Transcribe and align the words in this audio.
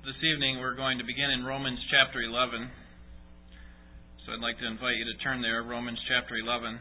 this 0.00 0.16
evening 0.24 0.56
we're 0.60 0.74
going 0.74 0.96
to 0.96 1.04
begin 1.04 1.28
in 1.28 1.44
Romans 1.44 1.76
chapter 1.92 2.24
11. 2.24 2.72
So 4.24 4.32
I'd 4.32 4.40
like 4.40 4.56
to 4.56 4.64
invite 4.64 4.96
you 4.96 5.04
to 5.04 5.16
turn 5.20 5.44
there, 5.44 5.60
Romans 5.60 6.00
chapter 6.08 6.40
11. 6.40 6.80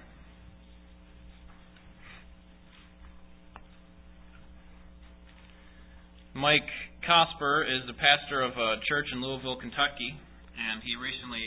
Mike 6.32 6.72
Cosper 7.04 7.68
is 7.68 7.84
the 7.92 7.98
pastor 8.00 8.40
of 8.40 8.56
a 8.56 8.80
church 8.88 9.12
in 9.12 9.20
Louisville, 9.20 9.60
Kentucky, 9.60 10.16
and 10.56 10.80
he 10.88 10.96
recently 10.96 11.44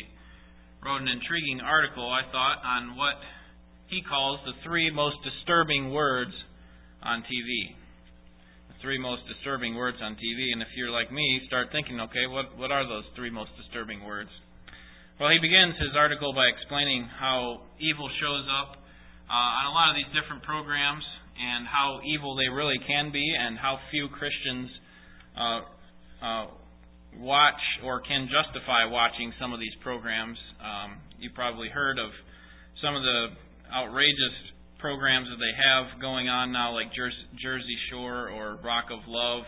wrote 0.84 1.00
an 1.00 1.08
intriguing 1.08 1.64
article, 1.64 2.04
I 2.04 2.28
thought, 2.28 2.60
on 2.68 3.00
what 3.00 3.16
he 3.88 4.04
calls 4.04 4.44
the 4.44 4.52
three 4.60 4.92
most 4.92 5.16
disturbing 5.24 5.88
words 5.96 6.36
on 7.00 7.24
TV 7.24 7.80
three 8.82 8.98
most 8.98 9.22
disturbing 9.30 9.78
words 9.78 9.96
on 10.02 10.18
TV. 10.18 10.52
And 10.52 10.60
if 10.60 10.68
you're 10.76 10.90
like 10.90 11.14
me, 11.14 11.40
start 11.46 11.70
thinking, 11.70 12.02
okay, 12.10 12.26
what, 12.26 12.58
what 12.58 12.70
are 12.74 12.82
those 12.82 13.06
three 13.14 13.30
most 13.30 13.54
disturbing 13.56 14.04
words? 14.04 14.28
Well, 15.22 15.30
he 15.30 15.38
begins 15.38 15.78
his 15.78 15.94
article 15.94 16.34
by 16.34 16.50
explaining 16.50 17.06
how 17.06 17.62
evil 17.78 18.10
shows 18.18 18.44
up 18.50 18.82
uh, 19.30 19.58
on 19.62 19.64
a 19.70 19.72
lot 19.72 19.94
of 19.94 19.96
these 19.96 20.10
different 20.10 20.42
programs 20.42 21.06
and 21.38 21.64
how 21.64 22.02
evil 22.04 22.34
they 22.34 22.50
really 22.50 22.78
can 22.84 23.14
be 23.14 23.22
and 23.22 23.56
how 23.56 23.78
few 23.94 24.10
Christians 24.10 24.68
uh, 25.38 25.60
uh, 26.20 26.44
watch 27.22 27.62
or 27.84 28.02
can 28.02 28.28
justify 28.28 28.84
watching 28.90 29.32
some 29.40 29.54
of 29.54 29.60
these 29.60 29.74
programs. 29.80 30.36
Um, 30.58 30.98
you 31.22 31.30
probably 31.34 31.68
heard 31.70 31.98
of 31.98 32.10
some 32.82 32.96
of 32.96 33.02
the 33.02 33.38
outrageous 33.70 34.36
programs 34.82 35.30
that 35.30 35.38
they 35.38 35.54
have 35.54 36.02
going 36.02 36.28
on 36.28 36.50
now, 36.50 36.74
like 36.74 36.90
Jersey 36.92 37.78
Shore 37.88 38.28
or 38.28 38.58
Rock 38.60 38.90
of 38.90 39.06
Love. 39.06 39.46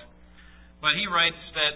But 0.81 0.95
he 0.95 1.11
writes 1.11 1.43
that 1.59 1.75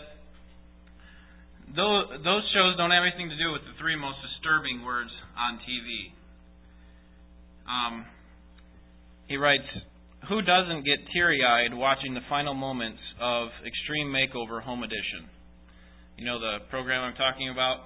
those 1.74 2.44
shows 2.54 2.78
don't 2.78 2.94
have 2.94 3.02
anything 3.02 3.28
to 3.28 3.36
do 3.36 3.52
with 3.52 3.66
the 3.66 3.74
three 3.82 3.98
most 3.98 4.16
disturbing 4.22 4.86
words 4.86 5.10
on 5.36 5.58
TV. 5.66 6.14
Um, 7.68 8.06
he 9.26 9.36
writes, 9.36 9.68
Who 10.30 10.40
doesn't 10.40 10.86
get 10.86 11.02
teary 11.12 11.42
eyed 11.44 11.74
watching 11.74 12.14
the 12.14 12.24
final 12.30 12.54
moments 12.54 13.02
of 13.20 13.48
Extreme 13.66 14.08
Makeover 14.08 14.62
Home 14.62 14.82
Edition? 14.82 15.28
You 16.16 16.24
know 16.24 16.40
the 16.40 16.64
program 16.70 17.04
I'm 17.04 17.16
talking 17.16 17.50
about? 17.50 17.84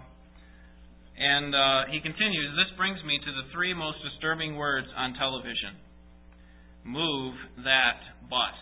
And 1.18 1.54
uh, 1.54 1.92
he 1.92 2.00
continues 2.00 2.56
This 2.56 2.72
brings 2.76 2.98
me 3.04 3.20
to 3.20 3.30
the 3.30 3.46
three 3.52 3.74
most 3.74 3.98
disturbing 4.02 4.56
words 4.56 4.88
on 4.96 5.14
television 5.14 5.76
move 6.84 7.34
that 7.62 7.98
bus. 8.26 8.58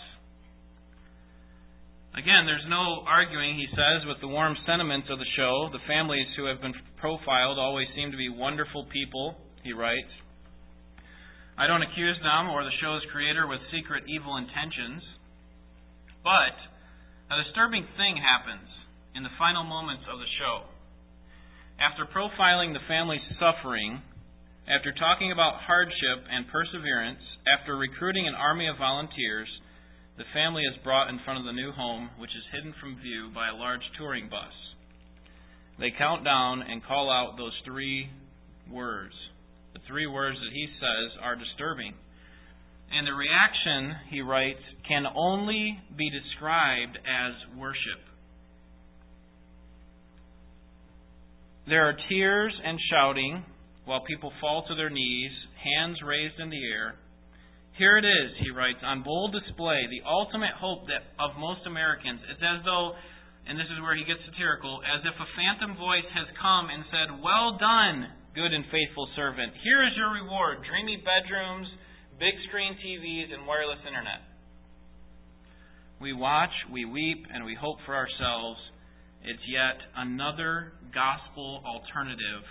Again, 2.12 2.44
there's 2.44 2.66
no 2.68 3.06
arguing, 3.06 3.56
he 3.56 3.70
says, 3.70 4.04
with 4.04 4.20
the 4.20 4.28
warm 4.28 4.58
sentiments 4.66 5.08
of 5.08 5.18
the 5.18 5.30
show. 5.38 5.70
The 5.72 5.80
families 5.86 6.26
who 6.36 6.44
have 6.50 6.60
been 6.60 6.74
profiled 6.98 7.56
always 7.56 7.86
seem 7.94 8.10
to 8.10 8.18
be 8.18 8.28
wonderful 8.28 8.84
people, 8.92 9.38
he 9.62 9.72
writes. 9.72 10.10
I 11.56 11.68
don't 11.68 11.86
accuse 11.86 12.18
them 12.18 12.50
or 12.50 12.64
the 12.64 12.74
show's 12.82 13.04
creator 13.12 13.46
with 13.46 13.60
secret 13.70 14.04
evil 14.08 14.36
intentions. 14.36 15.04
But 16.24 16.56
a 17.30 17.36
disturbing 17.46 17.86
thing 17.94 18.18
happens 18.18 18.66
in 19.14 19.22
the 19.22 19.32
final 19.38 19.62
moments 19.62 20.04
of 20.10 20.18
the 20.18 20.30
show. 20.40 20.66
After 21.80 22.04
profiling 22.04 22.74
the 22.76 22.84
family's 22.86 23.24
suffering, 23.40 24.02
after 24.68 24.92
talking 24.92 25.32
about 25.32 25.64
hardship 25.64 26.28
and 26.28 26.44
perseverance, 26.52 27.24
after 27.48 27.74
recruiting 27.74 28.28
an 28.28 28.34
army 28.34 28.68
of 28.68 28.76
volunteers, 28.76 29.48
the 30.18 30.28
family 30.34 30.62
is 30.64 30.76
brought 30.84 31.08
in 31.08 31.18
front 31.24 31.40
of 31.40 31.46
the 31.46 31.56
new 31.56 31.72
home, 31.72 32.10
which 32.18 32.36
is 32.36 32.44
hidden 32.52 32.74
from 32.78 33.00
view 33.00 33.30
by 33.34 33.48
a 33.48 33.56
large 33.56 33.80
touring 33.96 34.28
bus. 34.28 34.52
They 35.78 35.90
count 35.96 36.22
down 36.22 36.60
and 36.60 36.84
call 36.84 37.10
out 37.10 37.38
those 37.38 37.56
three 37.64 38.10
words. 38.70 39.14
The 39.72 39.80
three 39.88 40.06
words 40.06 40.36
that 40.36 40.52
he 40.52 40.68
says 40.76 41.16
are 41.24 41.34
disturbing. 41.34 41.94
And 42.92 43.06
the 43.06 43.16
reaction, 43.16 43.96
he 44.10 44.20
writes, 44.20 44.60
can 44.86 45.06
only 45.16 45.80
be 45.96 46.10
described 46.10 46.98
as 47.08 47.56
worship. 47.56 48.09
There 51.70 51.86
are 51.86 51.94
tears 52.10 52.50
and 52.50 52.74
shouting 52.90 53.46
while 53.86 54.02
people 54.02 54.34
fall 54.42 54.66
to 54.66 54.74
their 54.74 54.90
knees, 54.90 55.30
hands 55.54 56.02
raised 56.02 56.42
in 56.42 56.50
the 56.50 56.58
air. 56.66 56.98
Here 57.78 57.94
it 57.94 58.02
is, 58.02 58.30
he 58.42 58.50
writes, 58.50 58.82
on 58.82 59.06
bold 59.06 59.30
display, 59.30 59.86
the 59.86 60.02
ultimate 60.02 60.50
hope 60.58 60.90
that 60.90 61.14
of 61.22 61.38
most 61.38 61.62
Americans. 61.70 62.26
It's 62.26 62.42
as 62.42 62.66
though, 62.66 62.98
and 63.46 63.54
this 63.54 63.70
is 63.70 63.78
where 63.86 63.94
he 63.94 64.02
gets 64.02 64.18
satirical, 64.26 64.82
as 64.82 65.06
if 65.06 65.14
a 65.14 65.30
phantom 65.38 65.78
voice 65.78 66.10
has 66.10 66.26
come 66.42 66.74
and 66.74 66.82
said, 66.90 67.22
Well 67.22 67.54
done, 67.54 68.18
good 68.34 68.50
and 68.50 68.66
faithful 68.74 69.06
servant. 69.14 69.54
Here 69.62 69.86
is 69.86 69.94
your 69.94 70.10
reward 70.10 70.66
dreamy 70.66 70.98
bedrooms, 70.98 71.70
big 72.18 72.34
screen 72.50 72.74
TVs, 72.82 73.30
and 73.30 73.46
wireless 73.46 73.86
internet. 73.86 74.26
We 76.02 76.18
watch, 76.18 76.52
we 76.66 76.82
weep, 76.82 77.30
and 77.30 77.46
we 77.46 77.54
hope 77.54 77.78
for 77.86 77.94
ourselves 77.94 78.58
it's 79.24 79.44
yet 79.48 79.76
another 79.96 80.72
gospel 80.94 81.62
alternative. 81.64 82.44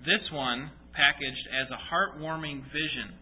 This 0.00 0.22
one 0.32 0.70
packaged 0.94 1.46
as 1.50 1.68
a 1.70 1.80
heartwarming 1.90 2.62
vision 2.70 3.18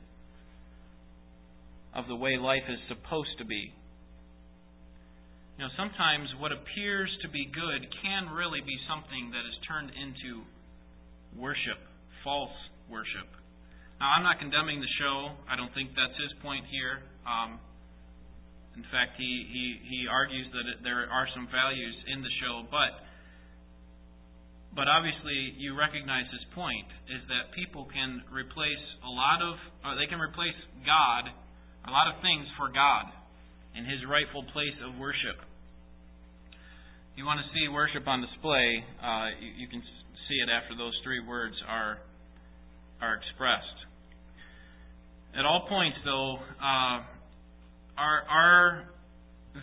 of 1.94 2.06
the 2.06 2.16
way 2.16 2.36
life 2.36 2.66
is 2.68 2.78
supposed 2.88 3.36
to 3.38 3.44
be. 3.44 3.72
You 5.58 5.66
know, 5.68 5.72
sometimes 5.76 6.28
what 6.40 6.52
appears 6.52 7.10
to 7.22 7.28
be 7.28 7.44
good 7.52 7.84
can 8.00 8.32
really 8.32 8.60
be 8.64 8.76
something 8.88 9.28
that 9.32 9.44
is 9.44 9.56
turned 9.68 9.92
into 9.92 10.44
worship, 11.36 11.76
false 12.24 12.54
worship. 12.88 13.28
Now, 14.00 14.16
I'm 14.16 14.24
not 14.24 14.40
condemning 14.40 14.80
the 14.80 14.92
show. 14.96 15.36
I 15.44 15.60
don't 15.60 15.68
think 15.76 15.92
that's 15.92 16.16
his 16.16 16.32
point 16.40 16.64
here. 16.72 17.04
Um, 17.28 17.60
in 18.76 18.84
fact, 18.94 19.18
he, 19.18 19.46
he, 19.50 19.64
he 19.82 20.00
argues 20.06 20.46
that 20.54 20.82
there 20.86 21.10
are 21.10 21.26
some 21.34 21.50
values 21.50 21.96
in 22.06 22.22
the 22.22 22.32
show, 22.42 22.66
but 22.70 23.06
but 24.70 24.86
obviously 24.86 25.58
you 25.58 25.74
recognize 25.74 26.30
his 26.30 26.46
point 26.54 26.86
is 27.10 27.18
that 27.26 27.50
people 27.58 27.90
can 27.90 28.22
replace 28.30 28.84
a 29.02 29.10
lot 29.10 29.42
of 29.42 29.58
uh, 29.82 29.98
they 29.98 30.06
can 30.06 30.22
replace 30.22 30.54
God 30.86 31.26
a 31.82 31.90
lot 31.90 32.06
of 32.06 32.22
things 32.22 32.46
for 32.54 32.70
God 32.70 33.10
in 33.74 33.82
his 33.82 33.98
rightful 34.06 34.46
place 34.54 34.78
of 34.86 34.94
worship. 34.94 35.42
You 37.18 37.26
want 37.26 37.42
to 37.42 37.48
see 37.50 37.66
worship 37.66 38.06
on 38.06 38.22
display, 38.22 38.84
uh, 39.02 39.34
you, 39.42 39.66
you 39.66 39.68
can 39.68 39.82
see 40.30 40.38
it 40.38 40.48
after 40.48 40.78
those 40.78 40.94
three 41.02 41.18
words 41.18 41.58
are 41.66 41.98
are 43.02 43.18
expressed. 43.18 43.78
At 45.34 45.46
all 45.46 45.66
points, 45.68 45.96
though, 46.04 46.38
uh, 46.62 46.96
our, 47.98 48.22
our 48.28 48.64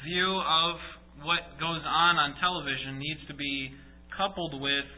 view 0.04 0.32
of 0.36 0.76
what 1.24 1.58
goes 1.60 1.84
on 1.84 2.14
on 2.20 2.36
television 2.40 3.00
needs 3.00 3.22
to 3.28 3.36
be 3.36 3.72
coupled 4.16 4.58
with 4.60 4.90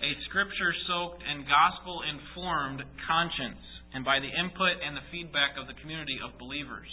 a 0.00 0.10
scripture 0.28 0.72
soaked 0.86 1.24
and 1.24 1.48
gospel 1.48 2.04
informed 2.04 2.84
conscience 3.08 3.64
and 3.96 4.04
by 4.04 4.20
the 4.20 4.28
input 4.28 4.76
and 4.84 4.92
the 4.92 5.06
feedback 5.08 5.56
of 5.56 5.64
the 5.64 5.76
community 5.80 6.20
of 6.20 6.36
believers. 6.36 6.88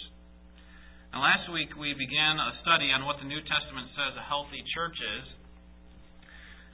Now, 1.12 1.20
last 1.22 1.46
week 1.52 1.70
we 1.76 1.92
began 1.94 2.40
a 2.40 2.56
study 2.64 2.88
on 2.90 3.04
what 3.04 3.20
the 3.20 3.28
New 3.28 3.40
Testament 3.44 3.92
says 3.92 4.16
a 4.16 4.24
healthy 4.24 4.64
church 4.72 4.96
is. 4.96 5.26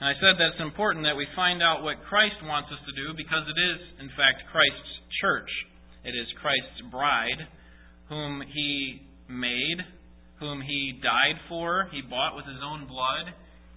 And 0.00 0.08
I 0.08 0.14
said 0.16 0.40
that 0.40 0.56
it's 0.56 0.64
important 0.64 1.04
that 1.04 1.18
we 1.18 1.28
find 1.36 1.60
out 1.60 1.84
what 1.84 2.00
Christ 2.08 2.40
wants 2.48 2.72
us 2.72 2.80
to 2.88 2.94
do 2.96 3.12
because 3.12 3.44
it 3.44 3.58
is, 3.58 3.78
in 4.00 4.08
fact, 4.16 4.48
Christ's 4.48 4.92
church. 5.20 5.50
It 6.08 6.16
is 6.16 6.24
Christ's 6.40 6.88
bride, 6.88 7.44
whom 8.08 8.40
He 8.48 9.04
made, 9.30 9.78
whom 10.42 10.60
he 10.60 10.98
died 10.98 11.38
for, 11.48 11.86
he 11.94 12.02
bought 12.02 12.34
with 12.34 12.44
his 12.44 12.58
own 12.64 12.90
blood, 12.90 13.30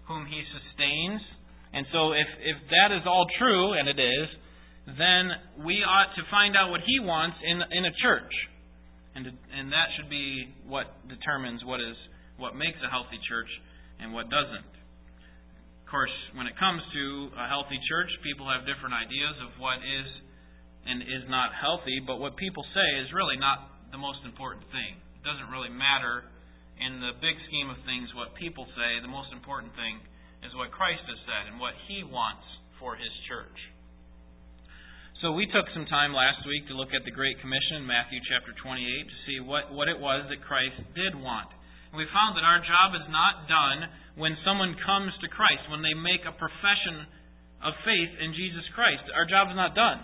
whom 0.08 0.26
he 0.26 0.42
sustains. 0.50 1.22
And 1.74 1.86
so 1.94 2.14
if, 2.14 2.30
if 2.42 2.58
that 2.74 2.90
is 2.96 3.06
all 3.06 3.26
true, 3.38 3.78
and 3.78 3.88
it 3.88 4.00
is, 4.02 4.28
then 4.98 5.64
we 5.64 5.80
ought 5.86 6.12
to 6.16 6.24
find 6.28 6.58
out 6.58 6.72
what 6.74 6.82
he 6.84 7.00
wants 7.00 7.38
in, 7.46 7.62
in 7.62 7.86
a 7.86 7.94
church. 8.02 8.34
And, 9.16 9.30
and 9.30 9.70
that 9.70 9.88
should 9.96 10.10
be 10.10 10.50
what 10.66 10.90
determines 11.08 11.62
what 11.64 11.80
is 11.80 11.96
what 12.42 12.58
makes 12.58 12.82
a 12.82 12.90
healthy 12.90 13.22
church 13.30 13.48
and 14.02 14.10
what 14.10 14.26
doesn't. 14.26 14.74
Of 14.74 15.86
course, 15.86 16.14
when 16.34 16.50
it 16.50 16.58
comes 16.58 16.82
to 16.82 17.30
a 17.38 17.46
healthy 17.46 17.78
church, 17.86 18.10
people 18.26 18.50
have 18.50 18.66
different 18.66 18.98
ideas 18.98 19.38
of 19.46 19.54
what 19.62 19.78
is 19.78 20.10
and 20.90 21.06
is 21.06 21.30
not 21.30 21.54
healthy, 21.54 22.02
but 22.02 22.18
what 22.18 22.34
people 22.42 22.66
say 22.74 22.90
is 23.06 23.14
really 23.14 23.38
not 23.38 23.70
the 23.94 24.02
most 24.02 24.26
important 24.26 24.66
thing 24.74 24.98
doesn't 25.24 25.50
really 25.50 25.72
matter 25.72 26.28
in 26.78 27.00
the 27.00 27.16
big 27.24 27.36
scheme 27.48 27.72
of 27.72 27.80
things 27.88 28.12
what 28.14 28.36
people 28.36 28.68
say. 28.76 29.00
The 29.00 29.12
most 29.12 29.32
important 29.32 29.72
thing 29.80 30.04
is 30.44 30.52
what 30.54 30.70
Christ 30.76 31.04
has 31.08 31.20
said 31.24 31.50
and 31.50 31.58
what 31.58 31.74
He 31.88 32.04
wants 32.04 32.44
for 32.78 33.00
His 33.00 33.12
church. 33.32 33.56
So 35.24 35.32
we 35.32 35.48
took 35.48 35.64
some 35.72 35.88
time 35.88 36.12
last 36.12 36.44
week 36.44 36.68
to 36.68 36.76
look 36.76 36.92
at 36.92 37.08
the 37.08 37.16
Great 37.16 37.40
Commission 37.40 37.88
Matthew 37.88 38.20
chapter 38.28 38.52
28 38.60 38.84
to 38.84 39.18
see 39.24 39.40
what, 39.40 39.72
what 39.72 39.88
it 39.88 39.96
was 39.96 40.28
that 40.28 40.44
Christ 40.44 40.76
did 41.00 41.16
want. 41.16 41.48
And 41.94 41.96
we 41.96 42.04
found 42.12 42.36
that 42.36 42.44
our 42.44 42.60
job 42.60 42.92
is 42.92 43.08
not 43.08 43.48
done 43.48 43.88
when 44.20 44.36
someone 44.44 44.76
comes 44.84 45.16
to 45.24 45.32
Christ, 45.32 45.64
when 45.72 45.80
they 45.80 45.96
make 45.96 46.28
a 46.28 46.36
profession 46.36 47.08
of 47.64 47.72
faith 47.88 48.12
in 48.20 48.36
Jesus 48.36 48.68
Christ. 48.76 49.08
Our 49.16 49.24
job 49.24 49.48
is 49.48 49.56
not 49.56 49.72
done. 49.72 50.04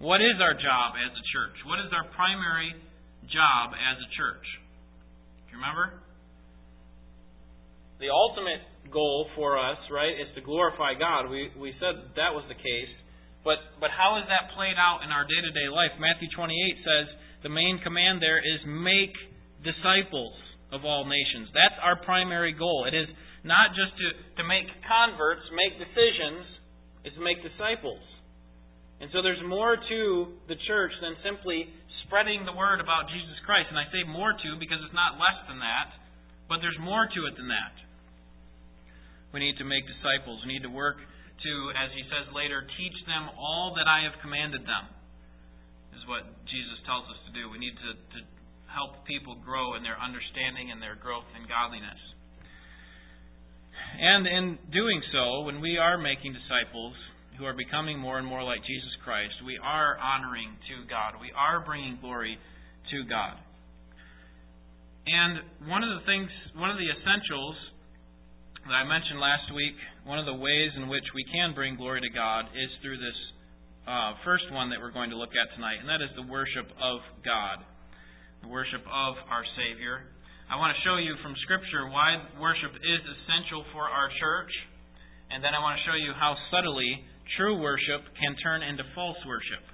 What 0.00 0.24
is 0.24 0.40
our 0.40 0.56
job 0.56 0.96
as 0.96 1.12
a 1.12 1.24
church? 1.34 1.58
What 1.68 1.82
is 1.84 1.92
our 1.92 2.08
primary 2.16 2.72
job 3.32 3.76
as 3.76 3.96
a 4.00 4.08
church? 4.16 4.46
Do 5.48 5.56
you 5.56 5.58
remember? 5.60 6.00
The 8.00 8.10
ultimate 8.10 8.62
goal 8.92 9.26
for 9.34 9.58
us, 9.58 9.78
right, 9.90 10.14
is 10.14 10.30
to 10.38 10.40
glorify 10.40 10.94
God. 10.94 11.28
We 11.28 11.50
we 11.58 11.74
said 11.82 12.14
that 12.14 12.32
was 12.32 12.46
the 12.46 12.58
case. 12.58 12.92
But 13.42 13.58
but 13.82 13.90
how 13.90 14.18
is 14.22 14.26
that 14.30 14.54
played 14.54 14.78
out 14.78 15.02
in 15.02 15.10
our 15.10 15.26
day-to-day 15.26 15.68
life? 15.72 15.94
Matthew 15.98 16.28
28 16.34 16.52
says 16.84 17.06
the 17.42 17.52
main 17.52 17.78
command 17.82 18.22
there 18.22 18.38
is 18.38 18.60
make 18.66 19.14
disciples 19.62 20.34
of 20.70 20.84
all 20.84 21.06
nations. 21.06 21.48
That's 21.54 21.78
our 21.82 21.96
primary 22.04 22.52
goal. 22.52 22.86
It 22.86 22.94
is 22.94 23.08
not 23.46 23.72
just 23.72 23.94
to, 23.96 24.42
to 24.42 24.44
make 24.44 24.66
converts, 24.84 25.42
make 25.54 25.78
decisions, 25.78 26.44
it's 27.06 27.16
to 27.16 27.24
make 27.24 27.40
disciples. 27.40 28.02
And 29.00 29.08
so 29.14 29.22
there's 29.22 29.40
more 29.46 29.78
to 29.78 30.00
the 30.50 30.58
church 30.66 30.90
than 31.00 31.14
simply 31.22 31.70
spreading 32.08 32.48
the 32.48 32.56
word 32.56 32.80
about 32.80 33.12
Jesus 33.12 33.36
Christ. 33.44 33.68
And 33.68 33.76
I 33.76 33.84
say 33.92 34.02
more 34.08 34.32
to 34.32 34.50
because 34.56 34.80
it's 34.80 34.96
not 34.96 35.20
less 35.20 35.38
than 35.44 35.60
that, 35.60 35.92
but 36.48 36.64
there's 36.64 36.80
more 36.80 37.04
to 37.04 37.20
it 37.28 37.36
than 37.36 37.52
that. 37.52 37.76
We 39.36 39.44
need 39.44 39.60
to 39.60 39.68
make 39.68 39.84
disciples. 39.84 40.40
We 40.42 40.56
need 40.56 40.64
to 40.64 40.72
work 40.72 40.96
to, 40.98 41.52
as 41.76 41.92
he 41.92 42.02
says 42.08 42.32
later, 42.32 42.64
teach 42.64 42.98
them 43.04 43.28
all 43.36 43.76
that 43.76 43.84
I 43.84 44.08
have 44.08 44.16
commanded 44.24 44.64
them, 44.64 44.84
is 45.94 46.02
what 46.08 46.24
Jesus 46.48 46.80
tells 46.88 47.04
us 47.12 47.20
to 47.28 47.32
do. 47.36 47.52
We 47.52 47.60
need 47.60 47.76
to, 47.76 47.90
to 47.94 48.18
help 48.72 49.04
people 49.04 49.36
grow 49.44 49.76
in 49.76 49.84
their 49.84 50.00
understanding 50.00 50.72
and 50.72 50.80
their 50.80 50.96
growth 50.96 51.28
in 51.36 51.44
godliness. 51.44 52.00
And 54.00 54.24
in 54.26 54.44
doing 54.72 55.00
so, 55.12 55.44
when 55.44 55.60
we 55.60 55.76
are 55.76 56.00
making 56.00 56.32
disciples 56.32 56.96
who 57.38 57.46
are 57.46 57.54
becoming 57.54 57.98
more 58.02 58.18
and 58.18 58.26
more 58.26 58.42
like 58.42 58.58
Jesus 58.66 58.90
Christ, 59.06 59.32
we 59.46 59.54
are 59.62 59.94
honoring 59.96 60.58
to 60.74 60.76
God. 60.90 61.22
We 61.22 61.30
are 61.30 61.62
bringing 61.62 61.96
glory 62.02 62.34
to 62.34 62.98
God. 63.06 63.38
And 65.06 65.70
one 65.70 65.86
of 65.86 65.88
the 65.94 66.04
things, 66.04 66.28
one 66.58 66.68
of 66.68 66.76
the 66.76 66.90
essentials 66.90 67.56
that 68.66 68.74
I 68.74 68.84
mentioned 68.84 69.22
last 69.22 69.48
week, 69.54 69.78
one 70.04 70.18
of 70.18 70.26
the 70.26 70.36
ways 70.36 70.74
in 70.76 70.90
which 70.90 71.06
we 71.14 71.24
can 71.30 71.54
bring 71.54 71.78
glory 71.78 72.02
to 72.02 72.12
God 72.12 72.50
is 72.52 72.68
through 72.82 72.98
this 72.98 73.16
uh, 73.88 74.20
first 74.26 74.44
one 74.52 74.68
that 74.68 74.82
we're 74.82 74.92
going 74.92 75.08
to 75.08 75.16
look 75.16 75.32
at 75.32 75.48
tonight, 75.56 75.80
and 75.80 75.88
that 75.88 76.04
is 76.04 76.12
the 76.18 76.28
worship 76.28 76.68
of 76.76 77.00
God, 77.24 77.64
the 78.44 78.50
worship 78.52 78.84
of 78.84 79.12
our 79.32 79.46
Savior. 79.56 80.04
I 80.52 80.60
want 80.60 80.76
to 80.76 80.80
show 80.84 81.00
you 81.00 81.16
from 81.24 81.32
Scripture 81.48 81.88
why 81.88 82.20
worship 82.36 82.76
is 82.76 83.00
essential 83.00 83.64
for 83.72 83.88
our 83.88 84.12
church, 84.20 84.52
and 85.32 85.40
then 85.40 85.56
I 85.56 85.60
want 85.64 85.80
to 85.80 85.84
show 85.88 85.96
you 85.96 86.12
how 86.12 86.36
subtly 86.52 87.00
true 87.36 87.60
worship 87.60 88.06
can 88.16 88.36
turn 88.40 88.62
into 88.62 88.82
false 88.94 89.18
worship. 89.26 89.64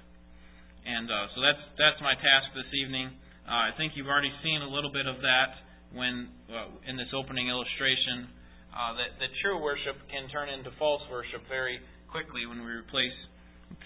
And 0.85 1.09
uh, 1.09 1.31
so 1.33 1.41
that's 1.41 1.63
that's 1.77 1.99
my 2.01 2.13
task 2.13 2.53
this 2.53 2.69
evening. 2.75 3.13
Uh, 3.45 3.69
I 3.69 3.71
think 3.77 3.93
you've 3.95 4.09
already 4.09 4.33
seen 4.43 4.61
a 4.61 4.69
little 4.69 4.91
bit 4.91 5.07
of 5.07 5.21
that 5.21 5.49
when 5.93 6.29
uh, 6.49 6.73
in 6.89 6.97
this 6.97 7.09
opening 7.15 7.49
illustration. 7.49 8.29
Uh, 8.75 8.91
that 8.99 9.15
that 9.23 9.31
true 9.39 9.57
worship 9.61 9.95
can 10.11 10.27
turn 10.29 10.51
into 10.51 10.69
false 10.77 11.01
worship 11.09 11.41
very 11.47 11.79
quickly 12.11 12.45
when 12.45 12.59
we 12.59 12.71
replace 12.71 13.15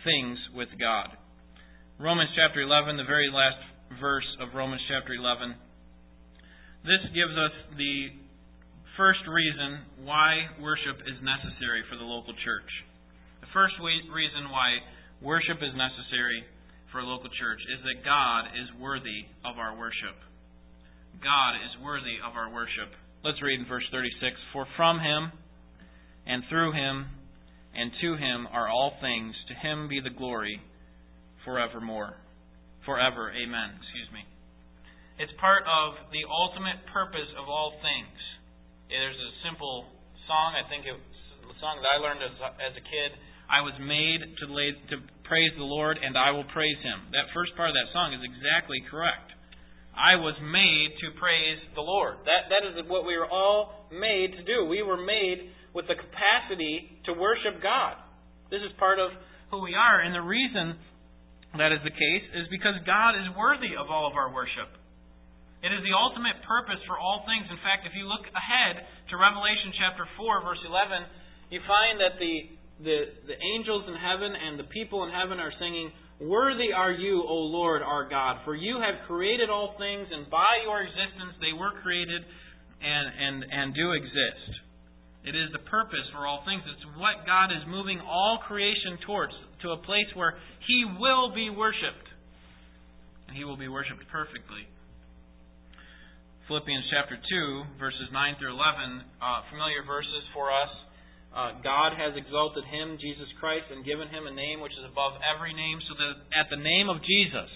things 0.03 0.37
with 0.57 0.69
God. 0.81 1.13
Romans 1.99 2.31
chapter 2.33 2.63
11, 2.63 2.97
the 2.97 3.05
very 3.05 3.29
last 3.29 3.59
verse 3.99 4.25
of 4.41 4.55
Romans 4.55 4.81
chapter 4.89 5.13
11 5.13 5.55
this 6.83 7.03
gives 7.11 7.35
us 7.35 7.51
the 7.75 8.15
first 8.95 9.19
reason 9.27 9.83
why 10.07 10.47
worship 10.63 10.95
is 11.03 11.19
necessary 11.19 11.83
for 11.91 11.99
the 11.99 12.07
local 12.07 12.31
church. 12.39 12.71
First 13.53 13.75
reason 13.81 14.53
why 14.53 14.77
worship 15.21 15.57
is 15.57 15.73
necessary 15.73 16.45
for 16.91 17.01
a 17.01 17.05
local 17.05 17.29
church 17.33 17.61
is 17.65 17.81
that 17.81 18.05
God 18.05 18.53
is 18.53 18.69
worthy 18.77 19.25
of 19.41 19.57
our 19.57 19.73
worship. 19.73 20.17
God 21.17 21.57
is 21.57 21.73
worthy 21.81 22.21
of 22.21 22.37
our 22.37 22.53
worship. 22.53 22.93
Let's 23.25 23.41
read 23.41 23.59
in 23.59 23.65
verse 23.65 23.85
36 23.91 24.37
For 24.53 24.69
from 24.77 25.01
him, 25.01 25.33
and 26.29 26.45
through 26.49 26.71
him, 26.77 27.09
and 27.73 27.91
to 28.01 28.09
him 28.21 28.45
are 28.53 28.69
all 28.69 28.93
things. 29.01 29.33
To 29.49 29.53
him 29.57 29.89
be 29.89 29.99
the 29.99 30.13
glory 30.13 30.61
forevermore. 31.43 32.21
Forever. 32.85 33.33
Amen. 33.33 33.69
Excuse 33.81 34.09
me. 34.13 34.23
It's 35.19 35.33
part 35.41 35.65
of 35.67 35.99
the 36.13 36.23
ultimate 36.29 36.79
purpose 36.93 37.27
of 37.35 37.49
all 37.49 37.75
things. 37.81 38.17
There's 38.87 39.17
a 39.17 39.31
simple 39.43 39.89
song. 40.29 40.55
I 40.55 40.63
think 40.69 40.85
it 40.85 40.95
a 40.95 41.57
song 41.57 41.81
that 41.81 41.89
I 41.91 41.97
learned 41.97 42.21
as 42.23 42.73
a 42.77 42.85
kid. 42.85 43.09
I 43.49 43.65
was 43.65 43.73
made 43.81 44.21
to 44.21 44.45
lay, 44.53 44.71
to 44.93 45.01
praise 45.25 45.51
the 45.57 45.65
Lord, 45.65 45.97
and 45.97 46.13
I 46.13 46.29
will 46.31 46.45
praise 46.53 46.77
Him. 46.85 47.09
That 47.17 47.33
first 47.33 47.57
part 47.57 47.73
of 47.73 47.75
that 47.75 47.89
song 47.91 48.13
is 48.13 48.21
exactly 48.21 48.77
correct. 48.87 49.33
I 49.97 50.15
was 50.15 50.37
made 50.39 50.89
to 51.01 51.07
praise 51.19 51.59
the 51.73 51.83
Lord. 51.83 52.21
That 52.29 52.47
that 52.53 52.63
is 52.63 52.77
what 52.87 53.03
we 53.09 53.17
were 53.17 53.27
all 53.27 53.89
made 53.91 54.37
to 54.37 54.43
do. 54.45 54.69
We 54.69 54.85
were 54.85 55.01
made 55.01 55.49
with 55.73 55.89
the 55.89 55.97
capacity 55.97 57.01
to 57.09 57.17
worship 57.17 57.59
God. 57.59 57.97
This 58.53 58.61
is 58.61 58.71
part 58.77 59.01
of 59.01 59.11
who 59.49 59.65
we 59.65 59.73
are, 59.73 59.99
and 60.01 60.13
the 60.13 60.23
reason 60.23 60.77
that 61.57 61.73
is 61.73 61.81
the 61.81 61.93
case 61.93 62.25
is 62.37 62.45
because 62.53 62.77
God 62.85 63.17
is 63.17 63.25
worthy 63.33 63.73
of 63.73 63.89
all 63.89 64.05
of 64.05 64.13
our 64.13 64.29
worship. 64.29 64.69
It 65.59 65.73
is 65.73 65.81
the 65.83 65.91
ultimate 65.97 66.39
purpose 66.45 66.79
for 66.87 66.95
all 66.95 67.25
things. 67.25 67.49
In 67.49 67.59
fact, 67.65 67.83
if 67.83 67.97
you 67.97 68.05
look 68.05 68.23
ahead 68.31 68.85
to 69.11 69.19
Revelation 69.19 69.75
chapter 69.75 70.07
4, 70.15 70.45
verse 70.45 70.61
11, 70.63 71.51
you 71.51 71.59
find 71.65 71.99
that 71.99 72.15
the, 72.21 72.53
the, 72.83 73.11
the 73.27 73.37
angels 73.55 73.83
in 73.87 73.95
heaven 73.95 74.31
and 74.31 74.59
the 74.59 74.67
people 74.71 75.03
in 75.03 75.11
heaven 75.11 75.39
are 75.39 75.51
singing, 75.59 75.91
Worthy 76.19 76.75
are 76.75 76.91
you, 76.91 77.23
O 77.23 77.47
Lord 77.47 77.81
our 77.81 78.07
God, 78.07 78.43
for 78.43 78.55
you 78.55 78.75
have 78.83 79.07
created 79.07 79.49
all 79.49 79.75
things, 79.79 80.07
and 80.11 80.27
by 80.29 80.67
your 80.67 80.83
existence 80.83 81.39
they 81.39 81.55
were 81.55 81.79
created 81.79 82.23
and, 82.83 83.07
and, 83.07 83.35
and 83.47 83.67
do 83.71 83.95
exist. 83.95 84.51
It 85.23 85.35
is 85.35 85.51
the 85.55 85.63
purpose 85.67 86.03
for 86.11 86.27
all 86.27 86.43
things. 86.43 86.63
It's 86.67 86.87
what 86.99 87.23
God 87.27 87.51
is 87.55 87.63
moving 87.67 87.99
all 88.03 88.39
creation 88.47 88.99
towards, 89.07 89.31
to 89.63 89.75
a 89.75 89.79
place 89.83 90.07
where 90.15 90.35
He 90.67 90.83
will 90.99 91.31
be 91.35 91.47
worshipped. 91.51 92.07
And 93.27 93.35
He 93.35 93.43
will 93.43 93.59
be 93.59 93.67
worshipped 93.67 94.03
perfectly. 94.11 94.67
Philippians 96.47 96.83
chapter 96.91 97.15
2, 97.15 97.79
verses 97.79 98.09
9 98.11 98.35
through 98.39 98.57
11, 98.57 99.05
uh, 99.21 99.45
familiar 99.51 99.87
verses 99.87 100.23
for 100.33 100.51
us. 100.51 100.71
Uh, 101.29 101.61
God 101.61 101.93
has 101.93 102.17
exalted 102.17 102.65
him, 102.65 102.97
Jesus 102.97 103.29
Christ, 103.37 103.69
and 103.69 103.85
given 103.85 104.09
him 104.09 104.25
a 104.25 104.33
name 104.33 104.65
which 104.65 104.73
is 104.73 104.85
above 104.89 105.13
every 105.21 105.53
name, 105.53 105.77
so 105.85 105.93
that 105.93 106.25
at 106.33 106.49
the 106.49 106.57
name 106.57 106.89
of 106.89 107.05
Jesus, 107.05 107.49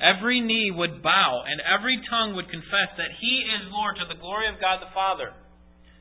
every 0.00 0.40
knee 0.40 0.72
would 0.72 1.04
bow 1.04 1.44
and 1.44 1.60
every 1.60 2.00
tongue 2.08 2.32
would 2.32 2.48
confess 2.48 2.90
that 2.96 3.12
he 3.20 3.44
is 3.44 3.68
Lord 3.68 4.00
to 4.00 4.08
the 4.08 4.16
glory 4.16 4.48
of 4.48 4.56
God 4.56 4.80
the 4.80 4.88
Father. 4.96 5.36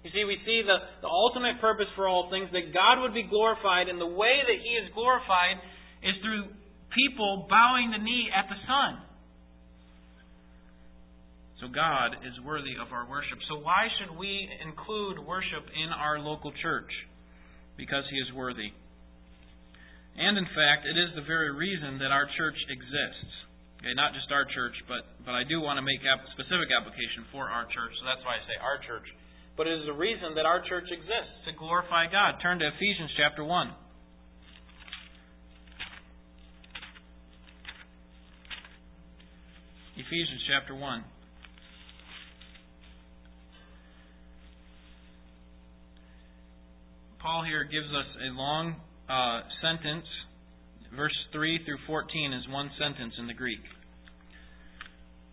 You 0.08 0.16
see, 0.16 0.24
we 0.24 0.40
see 0.48 0.64
the, 0.64 1.04
the 1.04 1.12
ultimate 1.12 1.60
purpose 1.60 1.92
for 2.00 2.08
all 2.08 2.32
things, 2.32 2.48
that 2.56 2.72
God 2.72 3.04
would 3.04 3.12
be 3.12 3.28
glorified, 3.28 3.92
and 3.92 4.00
the 4.00 4.08
way 4.08 4.40
that 4.40 4.60
he 4.64 4.74
is 4.80 4.88
glorified 4.96 5.60
is 6.00 6.16
through 6.24 6.56
people 6.96 7.52
bowing 7.52 7.92
the 7.92 8.00
knee 8.00 8.32
at 8.32 8.48
the 8.48 8.56
Son. 8.64 9.04
So 11.60 11.66
God 11.68 12.22
is 12.22 12.38
worthy 12.46 12.78
of 12.78 12.94
our 12.94 13.10
worship. 13.10 13.42
So 13.50 13.58
why 13.58 13.90
should 13.98 14.14
we 14.14 14.46
include 14.62 15.18
worship 15.18 15.66
in 15.74 15.90
our 15.90 16.22
local 16.22 16.54
church? 16.62 16.90
Because 17.78 18.06
He 18.14 18.18
is 18.22 18.30
worthy. 18.38 18.70
And 20.18 20.38
in 20.38 20.46
fact, 20.54 20.86
it 20.86 20.98
is 20.98 21.14
the 21.18 21.26
very 21.26 21.50
reason 21.54 21.98
that 22.02 22.14
our 22.14 22.30
church 22.38 22.58
exists. 22.70 23.34
Okay, 23.82 23.94
not 23.94 24.14
just 24.14 24.30
our 24.34 24.46
church, 24.50 24.74
but, 24.90 25.06
but 25.22 25.38
I 25.38 25.46
do 25.46 25.62
want 25.62 25.78
to 25.78 25.86
make 25.86 26.02
a 26.02 26.16
specific 26.34 26.74
application 26.74 27.30
for 27.30 27.46
our 27.46 27.70
church, 27.70 27.94
so 28.02 28.10
that's 28.10 28.26
why 28.26 28.38
I 28.38 28.42
say 28.50 28.58
our 28.58 28.82
church. 28.82 29.06
But 29.54 29.70
it 29.70 29.78
is 29.82 29.86
the 29.86 29.94
reason 29.94 30.34
that 30.34 30.50
our 30.50 30.66
church 30.66 30.90
exists, 30.90 31.46
to 31.46 31.54
glorify 31.54 32.10
God. 32.10 32.42
Turn 32.42 32.58
to 32.58 32.66
Ephesians 32.66 33.14
chapter 33.18 33.46
1. 33.46 33.70
Ephesians 39.98 40.42
chapter 40.50 40.74
1. 40.74 41.17
Paul 47.28 47.44
here 47.44 47.66
gives 47.66 47.92
us 47.92 48.08
a 48.24 48.32
long 48.40 48.80
uh, 49.12 49.44
sentence. 49.60 50.08
Verse 50.96 51.12
3 51.34 51.60
through 51.66 51.84
14 51.86 52.32
is 52.32 52.48
one 52.48 52.72
sentence 52.80 53.12
in 53.20 53.28
the 53.28 53.34
Greek. 53.34 53.60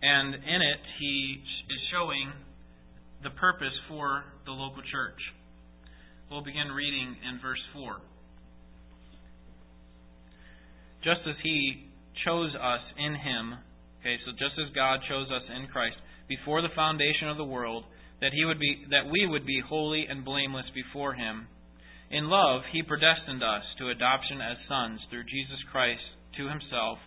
And 0.03 0.35
in 0.35 0.59
it, 0.59 0.83
he 0.99 1.39
is 1.39 1.81
showing 1.95 2.35
the 3.23 3.31
purpose 3.39 3.79
for 3.87 4.25
the 4.45 4.51
local 4.51 4.83
church. 4.91 5.23
We'll 6.33 6.43
begin 6.43 6.75
reading 6.75 7.15
in 7.31 7.39
verse 7.39 7.63
4. 7.73 8.03
Just 11.07 11.23
as 11.31 11.39
he 11.45 11.87
chose 12.27 12.51
us 12.59 12.83
in 12.99 13.15
him, 13.15 13.55
okay, 14.03 14.19
so 14.27 14.35
just 14.35 14.59
as 14.59 14.75
God 14.75 14.99
chose 15.07 15.31
us 15.31 15.47
in 15.47 15.71
Christ 15.71 16.03
before 16.27 16.61
the 16.61 16.75
foundation 16.75 17.31
of 17.31 17.37
the 17.37 17.47
world, 17.47 17.85
that 18.21 18.35
he 18.35 18.45
would 18.45 18.59
be 18.59 18.83
that 18.91 19.07
we 19.07 19.29
would 19.31 19.47
be 19.47 19.63
holy 19.63 20.07
and 20.11 20.25
blameless 20.25 20.67
before 20.75 21.15
him. 21.15 21.47
In 22.11 22.29
love, 22.29 22.63
he 22.73 22.83
predestined 22.83 23.43
us 23.43 23.65
to 23.79 23.91
adoption 23.91 24.41
as 24.41 24.57
sons 24.69 25.01
through 25.09 25.25
Jesus 25.25 25.59
Christ 25.73 26.05
to 26.37 26.49
himself, 26.49 26.99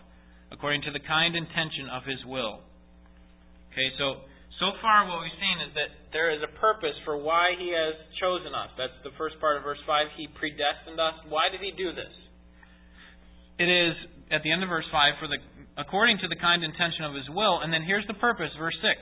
according 0.50 0.82
to 0.82 0.92
the 0.92 1.04
kind 1.04 1.36
intention 1.36 1.88
of 1.92 2.02
his 2.04 2.20
will. 2.26 2.64
Okay, 3.72 3.88
so 3.98 4.26
so 4.58 4.74
far 4.82 5.06
what 5.06 5.22
we've 5.22 5.38
seen 5.38 5.58
is 5.62 5.72
that 5.78 6.10
there 6.10 6.34
is 6.34 6.42
a 6.42 6.50
purpose 6.58 6.98
for 7.06 7.14
why 7.14 7.54
he 7.54 7.70
has 7.70 7.94
chosen 8.18 8.50
us. 8.50 8.74
That's 8.74 8.98
the 9.06 9.14
first 9.14 9.38
part 9.38 9.54
of 9.54 9.62
verse 9.62 9.78
5. 9.86 10.18
He 10.18 10.26
predestined 10.34 10.98
us. 10.98 11.14
Why 11.30 11.46
did 11.46 11.62
he 11.62 11.70
do 11.78 11.94
this? 11.94 12.10
It 13.62 13.70
is 13.70 13.94
at 14.34 14.42
the 14.42 14.50
end 14.50 14.66
of 14.66 14.68
verse 14.68 14.86
5 14.90 15.22
for 15.22 15.30
the 15.30 15.38
according 15.78 16.18
to 16.18 16.28
the 16.28 16.34
kind 16.42 16.66
intention 16.66 17.06
of 17.06 17.14
his 17.14 17.30
will, 17.30 17.62
and 17.62 17.70
then 17.70 17.86
here's 17.86 18.06
the 18.10 18.18
purpose, 18.18 18.50
verse 18.58 18.74
6. 18.82 18.98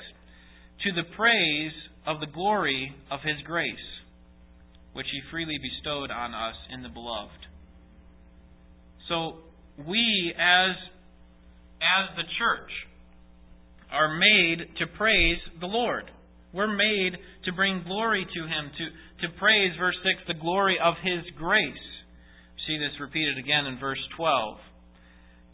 To 0.84 0.88
the 0.92 1.08
praise 1.16 1.72
of 2.04 2.20
the 2.20 2.28
glory 2.28 2.92
of 3.10 3.24
his 3.24 3.40
grace, 3.48 3.88
which 4.96 5.06
he 5.12 5.20
freely 5.30 5.58
bestowed 5.60 6.10
on 6.10 6.32
us 6.32 6.56
in 6.72 6.82
the 6.82 6.88
beloved. 6.88 7.46
So 9.08 9.44
we 9.86 10.32
as 10.34 10.74
as 11.76 12.16
the 12.16 12.24
church 12.38 12.72
are 13.92 14.16
made 14.18 14.66
to 14.78 14.86
praise 14.96 15.38
the 15.60 15.66
Lord. 15.66 16.10
We're 16.52 16.74
made 16.74 17.12
to 17.44 17.52
bring 17.52 17.84
glory 17.84 18.24
to 18.24 18.42
Him, 18.42 18.70
to, 18.72 19.28
to 19.28 19.38
praise, 19.38 19.72
verse 19.78 19.96
6, 20.02 20.26
the 20.26 20.40
glory 20.40 20.78
of 20.82 20.94
His 21.04 21.22
grace. 21.36 21.86
See 22.66 22.78
this 22.78 22.98
repeated 22.98 23.38
again 23.38 23.66
in 23.66 23.78
verse 23.78 24.00
12. 24.16 24.56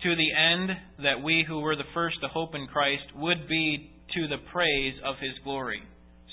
To 0.05 0.17
the 0.17 0.33
end 0.33 0.71
that 1.03 1.23
we 1.23 1.45
who 1.47 1.61
were 1.61 1.77
the 1.77 1.91
first 1.93 2.17
to 2.23 2.29
hope 2.29 2.55
in 2.55 2.67
Christ 2.67 3.05
would 3.17 3.49
be 3.49 3.91
to 4.15 4.29
the 4.29 4.43
praise 4.53 4.95
of 5.05 5.17
His 5.21 5.33
glory. 5.45 5.83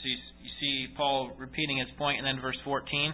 See, 0.04 0.16
you 0.44 0.52
see 0.60 0.94
Paul 0.96 1.32
repeating 1.38 1.78
his 1.78 1.92
point, 1.98 2.18
and 2.20 2.26
then 2.28 2.42
verse 2.42 2.58
14, 2.64 3.14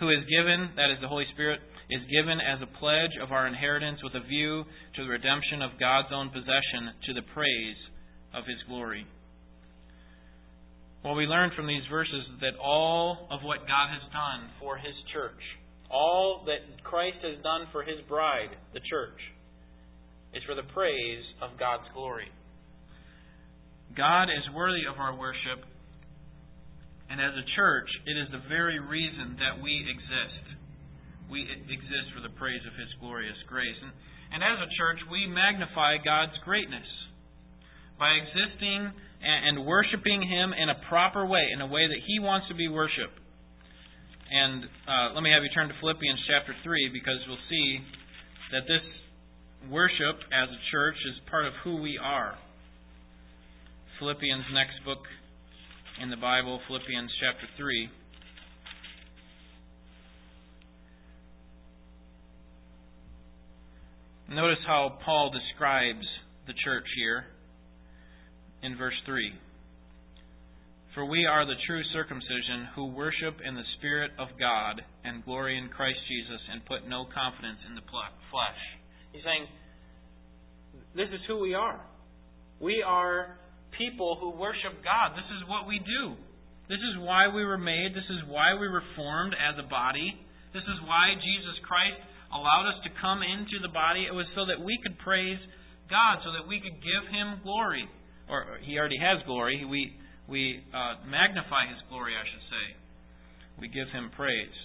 who 0.00 0.10
is 0.10 0.20
given, 0.28 0.76
that 0.76 0.92
is 0.92 1.00
the 1.00 1.08
Holy 1.08 1.24
Spirit, 1.32 1.60
is 1.88 2.02
given 2.10 2.40
as 2.40 2.60
a 2.60 2.78
pledge 2.78 3.16
of 3.22 3.32
our 3.32 3.46
inheritance 3.46 4.00
with 4.02 4.14
a 4.14 4.26
view 4.26 4.64
to 4.96 5.00
the 5.04 5.08
redemption 5.08 5.62
of 5.62 5.80
God's 5.80 6.12
own 6.12 6.28
possession 6.30 6.92
to 7.06 7.14
the 7.14 7.26
praise 7.32 7.80
of 8.34 8.44
His 8.44 8.60
glory. 8.68 9.06
Well, 11.04 11.14
we 11.14 11.24
learn 11.24 11.52
from 11.54 11.68
these 11.68 11.86
verses 11.88 12.26
that 12.40 12.58
all 12.58 13.28
of 13.30 13.40
what 13.46 13.62
God 13.64 13.88
has 13.94 14.02
done 14.10 14.50
for 14.58 14.76
His 14.76 14.94
church, 15.14 15.40
all 15.88 16.44
that 16.46 16.82
Christ 16.82 17.22
has 17.22 17.40
done 17.42 17.70
for 17.70 17.84
His 17.84 18.02
bride, 18.08 18.50
the 18.74 18.82
church, 18.90 19.20
is 20.34 20.42
for 20.44 20.54
the 20.58 20.66
praise 20.74 21.24
of 21.40 21.56
God's 21.58 21.86
glory. 21.94 22.28
God 23.96 24.24
is 24.24 24.44
worthy 24.54 24.82
of 24.90 24.98
our 24.98 25.16
worship, 25.16 25.64
and 27.10 27.22
as 27.22 27.34
a 27.38 27.46
church, 27.54 27.86
it 28.06 28.18
is 28.18 28.26
the 28.34 28.42
very 28.50 28.82
reason 28.82 29.38
that 29.38 29.62
we 29.62 29.86
exist. 29.86 30.44
We 31.30 31.46
exist 31.46 32.10
for 32.14 32.22
the 32.22 32.34
praise 32.34 32.62
of 32.66 32.74
His 32.74 32.90
glorious 32.98 33.38
grace. 33.46 33.78
And, 33.82 33.92
and 34.34 34.40
as 34.42 34.58
a 34.58 34.70
church, 34.74 34.98
we 35.10 35.26
magnify 35.26 36.02
God's 36.02 36.34
greatness 36.42 36.86
by 37.98 38.10
existing 38.18 38.90
and 39.22 39.64
worshiping 39.64 40.22
Him 40.22 40.50
in 40.52 40.68
a 40.68 40.78
proper 40.90 41.24
way, 41.24 41.46
in 41.54 41.62
a 41.62 41.66
way 41.70 41.86
that 41.86 42.02
He 42.06 42.18
wants 42.18 42.50
to 42.50 42.54
be 42.54 42.68
worshiped. 42.68 43.18
And 44.26 44.66
uh, 44.90 45.14
let 45.14 45.22
me 45.22 45.30
have 45.30 45.46
you 45.46 45.50
turn 45.54 45.70
to 45.70 45.76
Philippians 45.78 46.18
chapter 46.26 46.54
3 46.66 46.90
because 46.90 47.22
we'll 47.30 47.46
see 47.46 47.78
that 48.50 48.66
this 48.66 48.82
worship 49.70 50.18
as 50.34 50.50
a 50.50 50.60
church 50.74 50.98
is 51.06 51.14
part 51.30 51.46
of 51.46 51.54
who 51.62 51.78
we 51.78 51.98
are. 52.02 52.34
Philippians, 53.98 54.44
next 54.52 54.82
book 54.84 55.06
in 56.02 56.10
the 56.10 56.16
Bible, 56.16 56.60
Philippians 56.68 57.10
chapter 57.20 57.46
3. 57.56 57.88
Notice 64.28 64.58
how 64.66 64.98
Paul 65.04 65.30
describes 65.32 66.04
the 66.46 66.52
church 66.64 66.84
here 66.96 67.24
in 68.62 68.76
verse 68.76 68.94
3. 69.06 69.32
For 70.94 71.04
we 71.06 71.24
are 71.24 71.46
the 71.46 71.56
true 71.66 71.82
circumcision 71.92 72.68
who 72.74 72.86
worship 72.86 73.36
in 73.46 73.54
the 73.54 73.64
Spirit 73.78 74.10
of 74.18 74.28
God 74.38 74.82
and 75.04 75.24
glory 75.24 75.56
in 75.56 75.68
Christ 75.68 75.98
Jesus 76.08 76.40
and 76.52 76.64
put 76.66 76.88
no 76.88 77.06
confidence 77.14 77.58
in 77.68 77.74
the 77.74 77.82
flesh. 77.88 78.62
He's 79.12 79.22
saying, 79.24 79.46
this 80.94 81.08
is 81.08 81.20
who 81.26 81.40
we 81.40 81.54
are. 81.54 81.80
We 82.60 82.82
are 82.86 83.38
people 83.78 84.18
who 84.20 84.36
worship 84.36 84.82
God. 84.82 85.14
This 85.14 85.28
is 85.38 85.48
what 85.48 85.68
we 85.68 85.78
do. 85.80 86.16
This 86.68 86.82
is 86.82 86.98
why 87.00 87.30
we 87.30 87.46
were 87.46 87.60
made. 87.60 87.94
This 87.94 88.08
is 88.10 88.26
why 88.26 88.58
we 88.58 88.66
were 88.66 88.82
formed 88.96 89.36
as 89.38 89.54
a 89.56 89.68
body. 89.68 90.16
This 90.50 90.66
is 90.66 90.78
why 90.88 91.14
Jesus 91.14 91.56
Christ 91.62 92.00
allowed 92.34 92.66
us 92.72 92.78
to 92.82 92.90
come 92.98 93.22
into 93.22 93.62
the 93.62 93.70
body. 93.70 94.08
It 94.08 94.14
was 94.14 94.26
so 94.34 94.48
that 94.50 94.58
we 94.58 94.74
could 94.82 94.98
praise 95.00 95.38
God, 95.86 96.18
so 96.26 96.34
that 96.34 96.48
we 96.50 96.58
could 96.58 96.74
give 96.82 97.04
Him 97.14 97.38
glory 97.46 97.86
or 98.28 98.58
he 98.62 98.78
already 98.78 98.98
has 98.98 99.22
glory. 99.26 99.64
We 99.64 99.94
we 100.26 100.62
uh, 100.74 101.06
magnify 101.06 101.70
his 101.70 101.78
glory, 101.88 102.14
I 102.18 102.24
should 102.26 102.46
say. 102.50 102.64
We 103.62 103.68
give 103.70 103.86
him 103.94 104.10
praise. 104.18 104.58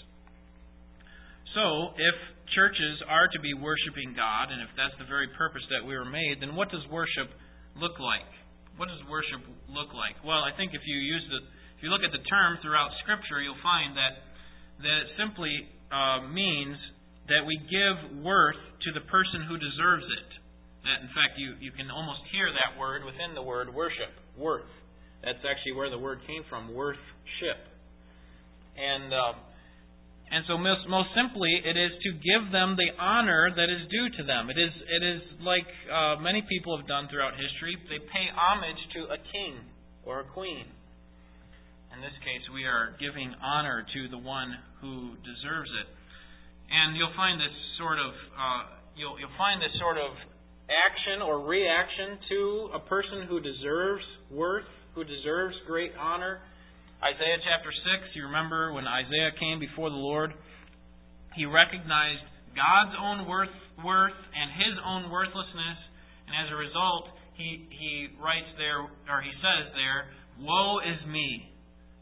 So, 1.54 1.94
if 1.94 2.16
churches 2.56 2.98
are 3.06 3.30
to 3.30 3.40
be 3.40 3.54
worshiping 3.54 4.18
God, 4.18 4.50
and 4.50 4.60
if 4.66 4.72
that's 4.74 4.96
the 4.98 5.06
very 5.06 5.30
purpose 5.38 5.62
that 5.70 5.86
we 5.86 5.94
were 5.94 6.08
made, 6.08 6.42
then 6.42 6.56
what 6.58 6.72
does 6.74 6.82
worship 6.90 7.30
look 7.78 7.94
like? 8.02 8.28
What 8.82 8.90
does 8.90 9.06
worship 9.06 9.46
look 9.70 9.94
like? 9.94 10.18
Well, 10.26 10.42
I 10.42 10.58
think 10.58 10.74
if 10.74 10.82
you 10.90 10.98
use 10.98 11.22
the 11.30 11.46
if 11.78 11.86
you 11.86 11.94
look 11.94 12.02
at 12.02 12.10
the 12.10 12.26
term 12.26 12.58
throughout 12.66 12.90
Scripture, 13.06 13.38
you'll 13.38 13.62
find 13.62 13.94
that 13.94 14.26
that 14.82 14.98
it 15.06 15.10
simply 15.22 15.54
uh, 15.94 16.26
means 16.34 16.82
that 17.30 17.46
we 17.46 17.62
give 17.70 18.26
worth 18.26 18.58
to 18.58 18.90
the 18.98 19.06
person 19.06 19.46
who 19.46 19.62
deserves 19.62 20.02
it. 20.02 20.30
That, 20.82 20.98
in 21.06 21.14
fact, 21.14 21.38
you, 21.38 21.62
you 21.62 21.70
can 21.70 21.94
almost 21.94 22.26
hear 22.34 22.50
that 22.50 22.74
word 22.74 23.06
within 23.06 23.38
the 23.38 23.46
word 23.46 23.70
worship, 23.70 24.18
worth. 24.34 24.66
That's 25.22 25.46
actually 25.46 25.78
where 25.78 25.94
the 25.94 26.02
word 26.02 26.26
came 26.26 26.42
from, 26.50 26.74
worthship. 26.74 27.62
And 28.82 29.14
um, 29.14 29.36
and 30.32 30.48
so 30.48 30.56
most, 30.56 30.88
most 30.88 31.12
simply, 31.12 31.52
it 31.60 31.76
is 31.76 31.92
to 32.08 32.10
give 32.24 32.56
them 32.56 32.80
the 32.80 32.88
honor 32.96 33.52
that 33.52 33.68
is 33.68 33.84
due 33.92 34.08
to 34.16 34.24
them. 34.24 34.48
It 34.48 34.56
is 34.56 34.72
it 34.88 35.04
is 35.04 35.20
like 35.44 35.68
uh, 35.92 36.24
many 36.24 36.40
people 36.48 36.80
have 36.80 36.88
done 36.88 37.12
throughout 37.12 37.36
history. 37.36 37.76
They 37.92 38.00
pay 38.00 38.32
homage 38.32 38.80
to 38.96 39.12
a 39.12 39.20
king 39.20 39.60
or 40.08 40.24
a 40.24 40.28
queen. 40.32 40.72
In 41.92 42.00
this 42.00 42.16
case, 42.24 42.48
we 42.56 42.64
are 42.64 42.96
giving 42.96 43.28
honor 43.44 43.84
to 43.84 44.02
the 44.08 44.18
one 44.24 44.56
who 44.80 45.20
deserves 45.20 45.68
it. 45.84 45.88
And 46.72 46.96
you'll 46.96 47.12
find 47.20 47.36
this 47.36 47.52
sort 47.76 48.00
of 48.00 48.16
uh, 48.32 48.64
you'll 48.96 49.20
you'll 49.20 49.36
find 49.36 49.60
this 49.60 49.76
sort 49.84 50.00
of 50.00 50.16
action 50.72 51.20
or 51.20 51.44
reaction 51.44 52.16
to 52.32 52.40
a 52.80 52.82
person 52.88 53.28
who 53.28 53.44
deserves 53.44 54.08
worth, 54.32 54.72
who 54.96 55.04
deserves 55.04 55.60
great 55.68 55.92
honor. 56.00 56.40
Isaiah 57.02 57.42
chapter 57.42 57.74
6, 57.74 58.14
you 58.14 58.30
remember 58.30 58.78
when 58.78 58.86
Isaiah 58.86 59.34
came 59.42 59.58
before 59.58 59.90
the 59.90 59.98
Lord, 59.98 60.38
he 61.34 61.50
recognized 61.50 62.22
God's 62.54 62.94
own 62.94 63.26
worth, 63.26 63.58
worth 63.82 64.22
and 64.38 64.48
his 64.54 64.78
own 64.86 65.10
worthlessness, 65.10 65.80
and 66.30 66.34
as 66.38 66.54
a 66.54 66.58
result, 66.62 67.10
he, 67.34 67.66
he 67.74 68.14
writes 68.22 68.54
there, 68.62 68.86
or 68.86 69.18
he 69.26 69.34
says 69.42 69.74
there, 69.74 70.14
Woe 70.46 70.78
is 70.86 71.02
me, 71.10 71.50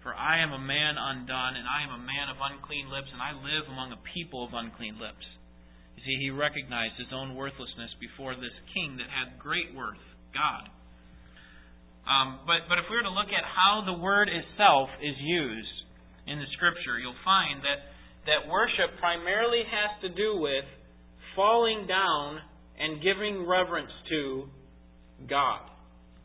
for 0.04 0.12
I 0.12 0.44
am 0.44 0.52
a 0.52 0.60
man 0.60 1.00
undone, 1.00 1.56
and 1.56 1.64
I 1.64 1.88
am 1.88 1.96
a 1.96 2.04
man 2.04 2.28
of 2.28 2.36
unclean 2.44 2.92
lips, 2.92 3.08
and 3.16 3.24
I 3.24 3.32
live 3.40 3.72
among 3.72 3.96
a 3.96 4.04
people 4.12 4.44
of 4.44 4.52
unclean 4.52 5.00
lips. 5.00 5.24
You 5.96 6.04
see, 6.04 6.28
he 6.28 6.30
recognized 6.36 7.00
his 7.00 7.16
own 7.16 7.40
worthlessness 7.40 7.96
before 8.04 8.36
this 8.36 8.56
king 8.76 9.00
that 9.00 9.08
had 9.08 9.40
great 9.40 9.72
worth, 9.72 10.04
God. 10.36 10.68
Um, 12.10 12.42
but, 12.50 12.66
but 12.66 12.82
if 12.82 12.90
we 12.90 12.98
were 12.98 13.06
to 13.06 13.14
look 13.14 13.30
at 13.30 13.46
how 13.46 13.86
the 13.86 13.94
word 13.94 14.34
itself 14.34 14.90
is 14.98 15.14
used 15.22 15.78
in 16.26 16.42
the 16.42 16.50
Scripture, 16.58 16.98
you'll 16.98 17.22
find 17.22 17.62
that, 17.62 17.86
that 18.26 18.50
worship 18.50 18.98
primarily 18.98 19.62
has 19.62 19.94
to 20.02 20.10
do 20.10 20.42
with 20.42 20.66
falling 21.38 21.86
down 21.86 22.42
and 22.82 22.98
giving 23.06 23.46
reverence 23.46 23.94
to 24.10 24.50
God. 25.30 25.70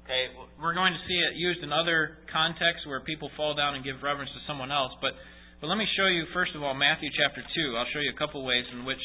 Okay, 0.04 0.32
we're 0.60 0.76
going 0.76 0.92
to 0.92 1.02
see 1.08 1.16
it 1.16 1.36
used 1.36 1.60
in 1.64 1.72
other 1.72 2.20
contexts 2.32 2.84
where 2.88 3.00
people 3.04 3.28
fall 3.36 3.56
down 3.56 3.76
and 3.76 3.84
give 3.84 4.00
reverence 4.04 4.28
to 4.36 4.42
someone 4.48 4.72
else. 4.72 4.92
But, 5.00 5.16
but 5.60 5.68
let 5.68 5.76
me 5.76 5.88
show 5.96 6.08
you, 6.08 6.28
first 6.32 6.52
of 6.52 6.60
all, 6.60 6.76
Matthew 6.76 7.08
chapter 7.12 7.40
2. 7.40 7.76
I'll 7.76 7.88
show 7.92 8.00
you 8.00 8.12
a 8.12 8.20
couple 8.20 8.44
ways 8.44 8.68
in 8.72 8.84
which 8.84 9.00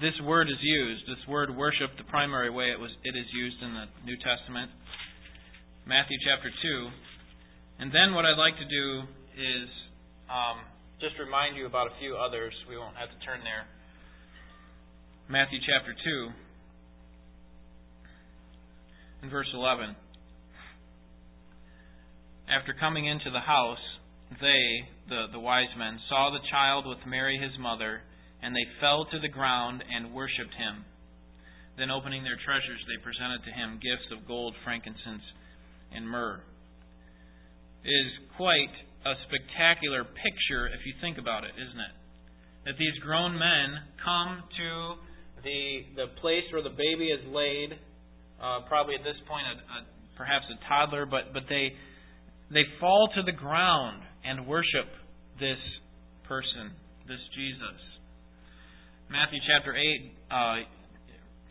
this 0.00 0.16
word 0.24 0.48
is 0.48 0.60
used, 0.60 1.04
this 1.08 1.20
word 1.28 1.52
worship, 1.52 1.92
the 1.96 2.08
primary 2.08 2.48
way 2.48 2.72
it 2.72 2.80
was 2.80 2.92
it 3.04 3.16
is 3.16 3.28
used 3.32 3.60
in 3.60 3.72
the 3.72 3.86
New 4.04 4.16
Testament. 4.20 4.72
Matthew 5.86 6.18
chapter 6.26 6.50
two. 6.50 6.90
And 7.78 7.94
then 7.94 8.10
what 8.12 8.26
I'd 8.26 8.34
like 8.34 8.58
to 8.58 8.66
do 8.66 9.06
is 9.38 9.70
um, 10.26 10.66
just 10.98 11.14
remind 11.14 11.56
you 11.56 11.66
about 11.66 11.86
a 11.86 11.94
few 12.02 12.18
others. 12.18 12.50
We 12.68 12.76
won't 12.76 12.96
have 12.98 13.06
to 13.06 13.20
turn 13.22 13.46
there. 13.46 13.70
Matthew 15.30 15.62
chapter 15.62 15.94
two 15.94 16.22
and 19.22 19.30
verse 19.30 19.46
eleven. 19.54 19.94
after 22.50 22.74
coming 22.78 23.06
into 23.06 23.30
the 23.30 23.42
house, 23.42 23.82
they, 24.40 24.62
the, 25.08 25.26
the 25.32 25.42
wise 25.42 25.70
men, 25.78 25.98
saw 26.08 26.30
the 26.30 26.42
child 26.50 26.86
with 26.86 26.98
Mary 27.06 27.38
his 27.38 27.54
mother, 27.58 28.02
and 28.42 28.54
they 28.54 28.66
fell 28.80 29.06
to 29.10 29.18
the 29.18 29.30
ground 29.30 29.82
and 29.82 30.14
worshipped 30.14 30.54
him. 30.54 30.84
Then, 31.78 31.90
opening 31.90 32.24
their 32.24 32.38
treasures, 32.40 32.80
they 32.88 33.02
presented 33.02 33.44
to 33.44 33.52
him 33.52 33.82
gifts 33.82 34.08
of 34.14 34.26
gold, 34.26 34.54
frankincense, 34.64 35.26
and 35.92 36.08
myrrh. 36.08 36.40
It 37.84 37.90
is 37.90 38.12
quite 38.36 38.74
a 39.06 39.14
spectacular 39.28 40.02
picture 40.02 40.66
if 40.66 40.82
you 40.84 40.94
think 41.00 41.18
about 41.18 41.44
it, 41.44 41.54
isn't 41.54 41.80
it? 41.80 41.94
That 42.66 42.74
these 42.78 42.98
grown 43.02 43.38
men 43.38 43.78
come 44.02 44.42
to 44.42 44.70
the 45.46 45.62
the 45.94 46.06
place 46.20 46.42
where 46.50 46.62
the 46.62 46.74
baby 46.74 47.14
is 47.14 47.22
laid, 47.30 47.78
uh, 48.42 48.66
probably 48.66 48.98
at 48.98 49.04
this 49.06 49.18
point 49.30 49.46
a, 49.46 49.54
a, 49.62 49.78
perhaps 50.18 50.44
a 50.50 50.58
toddler, 50.66 51.06
but 51.06 51.30
but 51.32 51.44
they 51.48 51.70
they 52.50 52.66
fall 52.80 53.08
to 53.14 53.22
the 53.22 53.32
ground 53.32 54.02
and 54.24 54.46
worship 54.46 54.90
this 55.38 55.62
person, 56.26 56.74
this 57.06 57.22
Jesus. 57.38 57.78
Matthew 59.06 59.38
chapter 59.46 59.70
8 59.70 59.78
uh, 59.78 60.66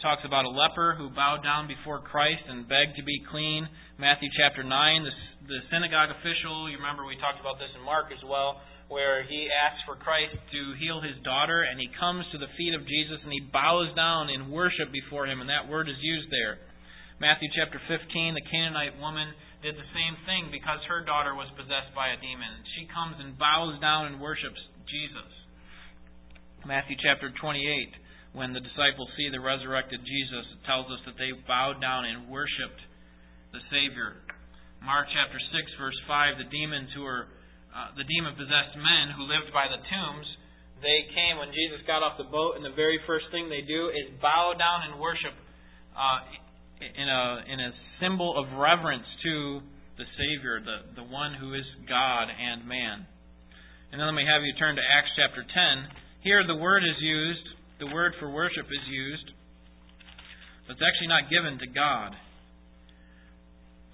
talks 0.03 0.23
about 0.27 0.43
a 0.43 0.51
leper 0.51 0.95
who 0.97 1.07
bowed 1.15 1.43
down 1.43 1.67
before 1.67 2.03
Christ 2.03 2.43
and 2.47 2.67
begged 2.67 2.99
to 2.99 3.03
be 3.03 3.23
clean. 3.31 3.67
Matthew 3.95 4.27
chapter 4.35 4.59
9, 4.59 4.67
the, 5.07 5.15
the 5.47 5.63
synagogue 5.71 6.11
official, 6.11 6.67
you 6.67 6.75
remember 6.75 7.07
we 7.07 7.15
talked 7.15 7.39
about 7.39 7.55
this 7.63 7.71
in 7.71 7.83
Mark 7.87 8.11
as 8.11 8.19
well, 8.27 8.59
where 8.91 9.23
he 9.23 9.47
asks 9.47 9.79
for 9.87 9.95
Christ 9.95 10.35
to 10.35 10.61
heal 10.83 10.99
his 10.99 11.15
daughter, 11.23 11.63
and 11.63 11.79
he 11.79 11.87
comes 11.95 12.27
to 12.35 12.37
the 12.37 12.51
feet 12.59 12.75
of 12.75 12.83
Jesus 12.83 13.23
and 13.23 13.31
he 13.31 13.39
bows 13.55 13.95
down 13.95 14.27
in 14.27 14.51
worship 14.51 14.91
before 14.91 15.31
him, 15.31 15.39
and 15.39 15.47
that 15.47 15.71
word 15.71 15.87
is 15.87 15.95
used 16.03 16.27
there. 16.27 16.59
Matthew 17.23 17.47
chapter 17.55 17.79
15, 17.87 18.35
the 18.35 18.43
Canaanite 18.51 18.99
woman 18.99 19.31
did 19.63 19.79
the 19.79 19.91
same 19.95 20.19
thing 20.27 20.51
because 20.51 20.83
her 20.91 21.07
daughter 21.07 21.31
was 21.31 21.47
possessed 21.55 21.95
by 21.95 22.11
a 22.11 22.19
demon. 22.19 22.51
She 22.75 22.91
comes 22.91 23.15
and 23.23 23.39
bows 23.39 23.79
down 23.79 24.11
and 24.11 24.19
worships 24.19 24.59
Jesus. 24.91 25.31
Matthew 26.67 26.99
chapter 26.99 27.31
28, 27.31 28.35
when 28.35 28.51
the 28.51 28.59
disciples 28.59 29.07
see 29.15 29.31
the 29.31 29.39
resurrected 29.39 30.03
Jesus, 30.03 30.51
it 30.51 30.67
tells 30.67 30.91
us 30.91 30.99
that 31.07 31.15
they 31.15 31.31
bowed 31.47 31.79
down 31.79 32.03
and 32.03 32.27
worshipped 32.27 32.83
the 33.55 33.63
Savior. 33.71 34.19
Mark 34.83 35.07
chapter 35.15 35.39
6, 35.39 35.79
verse 35.79 35.95
5, 36.03 36.43
the 36.43 36.51
demons 36.51 36.91
who 36.91 37.07
were 37.07 37.31
uh, 37.71 37.91
the 37.99 38.07
demon 38.07 38.31
possessed 38.39 38.75
men 38.79 39.11
who 39.19 39.27
lived 39.27 39.51
by 39.51 39.67
the 39.67 39.75
tombs, 39.75 40.27
they 40.79 41.07
came 41.11 41.35
when 41.39 41.51
Jesus 41.51 41.83
got 41.83 42.03
off 42.03 42.15
the 42.15 42.27
boat, 42.27 42.55
and 42.55 42.63
the 42.63 42.71
very 42.71 42.99
first 43.03 43.27
thing 43.35 43.51
they 43.51 43.63
do 43.67 43.91
is 43.91 44.15
bow 44.23 44.55
down 44.55 44.87
and 44.87 44.99
worship 44.99 45.35
uh, 45.91 46.19
in 46.79 47.07
a 47.07 47.23
in 47.51 47.59
a 47.59 47.71
symbol 47.99 48.35
of 48.35 48.47
reverence 48.59 49.07
to 49.23 49.59
the 49.99 50.07
Savior, 50.19 50.59
the, 50.59 51.03
the 51.03 51.07
one 51.07 51.35
who 51.35 51.55
is 51.55 51.63
God 51.87 52.27
and 52.27 52.67
man. 52.67 53.07
And 53.91 53.99
then 53.99 54.07
let 54.07 54.15
me 54.15 54.27
have 54.27 54.43
you 54.43 54.51
turn 54.59 54.75
to 54.75 54.83
Acts 54.83 55.11
chapter 55.15 55.43
10. 55.43 56.23
Here 56.23 56.43
the 56.43 56.59
word 56.59 56.83
is 56.83 56.99
used, 56.99 57.47
the 57.79 57.87
word 57.91 58.11
for 58.19 58.27
worship 58.27 58.67
is 58.67 58.85
used, 58.87 59.27
but 60.67 60.75
it's 60.75 60.83
actually 60.83 61.11
not 61.11 61.31
given 61.31 61.55
to 61.59 61.67
God. 61.71 62.11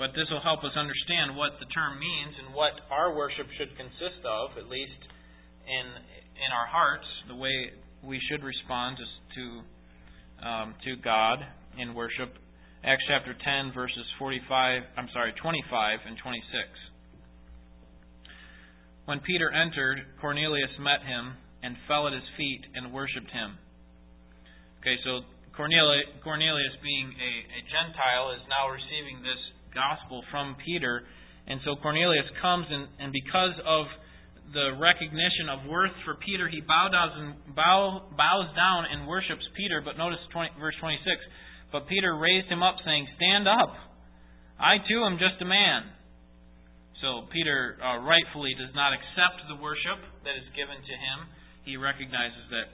But 0.01 0.17
this 0.17 0.25
will 0.33 0.41
help 0.41 0.65
us 0.65 0.73
understand 0.73 1.37
what 1.37 1.61
the 1.61 1.69
term 1.69 2.01
means 2.01 2.33
and 2.41 2.57
what 2.57 2.73
our 2.89 3.13
worship 3.13 3.45
should 3.53 3.69
consist 3.77 4.25
of, 4.25 4.57
at 4.57 4.65
least 4.65 4.97
in 5.69 5.85
in 6.41 6.49
our 6.49 6.65
hearts, 6.65 7.05
the 7.29 7.37
way 7.37 7.69
we 8.01 8.17
should 8.25 8.41
respond 8.41 8.97
to 8.97 9.05
to, 9.05 9.43
um, 10.41 10.73
to 10.89 10.97
God 11.05 11.45
in 11.77 11.93
worship 11.93 12.33
Acts 12.81 13.05
chapter 13.05 13.37
10, 13.37 13.77
verses 13.77 14.01
45, 14.17 14.41
I'm 14.97 15.05
sorry, 15.13 15.37
25 15.37 15.69
and 16.09 16.17
26. 16.17 16.49
When 19.05 19.21
Peter 19.21 19.53
entered, 19.53 20.01
Cornelius 20.17 20.73
met 20.81 21.05
him 21.05 21.37
and 21.61 21.77
fell 21.85 22.09
at 22.09 22.13
his 22.17 22.25
feet 22.41 22.65
and 22.73 22.89
worshipped 22.89 23.29
him. 23.29 23.53
Okay, 24.81 24.97
so 25.05 25.29
Cornelius, 25.53 26.09
Cornelius 26.25 26.73
being 26.81 27.13
a, 27.13 27.31
a 27.53 27.61
Gentile, 27.69 28.33
is 28.33 28.41
now 28.49 28.65
receiving 28.73 29.21
this 29.21 29.60
gospel 29.73 30.23
from 30.31 30.55
Peter. 30.63 31.03
And 31.47 31.59
so 31.65 31.75
Cornelius 31.81 32.27
comes, 32.41 32.67
and, 32.69 32.87
and 32.99 33.09
because 33.11 33.55
of 33.65 33.85
the 34.53 34.75
recognition 34.77 35.47
of 35.47 35.67
worth 35.67 35.95
for 36.03 36.15
Peter, 36.21 36.47
he 36.47 36.59
and 36.59 37.35
bow, 37.55 38.07
bows 38.13 38.49
down 38.55 38.85
and 38.91 39.07
worships 39.07 39.43
Peter. 39.55 39.81
But 39.83 39.97
notice 39.97 40.19
20, 40.31 40.59
verse 40.59 40.75
26 40.79 41.01
but 41.71 41.87
Peter 41.87 42.15
raised 42.19 42.51
him 42.51 42.61
up, 42.61 42.75
saying, 42.83 43.07
Stand 43.15 43.47
up. 43.47 43.71
I 44.59 44.77
too 44.85 45.01
am 45.07 45.17
just 45.17 45.39
a 45.41 45.47
man. 45.47 45.87
So 46.99 47.25
Peter 47.33 47.79
uh, 47.81 48.03
rightfully 48.03 48.53
does 48.59 48.75
not 48.75 48.93
accept 48.93 49.41
the 49.49 49.57
worship 49.57 49.97
that 50.27 50.37
is 50.37 50.45
given 50.53 50.77
to 50.77 50.95
him. 50.95 51.17
He 51.65 51.79
recognizes 51.79 52.45
that, 52.51 52.67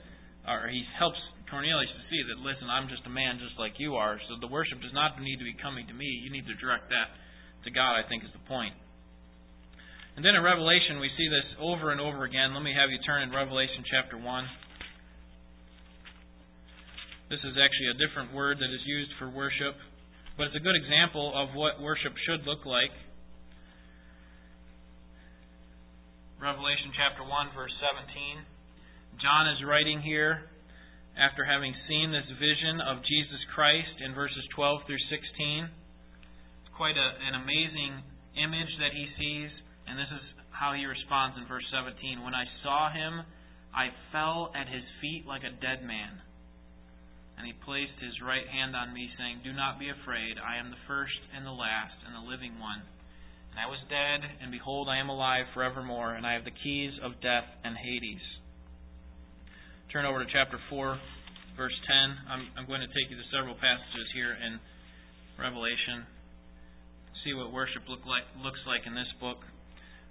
or 0.44 0.68
he 0.68 0.84
helps 0.98 1.16
Cornelius 1.50 1.90
to 1.92 2.04
see 2.12 2.20
that, 2.28 2.38
listen, 2.44 2.68
I'm 2.68 2.88
just 2.88 3.04
a 3.08 3.12
man 3.12 3.40
just 3.40 3.56
like 3.58 3.76
you 3.80 3.96
are. 3.96 4.20
So 4.28 4.36
the 4.40 4.52
worship 4.52 4.80
does 4.80 4.92
not 4.92 5.16
need 5.20 5.40
to 5.40 5.48
be 5.48 5.56
coming 5.58 5.88
to 5.88 5.96
me. 5.96 6.06
You 6.06 6.30
need 6.30 6.46
to 6.46 6.56
direct 6.60 6.88
that 6.92 7.08
to 7.64 7.70
God, 7.72 7.96
I 7.96 8.04
think 8.08 8.24
is 8.24 8.32
the 8.36 8.44
point. 8.46 8.76
And 10.16 10.24
then 10.26 10.34
in 10.34 10.42
Revelation, 10.42 10.98
we 10.98 11.10
see 11.14 11.28
this 11.30 11.46
over 11.62 11.94
and 11.94 12.02
over 12.02 12.26
again. 12.26 12.50
Let 12.52 12.66
me 12.66 12.74
have 12.74 12.90
you 12.90 12.98
turn 13.06 13.22
in 13.22 13.30
Revelation 13.30 13.86
chapter 13.86 14.18
1. 14.18 14.24
This 17.30 17.38
is 17.44 17.54
actually 17.60 17.92
a 17.92 17.98
different 18.00 18.32
word 18.34 18.58
that 18.58 18.72
is 18.72 18.82
used 18.88 19.12
for 19.20 19.28
worship, 19.28 19.76
but 20.40 20.48
it's 20.48 20.56
a 20.56 20.64
good 20.64 20.74
example 20.74 21.30
of 21.36 21.54
what 21.54 21.76
worship 21.78 22.16
should 22.24 22.42
look 22.48 22.64
like. 22.64 22.90
Revelation 26.40 26.90
chapter 26.96 27.22
1, 27.22 27.54
verse 27.54 27.74
17. 27.78 29.22
John 29.22 29.44
is 29.54 29.60
writing 29.66 30.00
here 30.00 30.48
after 31.18 31.42
having 31.42 31.74
seen 31.90 32.14
this 32.14 32.30
vision 32.38 32.78
of 32.78 33.02
Jesus 33.02 33.42
Christ 33.50 33.98
in 33.98 34.14
verses 34.14 34.46
12 34.54 34.86
through 34.86 35.02
16. 35.10 35.66
It's 35.66 36.74
quite 36.78 36.94
a, 36.94 37.08
an 37.26 37.34
amazing 37.42 38.06
image 38.38 38.70
that 38.78 38.94
he 38.94 39.10
sees, 39.18 39.50
and 39.90 39.98
this 39.98 40.08
is 40.14 40.22
how 40.54 40.78
he 40.78 40.86
responds 40.86 41.34
in 41.34 41.50
verse 41.50 41.66
17. 41.74 42.22
When 42.22 42.38
I 42.38 42.46
saw 42.62 42.94
him, 42.94 43.26
I 43.74 43.90
fell 44.14 44.54
at 44.54 44.70
his 44.70 44.86
feet 45.02 45.26
like 45.26 45.42
a 45.42 45.58
dead 45.58 45.82
man. 45.82 46.22
And 47.34 47.46
he 47.46 47.54
placed 47.66 47.98
his 47.98 48.18
right 48.22 48.46
hand 48.46 48.74
on 48.74 48.94
me, 48.94 49.10
saying, 49.18 49.42
Do 49.42 49.54
not 49.54 49.78
be 49.78 49.90
afraid. 49.90 50.38
I 50.38 50.58
am 50.58 50.70
the 50.70 50.86
first 50.86 51.18
and 51.34 51.46
the 51.46 51.54
last 51.54 51.98
and 52.06 52.14
the 52.14 52.26
living 52.30 52.58
one. 52.58 52.82
And 53.54 53.58
I 53.58 53.66
was 53.66 53.78
dead, 53.90 54.22
and 54.42 54.50
behold, 54.50 54.86
I 54.86 54.98
am 54.98 55.10
alive 55.10 55.50
forevermore, 55.54 56.14
and 56.14 56.26
I 56.26 56.34
have 56.34 56.46
the 56.46 56.54
keys 56.62 56.94
of 57.02 57.22
death 57.22 57.46
and 57.62 57.74
Hades. 57.74 58.37
Turn 59.88 60.04
over 60.04 60.20
to 60.20 60.28
chapter 60.28 60.60
4, 60.68 61.00
verse 61.56 61.72
10. 61.72 62.28
I'm, 62.28 62.44
I'm 62.60 62.68
going 62.68 62.84
to 62.84 62.92
take 62.92 63.08
you 63.08 63.16
to 63.16 63.24
several 63.32 63.56
passages 63.56 64.04
here 64.12 64.36
in 64.36 64.60
Revelation. 65.40 66.04
See 67.24 67.32
what 67.32 67.56
worship 67.56 67.88
look 67.88 68.04
like, 68.04 68.28
looks 68.44 68.60
like 68.68 68.84
in 68.84 68.92
this 68.92 69.08
book. 69.16 69.40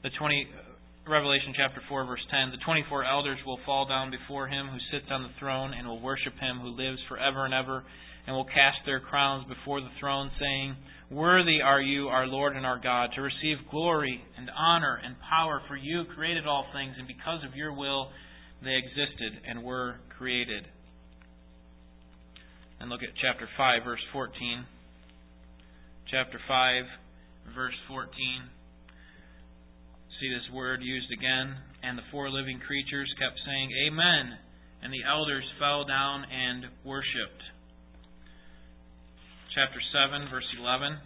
The 0.01 0.09
20, 0.17 1.05
Revelation 1.05 1.53
chapter 1.53 1.77
4, 1.85 2.09
verse 2.09 2.25
10 2.33 2.57
The 2.57 2.65
24 2.65 3.05
elders 3.05 3.37
will 3.45 3.61
fall 3.69 3.85
down 3.85 4.09
before 4.09 4.49
him 4.49 4.65
who 4.65 4.81
sits 4.89 5.13
on 5.13 5.21
the 5.21 5.37
throne 5.37 5.77
and 5.77 5.85
will 5.85 6.01
worship 6.01 6.33
him 6.41 6.57
who 6.57 6.73
lives 6.73 6.97
forever 7.05 7.45
and 7.45 7.53
ever, 7.53 7.85
and 8.25 8.33
will 8.33 8.49
cast 8.49 8.81
their 8.89 8.97
crowns 8.97 9.45
before 9.45 9.77
the 9.77 9.93
throne, 10.01 10.33
saying, 10.41 10.73
Worthy 11.13 11.61
are 11.61 11.85
you, 11.85 12.09
our 12.09 12.25
Lord 12.25 12.57
and 12.57 12.65
our 12.65 12.81
God, 12.81 13.13
to 13.13 13.21
receive 13.21 13.61
glory 13.69 14.25
and 14.41 14.49
honor 14.57 14.97
and 15.05 15.13
power, 15.21 15.61
for 15.69 15.77
you 15.77 16.09
created 16.17 16.49
all 16.49 16.65
things, 16.73 16.97
and 16.97 17.05
because 17.05 17.45
of 17.45 17.53
your 17.53 17.77
will 17.77 18.09
they 18.63 18.75
existed 18.75 19.41
and 19.47 19.63
were 19.63 19.95
created. 20.17 20.65
And 22.79 22.89
look 22.89 23.01
at 23.03 23.09
chapter 23.21 23.47
5, 23.57 23.83
verse 23.83 24.03
14. 24.13 24.65
Chapter 26.09 26.39
5, 26.47 26.83
verse 27.55 27.75
14 27.87 28.03
see 30.19 30.29
this 30.33 30.49
word 30.53 30.81
used 30.81 31.11
again. 31.11 31.57
And 31.83 31.97
the 31.97 32.07
four 32.11 32.29
living 32.29 32.59
creatures 32.59 33.09
kept 33.19 33.37
saying, 33.45 33.69
Amen. 33.87 34.37
And 34.81 34.93
the 34.93 35.05
elders 35.05 35.45
fell 35.59 35.85
down 35.85 36.25
and 36.25 36.65
worshipped. 36.83 37.43
Chapter 39.53 39.81
7, 39.93 40.29
verse 40.29 40.45
11. 40.59 40.97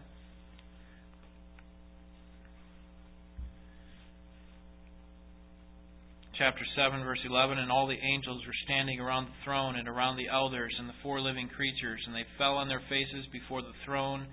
Chapter 6.42 6.66
7, 6.76 7.04
verse 7.04 7.22
11 7.24 7.60
And 7.60 7.72
all 7.72 7.86
the 7.86 8.02
angels 8.02 8.42
were 8.48 8.64
standing 8.66 9.00
around 9.00 9.26
the 9.26 9.44
throne 9.46 9.76
and 9.76 9.88
around 9.88 10.18
the 10.18 10.28
elders 10.28 10.74
and 10.80 10.90
the 10.90 10.98
four 11.04 11.22
living 11.22 11.48
creatures, 11.48 12.02
and 12.08 12.16
they 12.16 12.26
fell 12.40 12.58
on 12.58 12.68
their 12.68 12.82
faces 12.90 13.30
before 13.32 13.62
the 13.62 13.78
throne 13.86 14.26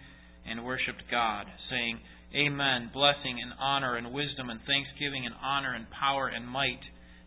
and 0.48 0.64
worshipped 0.64 1.04
God, 1.10 1.44
saying, 1.68 2.00
Amen. 2.34 2.88
Blessing 2.94 3.36
and 3.44 3.52
honor 3.60 3.96
and 3.96 4.14
wisdom 4.14 4.48
and 4.48 4.58
thanksgiving 4.64 5.26
and 5.26 5.34
honor 5.44 5.74
and 5.74 5.84
power 5.90 6.28
and 6.28 6.48
might 6.48 6.80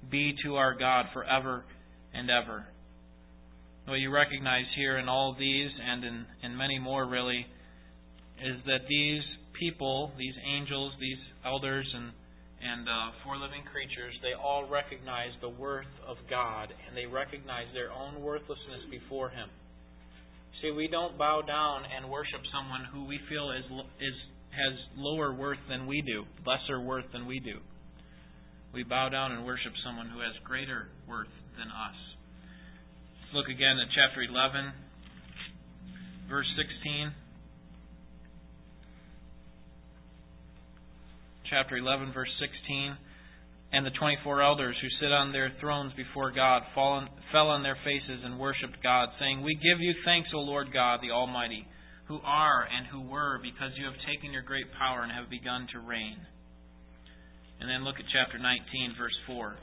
be 0.10 0.34
to 0.46 0.56
our 0.56 0.74
God 0.74 1.06
forever 1.14 1.64
and 2.16 2.32
ever. 2.32 2.66
What 3.86 4.02
you 4.02 4.10
recognize 4.10 4.66
here 4.76 4.98
in 4.98 5.08
all 5.08 5.36
these 5.38 5.70
and 5.78 6.04
in, 6.04 6.26
in 6.42 6.58
many 6.58 6.80
more, 6.80 7.06
really, 7.06 7.46
is 8.44 8.58
that 8.66 8.90
these 8.90 9.22
people, 9.60 10.10
these 10.18 10.34
angels, 10.58 10.92
these 11.00 11.22
elders 11.46 11.86
and 11.94 12.14
and 12.62 12.86
uh, 12.86 13.18
four 13.26 13.42
living 13.42 13.66
creatures, 13.74 14.14
they 14.22 14.38
all 14.38 14.70
recognize 14.70 15.34
the 15.42 15.50
worth 15.50 15.90
of 16.06 16.18
God 16.30 16.70
and 16.70 16.94
they 16.94 17.10
recognize 17.10 17.66
their 17.74 17.90
own 17.90 18.22
worthlessness 18.22 18.86
before 18.94 19.30
Him. 19.34 19.50
See, 20.62 20.70
we 20.70 20.88
don't 20.88 21.18
bow 21.18 21.42
down 21.42 21.90
and 21.90 22.06
worship 22.06 22.42
someone 22.54 22.86
who 22.94 23.10
we 23.10 23.18
feel 23.30 23.50
is 23.50 23.66
is 23.98 24.18
has 24.54 24.76
lower 24.96 25.34
worth 25.34 25.64
than 25.70 25.88
we 25.88 26.04
do, 26.04 26.28
lesser 26.46 26.80
worth 26.80 27.06
than 27.14 27.26
we 27.26 27.40
do. 27.40 27.58
We 28.74 28.84
bow 28.84 29.10
down 29.10 29.32
and 29.32 29.46
worship 29.46 29.72
someone 29.84 30.08
who 30.10 30.20
has 30.20 30.36
greater 30.44 30.88
worth 31.08 31.32
than 31.58 31.68
us. 31.68 31.98
Look 33.34 33.48
again 33.48 33.80
at 33.80 33.88
chapter 33.96 34.22
11, 34.22 34.76
verse 36.30 36.48
16. 36.56 37.12
Chapter 41.52 41.76
11, 41.76 42.14
verse 42.14 42.32
16 42.40 42.96
and 43.74 43.86
the 43.86 43.92
24 44.00 44.42
elders 44.42 44.76
who 44.82 44.88
sit 45.00 45.12
on 45.12 45.32
their 45.32 45.52
thrones 45.60 45.94
before 45.96 46.32
God 46.32 46.64
fell 46.76 47.48
on 47.48 47.64
their 47.64 47.78
faces 47.84 48.20
and 48.24 48.40
worshipped 48.40 48.84
God, 48.84 49.10
saying, 49.20 49.42
We 49.42 49.56
give 49.56 49.80
you 49.80 49.94
thanks, 50.04 50.30
O 50.36 50.40
Lord 50.40 50.74
God, 50.74 51.00
the 51.02 51.12
Almighty, 51.12 51.66
who 52.08 52.20
are 52.24 52.68
and 52.68 52.88
who 52.88 53.08
were, 53.08 53.40
because 53.42 53.72
you 53.78 53.86
have 53.86 53.96
taken 54.08 54.34
your 54.34 54.44
great 54.44 54.68
power 54.78 55.04
and 55.04 55.12
have 55.12 55.30
begun 55.30 55.68
to 55.72 55.80
reign. 55.80 56.18
And 57.62 57.70
then 57.70 57.86
look 57.86 57.96
at 57.96 58.06
chapter 58.12 58.38
19, 58.38 58.96
verse 59.00 59.16
4. 59.28 59.56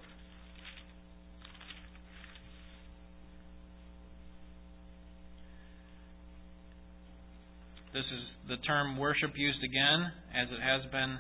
This 7.92 8.04
is 8.04 8.24
the 8.48 8.56
term 8.64 8.96
worship 8.96 9.32
used 9.36 9.64
again, 9.64 10.12
as 10.32 10.48
it 10.48 10.62
has 10.62 10.90
been 10.92 11.18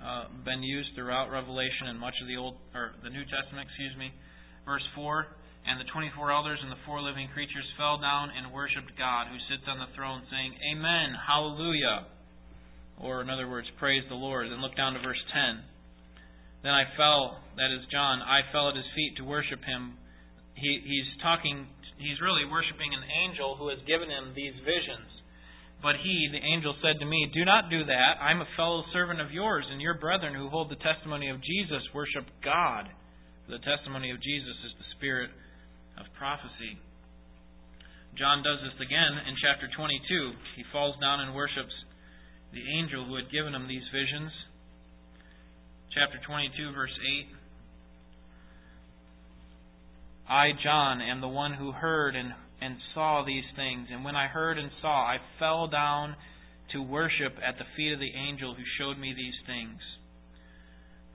uh, 0.00 0.30
been 0.44 0.62
used 0.62 0.94
throughout 0.94 1.30
Revelation 1.30 1.88
and 1.90 1.98
much 1.98 2.14
of 2.22 2.26
the 2.28 2.36
Old 2.36 2.56
or 2.74 2.94
the 3.02 3.10
New 3.10 3.24
Testament, 3.28 3.68
excuse 3.68 3.94
me. 3.98 4.10
Verse 4.64 4.84
four. 4.94 5.26
And 5.64 5.80
the 5.80 5.88
twenty 5.96 6.12
four 6.12 6.28
elders 6.28 6.60
and 6.60 6.68
the 6.68 6.80
four 6.84 7.00
living 7.00 7.24
creatures 7.32 7.64
fell 7.80 7.96
down 7.96 8.28
and 8.28 8.52
worshipped 8.52 8.92
God 9.00 9.32
who 9.32 9.40
sits 9.48 9.64
on 9.64 9.80
the 9.80 9.88
throne, 9.96 10.20
saying, 10.28 10.52
Amen, 10.76 11.16
Hallelujah. 11.16 12.12
Or 13.00 13.24
in 13.24 13.32
other 13.32 13.48
words, 13.48 13.66
praise 13.80 14.04
the 14.12 14.14
Lord. 14.14 14.52
Then 14.52 14.60
look 14.60 14.76
down 14.76 14.92
to 14.92 15.00
verse 15.00 15.20
ten. 15.32 15.64
Then 16.60 16.72
I 16.72 16.84
fell, 16.96 17.40
that 17.56 17.72
is 17.72 17.84
John, 17.92 18.20
I 18.20 18.44
fell 18.52 18.72
at 18.72 18.76
his 18.76 18.88
feet 18.96 19.16
to 19.20 19.24
worship 19.24 19.60
him. 19.64 20.00
He, 20.56 20.80
he's 20.80 21.08
talking, 21.20 21.68
he's 22.00 22.20
really 22.20 22.48
worshiping 22.48 22.88
an 22.92 23.04
angel 23.24 23.56
who 23.56 23.68
has 23.68 23.80
given 23.84 24.08
him 24.08 24.32
these 24.32 24.56
visions. 24.64 25.08
But 25.84 26.00
he, 26.00 26.32
the 26.32 26.40
angel, 26.40 26.72
said 26.80 26.96
to 26.98 27.04
me, 27.04 27.28
Do 27.36 27.44
not 27.44 27.68
do 27.68 27.84
that. 27.84 28.16
I 28.16 28.32
am 28.32 28.40
a 28.40 28.48
fellow 28.56 28.88
servant 28.96 29.20
of 29.20 29.36
yours, 29.36 29.68
and 29.68 29.84
your 29.84 30.00
brethren 30.00 30.32
who 30.32 30.48
hold 30.48 30.72
the 30.72 30.80
testimony 30.80 31.28
of 31.28 31.44
Jesus 31.44 31.84
worship 31.92 32.24
God. 32.40 32.88
The 33.52 33.60
testimony 33.60 34.08
of 34.08 34.16
Jesus 34.24 34.56
is 34.64 34.72
the 34.80 34.88
spirit 34.96 35.28
of 36.00 36.08
prophecy. 36.16 36.80
John 38.16 38.40
does 38.40 38.64
this 38.64 38.80
again 38.80 39.28
in 39.28 39.36
chapter 39.44 39.68
22. 39.76 40.56
He 40.56 40.64
falls 40.72 40.96
down 41.04 41.20
and 41.20 41.36
worships 41.36 41.76
the 42.56 42.64
angel 42.80 43.04
who 43.04 43.20
had 43.20 43.28
given 43.28 43.52
him 43.52 43.68
these 43.68 43.84
visions. 43.92 44.32
Chapter 45.92 46.16
22, 46.24 46.72
verse 46.72 46.96
8. 46.96 47.28
I, 50.32 50.56
John, 50.64 51.04
am 51.04 51.20
the 51.20 51.28
one 51.28 51.52
who 51.52 51.76
heard 51.76 52.16
and 52.16 52.32
and 52.64 52.76
saw 52.94 53.22
these 53.26 53.44
things. 53.56 53.88
And 53.92 54.04
when 54.04 54.16
I 54.16 54.26
heard 54.26 54.58
and 54.58 54.70
saw, 54.80 55.04
I 55.04 55.18
fell 55.38 55.68
down 55.68 56.16
to 56.72 56.80
worship 56.80 57.36
at 57.46 57.58
the 57.58 57.68
feet 57.76 57.92
of 57.92 58.00
the 58.00 58.16
angel 58.16 58.54
who 58.54 58.64
showed 58.78 58.98
me 58.98 59.12
these 59.12 59.36
things. 59.46 59.78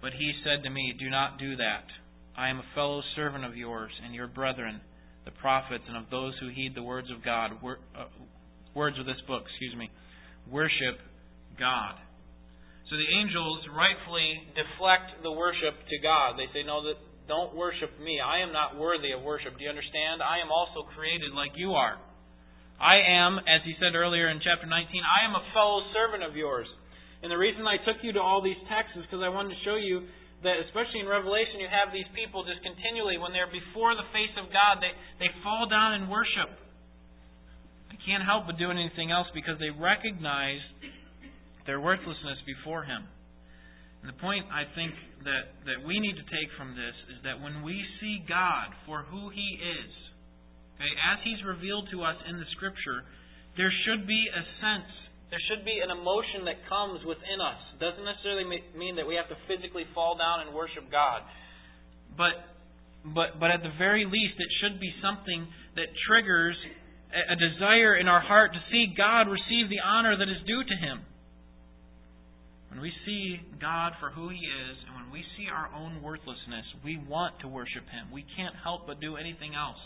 But 0.02 0.14
he 0.14 0.32
said 0.46 0.64
to 0.64 0.70
me, 0.70 0.94
Do 0.98 1.10
not 1.10 1.40
do 1.40 1.56
that. 1.58 1.90
I 2.38 2.50
am 2.50 2.60
a 2.60 2.70
fellow 2.76 3.02
servant 3.16 3.44
of 3.44 3.58
yours 3.58 3.92
and 4.06 4.14
your 4.14 4.28
brethren, 4.28 4.80
the 5.26 5.32
prophets, 5.32 5.84
and 5.88 5.98
of 5.98 6.10
those 6.12 6.34
who 6.40 6.50
heed 6.54 6.76
the 6.76 6.84
words 6.84 7.10
of 7.10 7.26
God, 7.26 7.52
uh, 7.52 8.06
words 8.76 8.98
of 9.00 9.06
this 9.06 9.20
book, 9.28 9.44
excuse 9.50 9.76
me. 9.76 9.90
Worship 10.50 11.02
God. 11.58 11.98
So 12.90 12.96
the 12.96 13.10
angels 13.20 13.66
rightfully 13.76 14.54
deflect 14.54 15.22
the 15.22 15.34
worship 15.34 15.76
to 15.90 15.98
God. 16.02 16.38
They 16.38 16.48
say, 16.54 16.62
No, 16.62 16.86
that 16.86 16.96
don't 17.30 17.54
worship 17.54 17.94
me. 18.02 18.18
I 18.18 18.42
am 18.42 18.50
not 18.50 18.76
worthy 18.76 19.14
of 19.14 19.22
worship. 19.22 19.54
Do 19.56 19.62
you 19.62 19.70
understand? 19.70 20.26
I 20.26 20.42
am 20.42 20.50
also 20.50 20.90
created 20.98 21.32
like 21.38 21.54
you 21.54 21.78
are. 21.78 22.02
I 22.82 22.98
am, 23.06 23.38
as 23.46 23.62
he 23.64 23.78
said 23.78 23.94
earlier 23.94 24.34
in 24.34 24.42
chapter 24.42 24.66
19, 24.66 24.74
I 24.74 25.30
am 25.30 25.38
a 25.38 25.46
fellow 25.54 25.86
servant 25.94 26.26
of 26.26 26.34
yours. 26.34 26.66
And 27.22 27.30
the 27.30 27.38
reason 27.38 27.68
I 27.70 27.78
took 27.86 28.02
you 28.02 28.16
to 28.18 28.24
all 28.24 28.42
these 28.42 28.60
texts 28.66 28.98
is 28.98 29.06
because 29.06 29.22
I 29.22 29.30
wanted 29.30 29.54
to 29.54 29.62
show 29.68 29.78
you 29.78 30.10
that, 30.42 30.56
especially 30.64 31.04
in 31.04 31.08
Revelation, 31.12 31.60
you 31.60 31.68
have 31.68 31.92
these 31.92 32.08
people 32.16 32.48
just 32.48 32.64
continually, 32.64 33.20
when 33.20 33.36
they're 33.36 33.52
before 33.52 33.94
the 34.00 34.08
face 34.16 34.32
of 34.40 34.48
God, 34.50 34.80
they, 34.80 34.96
they 35.20 35.30
fall 35.44 35.68
down 35.68 36.00
and 36.00 36.08
worship. 36.08 36.50
They 37.92 38.00
can't 38.08 38.24
help 38.24 38.48
but 38.48 38.56
do 38.56 38.72
anything 38.72 39.12
else 39.12 39.28
because 39.36 39.60
they 39.60 39.70
recognize 39.76 40.64
their 41.68 41.84
worthlessness 41.84 42.40
before 42.48 42.88
Him. 42.88 43.04
And 44.02 44.08
the 44.08 44.20
point 44.20 44.48
I 44.48 44.64
think 44.76 44.96
that, 45.28 45.44
that 45.68 45.80
we 45.84 46.00
need 46.00 46.16
to 46.16 46.28
take 46.32 46.50
from 46.56 46.72
this 46.72 46.96
is 47.12 47.20
that 47.28 47.40
when 47.44 47.62
we 47.62 47.76
see 48.00 48.24
God 48.24 48.72
for 48.88 49.04
who 49.12 49.28
He 49.30 49.50
is, 49.60 49.92
okay, 50.80 50.94
as 51.12 51.20
He's 51.28 51.44
revealed 51.44 51.92
to 51.92 52.04
us 52.08 52.16
in 52.28 52.40
the 52.40 52.48
Scripture, 52.56 53.04
there 53.60 53.72
should 53.84 54.08
be 54.08 54.24
a 54.32 54.44
sense, 54.64 54.88
there 55.28 55.44
should 55.52 55.68
be 55.68 55.84
an 55.84 55.92
emotion 55.92 56.48
that 56.48 56.64
comes 56.72 57.04
within 57.04 57.44
us. 57.44 57.60
It 57.76 57.84
doesn't 57.84 58.08
necessarily 58.08 58.48
mean 58.72 58.96
that 58.96 59.04
we 59.04 59.20
have 59.20 59.28
to 59.28 59.38
physically 59.52 59.84
fall 59.92 60.16
down 60.16 60.48
and 60.48 60.56
worship 60.56 60.88
God. 60.88 61.28
But, 62.16 62.40
but, 63.04 63.36
but 63.36 63.52
at 63.52 63.60
the 63.62 63.76
very 63.76 64.08
least, 64.08 64.40
it 64.40 64.52
should 64.64 64.80
be 64.80 64.90
something 65.04 65.44
that 65.76 65.92
triggers 66.08 66.56
a 67.10 67.36
desire 67.36 67.98
in 67.98 68.08
our 68.08 68.22
heart 68.22 68.54
to 68.54 68.62
see 68.72 68.94
God 68.96 69.28
receive 69.28 69.68
the 69.68 69.82
honor 69.84 70.16
that 70.16 70.30
is 70.30 70.40
due 70.46 70.64
to 70.64 70.76
Him. 70.78 71.02
When 72.70 72.82
we 72.82 72.94
see 73.06 73.38
God 73.60 73.94
for 74.00 74.12
who 74.12 74.30
He 74.30 74.38
is, 74.38 74.76
and 74.86 74.96
when 75.02 75.10
we 75.12 75.26
see 75.38 75.50
our 75.50 75.74
own 75.74 76.02
worthlessness, 76.02 76.66
we 76.86 77.02
want 77.10 77.40
to 77.42 77.48
worship 77.48 77.84
Him. 77.90 78.14
We 78.14 78.26
can't 78.38 78.56
help 78.64 78.86
but 78.86 79.02
do 79.02 79.18
anything 79.18 79.56
else. 79.56 79.82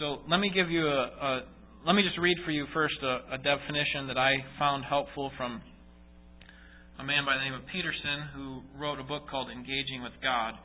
So 0.00 0.22
let 0.30 0.38
me 0.38 0.50
give 0.54 0.70
you 0.70 0.86
a, 0.86 1.02
a 1.10 1.30
let 1.84 1.94
me 1.94 2.02
just 2.02 2.18
read 2.18 2.36
for 2.44 2.50
you 2.50 2.66
first 2.74 2.96
a, 3.02 3.34
a 3.34 3.38
definition 3.38 4.08
that 4.08 4.18
I 4.18 4.34
found 4.58 4.84
helpful 4.84 5.30
from 5.36 5.62
a 6.98 7.04
man 7.04 7.22
by 7.22 7.38
the 7.38 7.44
name 7.46 7.54
of 7.54 7.62
Peterson 7.70 8.34
who 8.34 8.62
wrote 8.74 8.98
a 8.98 9.06
book 9.06 9.30
called 9.30 9.50
Engaging 9.50 10.02
with 10.02 10.14
God. 10.22 10.58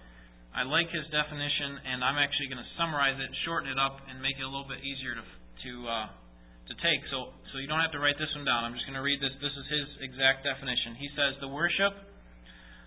I 0.53 0.65
like 0.65 0.89
his 0.89 1.05
definition, 1.09 1.81
and 1.81 2.05
I'm 2.05 2.17
actually 2.21 2.49
going 2.49 2.61
to 2.61 2.71
summarize 2.77 3.17
it, 3.17 3.29
shorten 3.45 3.73
it 3.73 3.77
up, 3.81 4.01
and 4.05 4.21
make 4.21 4.37
it 4.37 4.45
a 4.45 4.49
little 4.49 4.69
bit 4.69 4.85
easier 4.85 5.17
to 5.17 5.25
to 5.63 5.71
uh, 5.87 6.05
to 6.67 6.73
take. 6.79 7.01
So, 7.11 7.35
so 7.51 7.59
you 7.59 7.67
don't 7.67 7.83
have 7.83 7.91
to 7.91 8.01
write 8.01 8.15
this 8.15 8.31
one 8.35 8.47
down. 8.47 8.63
I'm 8.63 8.73
just 8.73 8.87
going 8.87 8.99
to 8.99 9.05
read 9.05 9.19
this. 9.19 9.35
This 9.43 9.51
is 9.51 9.65
his 9.67 9.87
exact 10.07 10.47
definition. 10.47 10.95
He 10.95 11.11
says 11.15 11.35
the 11.43 11.51
worship 11.51 11.91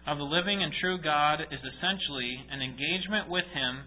of 0.06 0.18
the 0.18 0.24
living 0.24 0.62
and 0.62 0.72
true 0.80 1.02
God 1.02 1.42
is 1.50 1.58
essentially 1.58 2.32
an 2.50 2.62
engagement 2.62 3.26
with 3.28 3.44
Him 3.50 3.82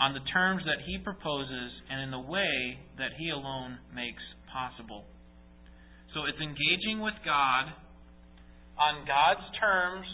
on 0.00 0.16
the 0.16 0.24
terms 0.32 0.64
that 0.64 0.80
He 0.88 0.96
proposes 0.96 1.70
and 1.92 2.00
in 2.00 2.10
the 2.10 2.24
way 2.24 2.80
that 2.96 3.12
He 3.20 3.28
alone 3.28 3.76
makes 3.92 4.24
possible. 4.48 5.04
So 6.16 6.24
it's 6.24 6.40
engaging 6.40 7.04
with 7.04 7.14
God 7.28 7.70
on 8.80 9.04
God's 9.04 9.44
terms 9.60 10.08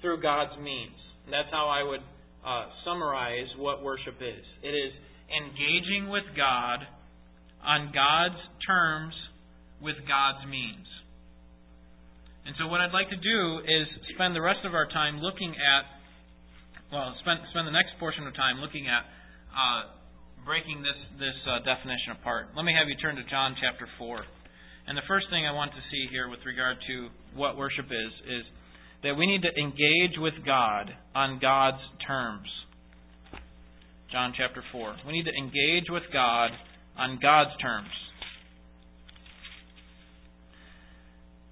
through 0.00 0.24
God's 0.24 0.56
means. 0.56 0.96
And 1.28 1.30
that's 1.32 1.52
how 1.52 1.68
I 1.68 1.84
would 1.84 2.00
uh, 2.40 2.72
summarize 2.88 3.48
what 3.60 3.84
worship 3.84 4.16
is. 4.16 4.44
It 4.64 4.72
is 4.72 4.92
engaging 5.28 6.08
with 6.08 6.24
God 6.32 6.80
on 7.64 7.90
God's 7.92 8.40
terms 8.66 9.14
with 9.80 9.96
God's 10.06 10.44
means. 10.48 10.86
And 12.44 12.52
so, 12.60 12.68
what 12.68 12.80
I'd 12.80 12.92
like 12.92 13.08
to 13.08 13.16
do 13.16 13.40
is 13.64 13.88
spend 14.14 14.36
the 14.36 14.44
rest 14.44 14.68
of 14.68 14.76
our 14.76 14.84
time 14.92 15.18
looking 15.18 15.56
at, 15.56 15.82
well, 16.92 17.16
spend, 17.24 17.40
spend 17.50 17.66
the 17.66 17.72
next 17.72 17.96
portion 17.98 18.28
of 18.28 18.36
time 18.36 18.60
looking 18.60 18.84
at 18.84 19.08
uh, 19.48 19.80
breaking 20.44 20.84
this, 20.84 21.00
this 21.16 21.38
uh, 21.48 21.64
definition 21.64 22.20
apart. 22.20 22.52
Let 22.52 22.68
me 22.68 22.76
have 22.76 22.84
you 22.84 23.00
turn 23.00 23.16
to 23.16 23.24
John 23.32 23.56
chapter 23.56 23.88
4. 23.96 24.20
And 24.86 24.92
the 24.92 25.08
first 25.08 25.32
thing 25.32 25.48
I 25.48 25.56
want 25.56 25.72
to 25.72 25.82
see 25.88 26.04
here 26.12 26.28
with 26.28 26.44
regard 26.44 26.76
to 26.76 27.08
what 27.32 27.56
worship 27.56 27.88
is, 27.88 28.12
is 28.28 28.44
that 29.02 29.16
we 29.16 29.24
need 29.24 29.40
to 29.40 29.52
engage 29.56 30.20
with 30.20 30.36
God 30.44 30.92
on 31.16 31.40
God's 31.40 31.80
terms. 32.06 32.48
John 34.12 34.36
chapter 34.36 34.62
4. 34.70 35.08
We 35.08 35.12
need 35.12 35.24
to 35.24 35.36
engage 35.40 35.88
with 35.88 36.04
God 36.12 36.52
on 36.96 37.18
God's 37.20 37.54
terms. 37.60 37.90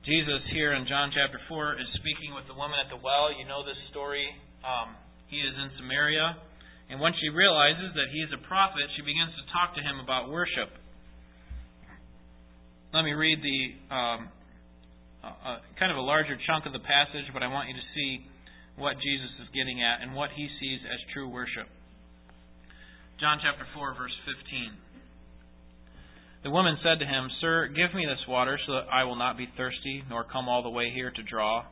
Jesus 0.02 0.42
here 0.50 0.74
in 0.74 0.82
John 0.90 1.14
chapter 1.14 1.38
4 1.46 1.78
is 1.78 1.86
speaking 2.02 2.34
with 2.34 2.50
the 2.50 2.58
woman 2.58 2.74
at 2.82 2.90
the 2.90 2.98
well. 2.98 3.30
You 3.30 3.46
know 3.46 3.62
this 3.62 3.78
story. 3.94 4.26
Um, 4.66 4.98
he 5.30 5.38
is 5.38 5.54
in 5.54 5.70
Samaria. 5.78 6.42
And 6.90 6.98
when 6.98 7.14
she 7.22 7.30
realizes 7.30 7.94
that 7.94 8.10
he 8.10 8.20
is 8.26 8.30
a 8.34 8.42
prophet, 8.50 8.82
she 8.98 9.02
begins 9.06 9.30
to 9.38 9.44
talk 9.54 9.78
to 9.78 9.82
him 9.82 10.02
about 10.02 10.26
worship. 10.26 10.74
Let 12.90 13.06
me 13.06 13.14
read 13.14 13.38
the 13.40 13.58
um, 13.94 14.20
a, 15.22 15.62
kind 15.78 15.94
of 15.94 15.96
a 15.96 16.04
larger 16.04 16.34
chunk 16.50 16.66
of 16.66 16.74
the 16.74 16.82
passage, 16.82 17.30
but 17.32 17.42
I 17.42 17.48
want 17.48 17.70
you 17.70 17.76
to 17.78 17.86
see 17.94 18.26
what 18.76 18.98
Jesus 18.98 19.30
is 19.38 19.48
getting 19.54 19.80
at 19.86 20.02
and 20.02 20.18
what 20.18 20.34
he 20.34 20.50
sees 20.58 20.82
as 20.82 20.98
true 21.14 21.30
worship. 21.30 21.70
John 23.22 23.38
chapter 23.38 23.64
4, 23.70 23.94
verse 23.94 24.16
15. 24.26 24.91
The 26.42 26.50
woman 26.50 26.76
said 26.82 26.98
to 26.98 27.06
him, 27.06 27.30
Sir, 27.40 27.68
give 27.68 27.94
me 27.94 28.04
this 28.04 28.26
water 28.26 28.58
so 28.66 28.72
that 28.74 28.90
I 28.92 29.04
will 29.04 29.14
not 29.14 29.38
be 29.38 29.46
thirsty, 29.56 30.02
nor 30.10 30.24
come 30.24 30.48
all 30.48 30.62
the 30.62 30.74
way 30.74 30.90
here 30.90 31.10
to 31.10 31.22
draw. 31.22 31.64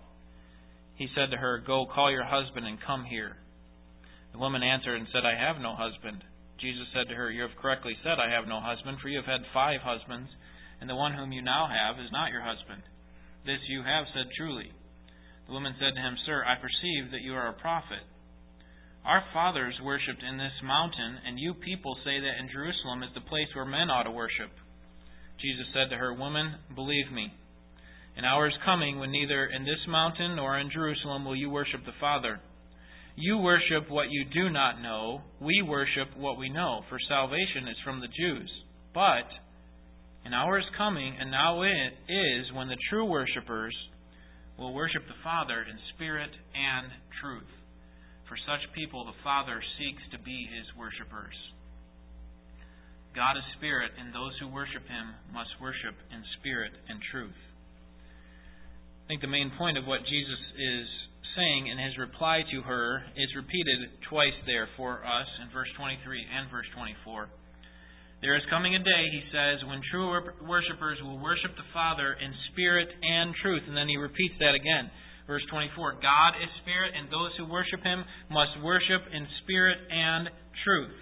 He 0.94 1.09
said 1.14 1.30
to 1.33 1.37
her, 1.38 1.59
Go, 1.66 1.87
call 1.92 2.11
your 2.11 2.24
husband 2.24 2.66
and 2.66 2.78
come 2.87 3.04
here. 3.04 3.37
The 4.33 4.38
woman 4.38 4.62
answered 4.62 4.94
and 4.94 5.09
said, 5.11 5.26
I 5.26 5.35
have 5.35 5.61
no 5.61 5.74
husband. 5.74 6.22
Jesus 6.61 6.87
said 6.94 7.09
to 7.09 7.16
her, 7.16 7.33
You 7.33 7.42
have 7.42 7.59
correctly 7.59 7.96
said, 8.04 8.20
I 8.20 8.30
have 8.30 8.46
no 8.46 8.61
husband, 8.61 8.98
for 9.02 9.09
you 9.09 9.18
have 9.18 9.26
had 9.26 9.42
five 9.52 9.80
husbands, 9.83 10.30
and 10.80 10.88
the 10.88 10.94
one 10.94 11.14
whom 11.14 11.33
you 11.33 11.42
now 11.42 11.66
have 11.66 11.98
is 11.98 12.12
not 12.12 12.30
your 12.30 12.44
husband. 12.44 12.83
This 13.44 13.59
you 13.66 13.83
have 13.83 14.06
said 14.14 14.30
truly. 14.37 14.70
The 15.48 15.52
woman 15.52 15.74
said 15.80 15.96
to 15.96 16.04
him, 16.04 16.14
Sir, 16.26 16.44
I 16.46 16.61
perceive 16.62 17.11
that 17.11 17.26
you 17.26 17.35
are 17.35 17.48
a 17.48 17.59
prophet. 17.59 18.06
Our 19.04 19.24
fathers 19.32 19.74
worshipped 19.82 20.22
in 20.22 20.36
this 20.36 20.52
mountain, 20.62 21.18
and 21.26 21.38
you 21.40 21.54
people 21.54 21.96
say 22.04 22.20
that 22.20 22.38
in 22.38 22.52
Jerusalem 22.52 23.02
is 23.02 23.10
the 23.14 23.28
place 23.28 23.48
where 23.54 23.64
men 23.64 23.90
ought 23.90 24.04
to 24.04 24.10
worship. 24.10 24.52
Jesus 25.40 25.66
said 25.72 25.88
to 25.90 25.96
her, 25.96 26.12
Woman, 26.12 26.56
believe 26.74 27.10
me. 27.10 27.32
An 28.16 28.24
hour 28.24 28.46
is 28.46 28.64
coming 28.64 28.98
when 28.98 29.10
neither 29.10 29.46
in 29.46 29.64
this 29.64 29.80
mountain 29.88 30.36
nor 30.36 30.58
in 30.58 30.70
Jerusalem 30.70 31.24
will 31.24 31.36
you 31.36 31.48
worship 31.48 31.80
the 31.86 31.96
Father. 31.98 32.40
You 33.16 33.38
worship 33.38 33.88
what 33.88 34.10
you 34.10 34.24
do 34.24 34.50
not 34.50 34.82
know. 34.82 35.22
We 35.40 35.62
worship 35.62 36.08
what 36.16 36.38
we 36.38 36.50
know, 36.50 36.82
for 36.88 36.98
salvation 37.08 37.68
is 37.68 37.76
from 37.84 38.00
the 38.00 38.08
Jews. 38.08 38.50
But 38.92 39.28
an 40.24 40.34
hour 40.34 40.58
is 40.58 40.64
coming, 40.76 41.16
and 41.18 41.30
now 41.30 41.62
it 41.62 41.92
is, 42.08 42.52
when 42.54 42.68
the 42.68 42.76
true 42.90 43.06
worshippers 43.06 43.74
will 44.58 44.74
worship 44.74 45.02
the 45.08 45.22
Father 45.24 45.62
in 45.62 45.78
spirit 45.94 46.30
and 46.54 46.92
truth. 47.22 47.48
For 48.31 48.38
such 48.47 48.62
people, 48.79 49.03
the 49.03 49.19
Father 49.27 49.59
seeks 49.75 50.07
to 50.14 50.19
be 50.23 50.47
his 50.47 50.62
worshippers. 50.79 51.35
God 53.11 53.35
is 53.35 53.43
spirit, 53.59 53.90
and 53.99 54.14
those 54.14 54.31
who 54.38 54.47
worship 54.55 54.87
him 54.87 55.19
must 55.35 55.51
worship 55.59 55.99
in 56.14 56.23
spirit 56.38 56.71
and 56.87 57.03
truth. 57.11 57.35
I 59.03 59.05
think 59.11 59.27
the 59.27 59.35
main 59.35 59.51
point 59.59 59.75
of 59.75 59.83
what 59.83 60.07
Jesus 60.07 60.43
is 60.55 60.87
saying 61.35 61.75
in 61.75 61.79
his 61.83 61.99
reply 61.99 62.47
to 62.55 62.62
her 62.62 63.03
is 63.19 63.35
repeated 63.35 63.99
twice 64.07 64.38
there 64.47 64.71
for 64.79 65.03
us 65.03 65.27
in 65.43 65.51
verse 65.51 65.71
23 65.75 65.99
and 66.23 66.47
verse 66.55 66.71
24. 66.79 67.27
There 68.23 68.38
is 68.38 68.47
coming 68.47 68.79
a 68.79 68.83
day, 68.87 69.05
he 69.11 69.27
says, 69.35 69.59
when 69.66 69.83
true 69.90 70.07
worshippers 70.47 71.03
will 71.03 71.19
worship 71.19 71.51
the 71.59 71.66
Father 71.75 72.14
in 72.14 72.31
spirit 72.53 72.95
and 72.95 73.35
truth. 73.43 73.66
And 73.66 73.75
then 73.75 73.90
he 73.90 73.99
repeats 73.99 74.38
that 74.38 74.55
again. 74.55 74.87
Verse 75.26 75.44
24 75.50 76.00
God 76.00 76.33
is 76.40 76.50
spirit, 76.62 76.92
and 76.96 77.09
those 77.09 77.33
who 77.37 77.46
worship 77.46 77.83
him 77.83 78.04
must 78.30 78.56
worship 78.62 79.02
in 79.12 79.26
spirit 79.42 79.78
and 79.90 80.28
truth. 80.64 80.96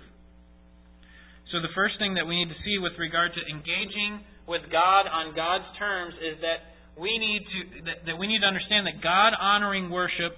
So, 1.51 1.65
the 1.65 1.73
first 1.73 1.97
thing 1.97 2.15
that 2.21 2.29
we 2.29 2.37
need 2.37 2.53
to 2.53 2.61
see 2.61 2.77
with 2.77 2.93
regard 3.01 3.33
to 3.33 3.43
engaging 3.49 4.21
with 4.45 4.69
God 4.69 5.09
on 5.09 5.33
God's 5.33 5.69
terms 5.81 6.13
is 6.21 6.37
that 6.45 6.77
we 7.01 7.17
need 7.17 7.41
to 7.47 7.59
that, 7.89 7.99
that 8.05 8.17
we 8.21 8.27
need 8.27 8.45
to 8.45 8.49
understand 8.51 8.85
that 8.85 9.01
God 9.01 9.33
honoring 9.33 9.89
worship 9.89 10.37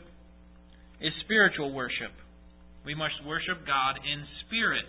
is 1.01 1.11
spiritual 1.25 1.73
worship. 1.73 2.13
We 2.85 2.95
must 2.95 3.17
worship 3.27 3.67
God 3.67 3.99
in 4.01 4.25
spirit. 4.47 4.89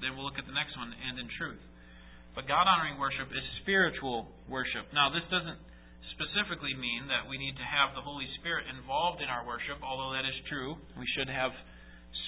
Then 0.00 0.14
we'll 0.14 0.24
look 0.24 0.38
at 0.38 0.46
the 0.46 0.54
next 0.54 0.78
one, 0.78 0.94
and 0.94 1.18
in 1.18 1.28
truth. 1.36 1.60
But 2.38 2.46
God 2.46 2.70
honoring 2.70 3.02
worship 3.02 3.28
is 3.34 3.42
spiritual 3.66 4.30
worship. 4.46 4.86
Now, 4.94 5.10
this 5.10 5.26
doesn't 5.26 5.58
specifically 6.18 6.74
mean 6.74 7.06
that 7.06 7.30
we 7.30 7.38
need 7.38 7.54
to 7.54 7.62
have 7.62 7.94
the 7.94 8.02
Holy 8.02 8.26
Spirit 8.42 8.66
involved 8.66 9.22
in 9.22 9.30
our 9.30 9.46
worship, 9.46 9.78
although 9.86 10.10
that 10.18 10.26
is 10.26 10.34
true. 10.50 10.74
We 10.98 11.06
should 11.14 11.30
have 11.30 11.54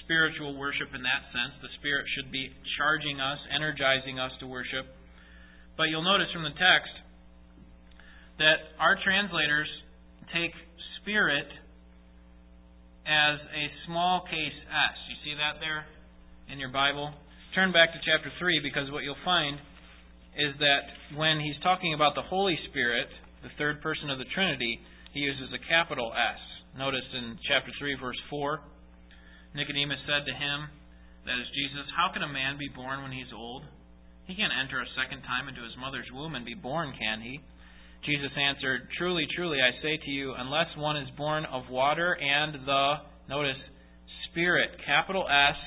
spiritual 0.07 0.55
worship 0.55 0.95
in 0.95 1.03
that 1.03 1.27
sense. 1.35 1.59
The 1.59 1.75
Spirit 1.83 2.07
should 2.15 2.31
be 2.31 2.55
charging 2.79 3.19
us, 3.19 3.37
energizing 3.51 4.15
us 4.15 4.31
to 4.39 4.47
worship. 4.47 4.87
But 5.75 5.91
you'll 5.91 6.07
notice 6.07 6.31
from 6.31 6.47
the 6.47 6.55
text 6.55 6.95
that 8.39 8.79
our 8.79 8.95
translators 9.03 9.67
take 10.31 10.55
spirit 11.03 11.47
as 13.03 13.37
a 13.43 13.65
small 13.87 14.23
case 14.23 14.57
S. 14.71 14.95
You 15.11 15.17
see 15.27 15.35
that 15.35 15.59
there 15.59 15.83
in 16.47 16.59
your 16.59 16.71
Bible? 16.71 17.11
Turn 17.55 17.75
back 17.75 17.91
to 17.91 17.99
chapter 18.07 18.31
3 18.39 18.63
because 18.63 18.87
what 18.91 19.03
you'll 19.03 19.19
find 19.27 19.59
is 20.39 20.55
that 20.63 21.17
when 21.19 21.43
he's 21.43 21.59
talking 21.63 21.93
about 21.93 22.15
the 22.15 22.23
Holy 22.23 22.55
Spirit, 22.69 23.11
the 23.43 23.53
third 23.57 23.81
person 23.81 24.09
of 24.09 24.17
the 24.17 24.29
Trinity, 24.33 24.79
he 25.13 25.19
uses 25.19 25.49
a 25.53 25.61
capital 25.67 26.13
S. 26.13 26.41
Notice 26.77 27.05
in 27.13 27.37
chapter 27.47 27.71
3, 27.79 27.97
verse 27.99 28.19
4, 28.29 28.59
Nicodemus 29.53 29.99
said 30.07 30.23
to 30.25 30.33
him, 30.33 30.71
that 31.25 31.37
is 31.37 31.45
Jesus, 31.53 31.85
How 31.93 32.09
can 32.09 32.25
a 32.25 32.31
man 32.31 32.57
be 32.57 32.69
born 32.73 33.03
when 33.03 33.11
he's 33.13 33.29
old? 33.33 33.61
He 34.25 34.33
can't 34.33 34.53
enter 34.53 34.81
a 34.81 34.95
second 34.97 35.21
time 35.21 35.49
into 35.49 35.61
his 35.61 35.77
mother's 35.77 36.09
womb 36.13 36.33
and 36.33 36.45
be 36.45 36.57
born, 36.57 36.93
can 36.97 37.21
he? 37.21 37.37
Jesus 38.05 38.33
answered, 38.33 38.89
Truly, 38.97 39.27
truly, 39.35 39.61
I 39.61 39.69
say 39.81 39.97
to 39.97 40.11
you, 40.11 40.33
unless 40.33 40.73
one 40.77 40.97
is 40.97 41.09
born 41.17 41.45
of 41.45 41.69
water 41.69 42.17
and 42.17 42.65
the, 42.65 42.93
notice, 43.29 43.59
Spirit, 44.31 44.71
capital 44.85 45.27
S, 45.29 45.59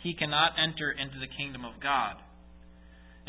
he 0.00 0.14
cannot 0.14 0.56
enter 0.56 0.92
into 0.92 1.20
the 1.20 1.28
kingdom 1.36 1.64
of 1.64 1.76
God. 1.82 2.16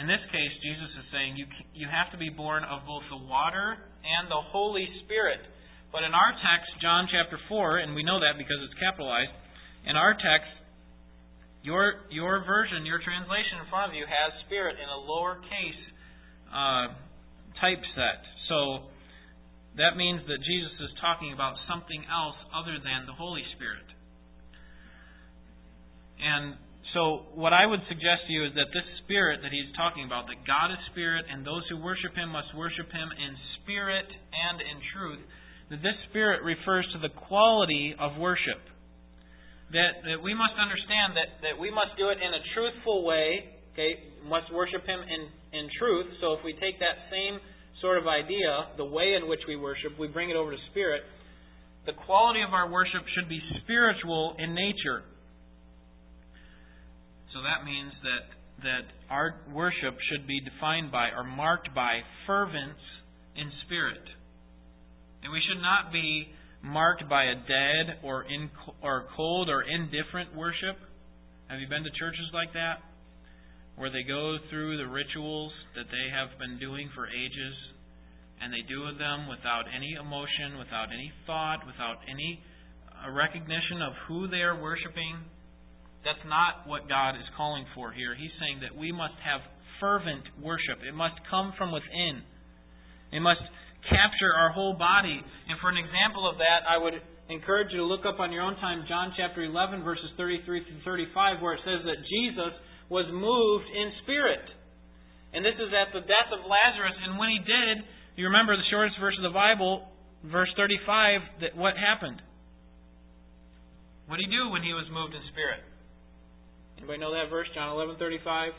In 0.02 0.10
this 0.10 0.26
case, 0.34 0.50
Jesus 0.66 0.90
is 0.98 1.06
saying 1.14 1.38
you, 1.38 1.46
you 1.78 1.86
have 1.86 2.10
to 2.10 2.18
be 2.18 2.34
born 2.34 2.66
of 2.66 2.82
both 2.90 3.06
the 3.14 3.22
water 3.22 3.78
and 4.02 4.26
the 4.34 4.42
Holy 4.50 4.90
Spirit. 5.06 5.46
But 5.94 6.02
in 6.02 6.18
our 6.18 6.34
text, 6.42 6.74
John 6.82 7.06
chapter 7.06 7.38
4, 7.46 7.86
and 7.86 7.94
we 7.94 8.02
know 8.02 8.18
that 8.18 8.34
because 8.34 8.58
it's 8.66 8.74
capitalized, 8.82 9.30
in 9.86 9.94
our 9.94 10.18
text, 10.18 10.50
your, 11.62 12.10
your 12.10 12.42
version, 12.50 12.82
your 12.82 12.98
translation 12.98 13.62
in 13.62 13.70
front 13.70 13.94
of 13.94 13.94
you 13.94 14.10
has 14.10 14.34
Spirit 14.50 14.82
in 14.82 14.90
a 14.90 15.00
lowercase 15.06 15.84
uh, 16.50 16.86
typeset. 17.62 18.26
So 18.50 18.90
that 19.78 20.02
means 20.02 20.26
that 20.26 20.42
Jesus 20.42 20.74
is 20.82 20.98
talking 20.98 21.30
about 21.30 21.62
something 21.70 22.02
else 22.10 22.42
other 22.58 22.82
than 22.82 23.06
the 23.06 23.14
Holy 23.14 23.46
Spirit. 23.54 23.86
And 26.18 26.58
so, 26.94 27.32
what 27.40 27.56
I 27.56 27.64
would 27.64 27.80
suggest 27.88 28.28
to 28.28 28.32
you 28.36 28.44
is 28.44 28.54
that 28.60 28.68
this 28.76 28.84
spirit 29.04 29.40
that 29.48 29.52
he's 29.56 29.72
talking 29.80 30.04
about, 30.04 30.28
that 30.28 30.44
God 30.44 30.76
is 30.76 30.82
spirit 30.92 31.24
and 31.24 31.48
those 31.48 31.64
who 31.72 31.80
worship 31.80 32.12
him 32.20 32.36
must 32.36 32.52
worship 32.52 32.92
him 32.92 33.08
in 33.16 33.32
spirit 33.64 34.08
and 34.12 34.60
in 34.60 34.78
truth, 34.92 35.24
that 35.72 35.80
this 35.80 35.96
spirit 36.12 36.44
refers 36.44 36.84
to 36.92 37.00
the 37.00 37.08
quality 37.32 37.96
of 37.96 38.20
worship. 38.20 38.60
That, 39.72 40.04
that 40.04 40.20
we 40.20 40.36
must 40.36 40.60
understand 40.60 41.16
that, 41.16 41.40
that 41.48 41.56
we 41.56 41.72
must 41.72 41.96
do 41.96 42.12
it 42.12 42.20
in 42.20 42.28
a 42.28 42.44
truthful 42.52 43.08
way, 43.08 43.56
okay, 43.72 44.12
must 44.28 44.52
worship 44.52 44.84
him 44.84 45.00
in, 45.00 45.32
in 45.56 45.72
truth. 45.80 46.12
So, 46.20 46.36
if 46.36 46.44
we 46.44 46.52
take 46.60 46.76
that 46.84 47.08
same 47.08 47.40
sort 47.80 48.04
of 48.04 48.06
idea, 48.12 48.76
the 48.76 48.84
way 48.84 49.16
in 49.16 49.32
which 49.32 49.48
we 49.48 49.56
worship, 49.56 49.96
we 49.96 50.12
bring 50.12 50.28
it 50.28 50.36
over 50.36 50.52
to 50.52 50.62
spirit, 50.76 51.08
the 51.88 51.96
quality 52.04 52.44
of 52.44 52.52
our 52.52 52.68
worship 52.68 53.08
should 53.16 53.32
be 53.32 53.40
spiritual 53.64 54.36
in 54.44 54.52
nature. 54.52 55.08
So 57.34 57.40
that 57.42 57.64
means 57.64 57.92
that 58.04 58.42
that 58.62 58.86
our 59.10 59.42
worship 59.52 59.98
should 60.12 60.28
be 60.28 60.40
defined 60.42 60.92
by 60.92 61.10
or 61.10 61.24
marked 61.24 61.74
by 61.74 62.02
fervence 62.28 62.78
in 63.36 63.50
spirit. 63.66 64.06
And 65.24 65.34
we 65.34 65.42
should 65.42 65.62
not 65.62 65.92
be 65.92 66.30
marked 66.62 67.08
by 67.10 67.26
a 67.26 67.36
dead 67.36 68.04
or 68.04 68.24
in 68.24 68.50
or 68.84 69.08
cold 69.16 69.50
or 69.50 69.64
indifferent 69.64 70.36
worship. 70.36 70.78
Have 71.48 71.60
you 71.60 71.68
been 71.68 71.84
to 71.84 71.94
churches 71.98 72.30
like 72.34 72.54
that? 72.54 72.86
Where 73.76 73.90
they 73.90 74.04
go 74.04 74.38
through 74.50 74.78
the 74.78 74.88
rituals 74.88 75.52
that 75.76 75.90
they 75.90 76.08
have 76.14 76.38
been 76.38 76.60
doing 76.60 76.90
for 76.94 77.08
ages 77.08 77.56
and 78.42 78.54
they 78.54 78.62
do 78.68 78.86
them 78.98 79.30
without 79.30 79.66
any 79.70 79.94
emotion, 79.98 80.58
without 80.58 80.90
any 80.94 81.12
thought, 81.26 81.66
without 81.66 82.02
any 82.10 82.42
uh, 82.90 83.10
recognition 83.10 83.82
of 83.82 83.94
who 84.08 84.28
they 84.28 84.42
are 84.42 84.58
worshiping 84.62 85.18
that's 86.02 86.22
not 86.26 86.66
what 86.66 86.90
God 86.90 87.14
is 87.14 87.28
calling 87.38 87.66
for 87.78 87.94
here. 87.94 88.18
He's 88.18 88.34
saying 88.42 88.66
that 88.66 88.74
we 88.74 88.92
must 88.92 89.18
have 89.22 89.42
fervent 89.78 90.26
worship. 90.42 90.82
It 90.82 90.94
must 90.94 91.18
come 91.30 91.54
from 91.58 91.74
within. 91.74 92.26
It 93.14 93.22
must 93.22 93.42
capture 93.86 94.34
our 94.34 94.54
whole 94.54 94.78
body. 94.78 95.18
And 95.22 95.58
for 95.62 95.70
an 95.70 95.78
example 95.78 96.26
of 96.30 96.38
that, 96.38 96.66
I 96.66 96.78
would 96.78 96.98
encourage 97.30 97.70
you 97.74 97.86
to 97.86 97.88
look 97.88 98.06
up 98.06 98.22
on 98.22 98.34
your 98.34 98.42
own 98.46 98.58
time 98.58 98.86
John 98.90 99.14
chapter 99.18 99.46
11, 99.46 99.86
verses 99.86 100.10
33 100.18 100.46
through 100.46 100.82
35, 100.86 101.42
where 101.42 101.54
it 101.54 101.64
says 101.66 101.86
that 101.86 102.02
Jesus 102.06 102.54
was 102.90 103.06
moved 103.14 103.68
in 103.70 103.88
spirit. 104.04 104.46
And 105.34 105.46
this 105.46 105.56
is 105.56 105.72
at 105.72 105.94
the 105.94 106.04
death 106.04 106.30
of 106.34 106.44
Lazarus. 106.44 106.98
And 107.08 107.18
when 107.18 107.30
he 107.30 107.40
did, 107.40 107.88
you 108.18 108.28
remember 108.28 108.58
the 108.58 108.68
shortest 108.70 109.00
verse 109.00 109.16
of 109.16 109.24
the 109.24 109.34
Bible, 109.34 109.88
verse 110.28 110.52
35, 110.58 111.46
that 111.46 111.54
what 111.56 111.80
happened? 111.80 112.20
What 114.12 114.20
did 114.20 114.28
he 114.28 114.36
do 114.36 114.52
when 114.52 114.62
he 114.62 114.76
was 114.76 114.86
moved 114.92 115.16
in 115.16 115.24
spirit? 115.32 115.64
Anybody 116.82 116.98
know 116.98 117.14
that 117.14 117.30
verse, 117.30 117.46
John 117.54 117.70
eleven 117.70 117.96
thirty 118.02 118.18
five? 118.26 118.58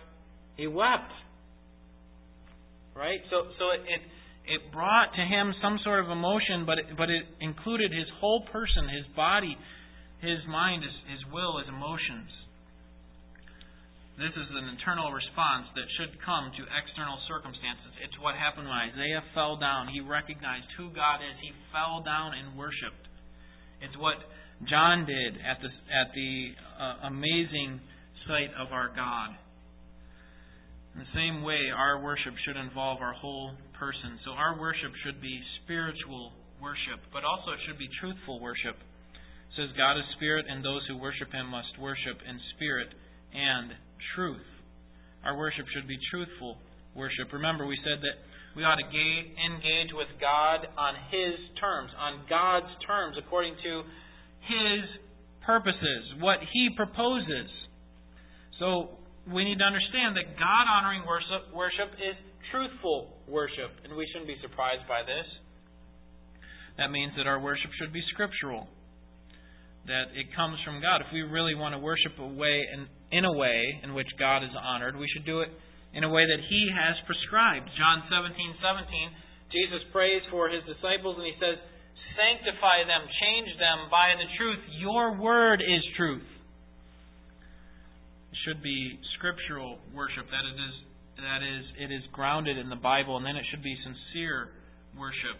He 0.55 0.71
wept. 0.71 1.11
Right? 2.95 3.19
So 3.35 3.51
so 3.59 3.75
it, 3.75 3.83
it 3.83 4.03
it 4.47 4.61
brought 4.71 5.11
to 5.19 5.25
him 5.27 5.51
some 5.59 5.83
sort 5.83 6.07
of 6.07 6.11
emotion, 6.11 6.63
but 6.63 6.79
it, 6.79 6.87
but 6.95 7.11
it 7.11 7.27
included 7.43 7.91
his 7.91 8.07
whole 8.23 8.47
person, 8.47 8.87
his 8.95 9.07
body, 9.15 9.59
his 10.23 10.39
mind, 10.47 10.87
his, 10.87 10.95
his 11.19 11.23
will, 11.35 11.59
his 11.59 11.67
emotions. 11.67 12.31
This 14.19 14.35
is 14.39 14.49
an 14.55 14.71
internal 14.71 15.11
response 15.11 15.67
that 15.75 15.89
should 15.99 16.15
come 16.23 16.53
to 16.55 16.63
external 16.79 17.19
circumstances. 17.27 17.91
It's 18.07 18.15
what 18.23 18.39
happened 18.39 18.71
when 18.71 18.79
Isaiah 18.93 19.25
fell 19.35 19.59
down. 19.59 19.91
He 19.91 19.99
recognized 19.99 20.71
who 20.79 20.95
God 20.95 21.25
is. 21.25 21.35
He 21.43 21.51
fell 21.75 22.07
down 22.07 22.39
and 22.39 22.55
worshiped. 22.55 23.03
It's 23.83 23.99
what 23.99 24.23
John 24.71 25.07
did 25.11 25.43
at 25.43 25.59
the 25.59 25.71
at 25.91 26.15
the 26.15 26.33
uh, 26.79 27.11
amazing 27.11 27.83
sight 28.27 28.51
of 28.59 28.73
our 28.73 28.89
God. 28.95 29.37
In 30.95 31.01
the 31.01 31.13
same 31.17 31.43
way, 31.43 31.73
our 31.73 32.05
worship 32.05 32.37
should 32.45 32.57
involve 32.61 33.01
our 33.01 33.17
whole 33.17 33.57
person. 33.79 34.21
So 34.25 34.37
our 34.37 34.61
worship 34.61 34.93
should 35.05 35.23
be 35.25 35.41
spiritual 35.65 36.37
worship, 36.61 37.01
but 37.13 37.25
also 37.25 37.57
it 37.57 37.61
should 37.65 37.81
be 37.81 37.89
truthful 37.97 38.39
worship. 38.45 38.77
It 38.77 39.53
says 39.57 39.73
God 39.77 39.97
is 39.97 40.05
spirit, 40.21 40.45
and 40.49 40.61
those 40.61 40.85
who 40.89 41.01
worship 41.01 41.33
Him 41.33 41.49
must 41.49 41.81
worship 41.81 42.21
in 42.21 42.37
spirit 42.55 42.93
and 43.33 43.73
truth. 44.15 44.45
Our 45.25 45.37
worship 45.37 45.65
should 45.73 45.89
be 45.89 45.97
truthful 46.13 46.61
worship. 46.95 47.33
Remember, 47.33 47.65
we 47.65 47.81
said 47.81 48.05
that 48.05 48.17
we 48.53 48.65
ought 48.65 48.77
to 48.77 48.85
engage 48.85 49.97
with 49.97 50.13
God 50.21 50.69
on 50.77 50.93
His 51.09 51.41
terms, 51.57 51.89
on 51.97 52.29
God's 52.29 52.69
terms, 52.85 53.17
according 53.17 53.57
to 53.65 53.73
His 54.45 54.85
purposes, 55.41 56.21
what 56.21 56.39
He 56.53 56.69
proposes. 56.77 57.49
So 58.59 58.99
we 59.31 59.45
need 59.45 59.59
to 59.59 59.69
understand 59.69 60.17
that 60.17 60.35
God 60.37 60.65
honoring 60.69 61.07
worship, 61.07 61.55
worship 61.55 61.95
is 61.97 62.17
truthful 62.51 63.17
worship, 63.29 63.71
and 63.85 63.97
we 63.97 64.05
shouldn't 64.13 64.29
be 64.29 64.37
surprised 64.43 64.85
by 64.89 65.03
this. 65.03 65.27
That 66.77 66.91
means 66.91 67.13
that 67.17 67.27
our 67.27 67.41
worship 67.41 67.71
should 67.79 67.93
be 67.93 68.03
scriptural 68.13 68.69
that 69.87 70.15
it 70.15 70.31
comes 70.39 70.59
from 70.63 70.79
God. 70.79 71.03
If 71.03 71.11
we 71.11 71.27
really 71.27 71.59
want 71.59 71.75
to 71.75 71.81
worship 71.83 72.15
a 72.19 72.27
way 72.27 72.63
in, 72.71 72.87
in 73.11 73.25
a 73.27 73.35
way 73.35 73.83
in 73.83 73.95
which 73.95 74.07
God 74.19 74.47
is 74.47 74.55
honored, 74.55 74.95
we 74.95 75.11
should 75.11 75.27
do 75.27 75.43
it 75.43 75.51
in 75.95 76.07
a 76.07 76.11
way 76.11 76.23
that 76.23 76.41
He 76.47 76.71
has 76.71 76.95
prescribed. 77.07 77.67
John 77.75 78.07
17, 78.07 78.31
17, 78.63 79.51
Jesus 79.51 79.83
prays 79.91 80.23
for 80.31 80.47
His 80.47 80.63
disciples 80.71 81.19
and 81.19 81.27
He 81.27 81.37
says, 81.43 81.59
Sanctify 82.15 82.85
them, 82.87 83.09
change 83.25 83.51
them 83.57 83.89
by 83.89 84.13
the 84.15 84.29
truth. 84.37 84.61
Your 84.79 85.17
word 85.17 85.65
is 85.65 85.83
truth. 85.97 86.29
Should 88.47 88.63
be 88.63 88.99
scriptural 89.19 89.79
worship, 89.95 90.25
that 90.27 90.45
it 90.49 90.57
is 90.57 90.75
that 91.21 91.41
is 91.45 91.65
it 91.79 91.91
is 91.95 92.03
grounded 92.13 92.59
in 92.59 92.69
the 92.69 92.81
Bible, 92.81 93.17
and 93.17 93.27
then 93.27 93.37
it 93.37 93.45
should 93.51 93.63
be 93.63 93.77
sincere 93.85 94.49
worship 94.99 95.39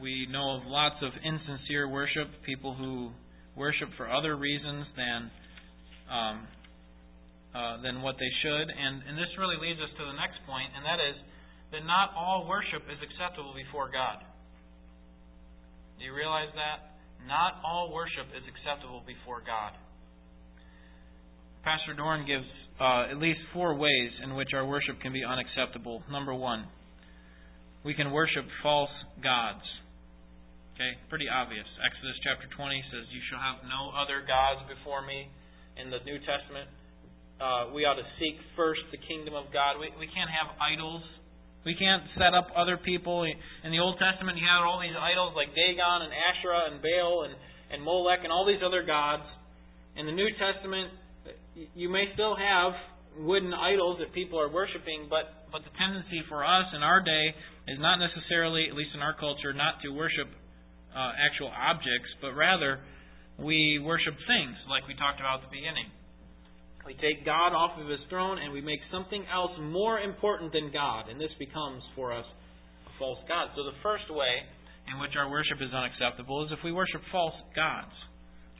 we 0.00 0.26
know 0.26 0.58
of 0.58 0.66
lots 0.66 0.98
of 1.02 1.12
insincere 1.22 1.86
worship, 1.86 2.26
people 2.42 2.74
who 2.74 3.10
worship 3.54 3.88
for 3.96 4.10
other 4.10 4.34
reasons 4.36 4.86
than 4.96 5.20
um, 6.10 6.36
uh, 7.54 7.78
than 7.86 8.02
what 8.02 8.18
they 8.18 8.32
should. 8.42 8.66
And, 8.66 9.06
and 9.06 9.14
this 9.14 9.30
really 9.38 9.54
leads 9.62 9.78
us 9.78 9.90
to 9.94 10.04
the 10.04 10.18
next 10.18 10.42
point, 10.42 10.74
and 10.74 10.82
that 10.82 10.98
is 10.98 11.14
that 11.70 11.86
not 11.86 12.10
all 12.18 12.50
worship 12.50 12.82
is 12.90 12.98
acceptable 12.98 13.54
before 13.54 13.86
God. 13.94 14.18
Do 15.98 16.02
you 16.02 16.14
realize 16.14 16.50
that? 16.58 16.98
Not 17.24 17.62
all 17.62 17.94
worship 17.94 18.26
is 18.34 18.42
acceptable 18.50 19.06
before 19.06 19.40
God. 19.46 19.78
Pastor 21.64 21.96
Dorn 21.96 22.28
gives 22.28 22.44
uh, 22.76 23.08
at 23.08 23.16
least 23.16 23.40
four 23.56 23.72
ways 23.72 24.12
in 24.20 24.36
which 24.36 24.52
our 24.52 24.68
worship 24.68 25.00
can 25.00 25.16
be 25.16 25.24
unacceptable. 25.24 26.04
Number 26.12 26.36
one, 26.36 26.68
we 27.88 27.96
can 27.96 28.12
worship 28.12 28.44
false 28.60 28.92
gods. 29.24 29.64
Okay, 30.76 30.92
pretty 31.08 31.24
obvious. 31.24 31.64
Exodus 31.80 32.20
chapter 32.20 32.52
20 32.52 32.84
says, 32.92 33.08
You 33.08 33.22
shall 33.32 33.40
have 33.40 33.64
no 33.64 33.96
other 33.96 34.20
gods 34.28 34.60
before 34.68 35.00
me. 35.00 35.32
In 35.80 35.88
the 35.88 36.04
New 36.04 36.20
Testament, 36.22 36.68
uh, 37.40 37.72
we 37.72 37.88
ought 37.88 37.96
to 37.96 38.06
seek 38.20 38.36
first 38.54 38.84
the 38.92 39.00
kingdom 39.08 39.32
of 39.32 39.48
God. 39.48 39.80
We, 39.80 39.88
we 39.96 40.06
can't 40.12 40.28
have 40.28 40.52
idols. 40.60 41.02
We 41.64 41.72
can't 41.74 42.04
set 42.20 42.36
up 42.36 42.52
other 42.52 42.76
people. 42.76 43.24
In 43.24 43.72
the 43.72 43.80
Old 43.80 43.96
Testament, 43.96 44.36
you 44.36 44.44
had 44.44 44.60
all 44.62 44.84
these 44.84 44.94
idols 44.94 45.32
like 45.32 45.56
Dagon 45.56 46.04
and 46.04 46.12
Asherah 46.12 46.68
and 46.68 46.84
Baal 46.84 47.24
and, 47.24 47.34
and 47.72 47.80
Molech 47.80 48.20
and 48.20 48.30
all 48.30 48.44
these 48.44 48.60
other 48.60 48.84
gods. 48.84 49.24
In 49.96 50.04
the 50.04 50.12
New 50.12 50.28
Testament, 50.36 50.92
you 51.54 51.88
may 51.88 52.10
still 52.14 52.34
have 52.34 52.72
wooden 53.18 53.54
idols 53.54 53.98
that 54.02 54.10
people 54.12 54.40
are 54.40 54.50
worshiping, 54.50 55.06
but, 55.06 55.46
but 55.54 55.62
the 55.62 55.70
tendency 55.78 56.18
for 56.28 56.42
us 56.42 56.66
in 56.74 56.82
our 56.82 56.98
day 56.98 57.30
is 57.70 57.78
not 57.78 58.02
necessarily, 58.02 58.66
at 58.66 58.74
least 58.74 58.90
in 58.94 59.00
our 59.00 59.14
culture, 59.14 59.54
not 59.54 59.78
to 59.86 59.94
worship 59.94 60.26
uh, 60.90 61.12
actual 61.14 61.50
objects, 61.54 62.10
but 62.18 62.34
rather 62.34 62.82
we 63.38 63.78
worship 63.82 64.14
things, 64.26 64.54
like 64.66 64.86
we 64.90 64.94
talked 64.98 65.22
about 65.22 65.42
at 65.42 65.50
the 65.50 65.54
beginning. 65.54 65.90
We 66.86 66.98
take 66.98 67.24
God 67.24 67.56
off 67.56 67.78
of 67.80 67.88
His 67.88 68.02
throne 68.10 68.36
and 68.36 68.52
we 68.52 68.60
make 68.60 68.82
something 68.92 69.24
else 69.30 69.56
more 69.62 69.98
important 70.02 70.52
than 70.52 70.68
God, 70.74 71.08
and 71.08 71.16
this 71.16 71.32
becomes 71.38 71.82
for 71.94 72.12
us 72.12 72.26
a 72.86 72.92
false 72.98 73.22
God. 73.30 73.54
So 73.56 73.64
the 73.64 73.78
first 73.80 74.10
way 74.10 74.42
in 74.92 75.00
which 75.00 75.16
our 75.16 75.30
worship 75.30 75.62
is 75.64 75.72
unacceptable 75.72 76.44
is 76.44 76.52
if 76.52 76.60
we 76.60 76.74
worship 76.74 77.00
false 77.08 77.34
gods. 77.56 77.94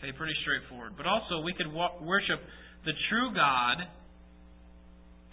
Okay, 0.00 0.10
pretty 0.16 0.34
straightforward. 0.40 0.96
But 0.96 1.06
also, 1.06 1.44
we 1.44 1.52
could 1.52 1.68
worship 1.70 2.40
the 2.84 2.96
true 3.08 3.32
God 3.34 3.82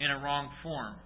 in 0.00 0.10
a 0.10 0.18
wrong 0.18 0.50
form. 0.62 0.96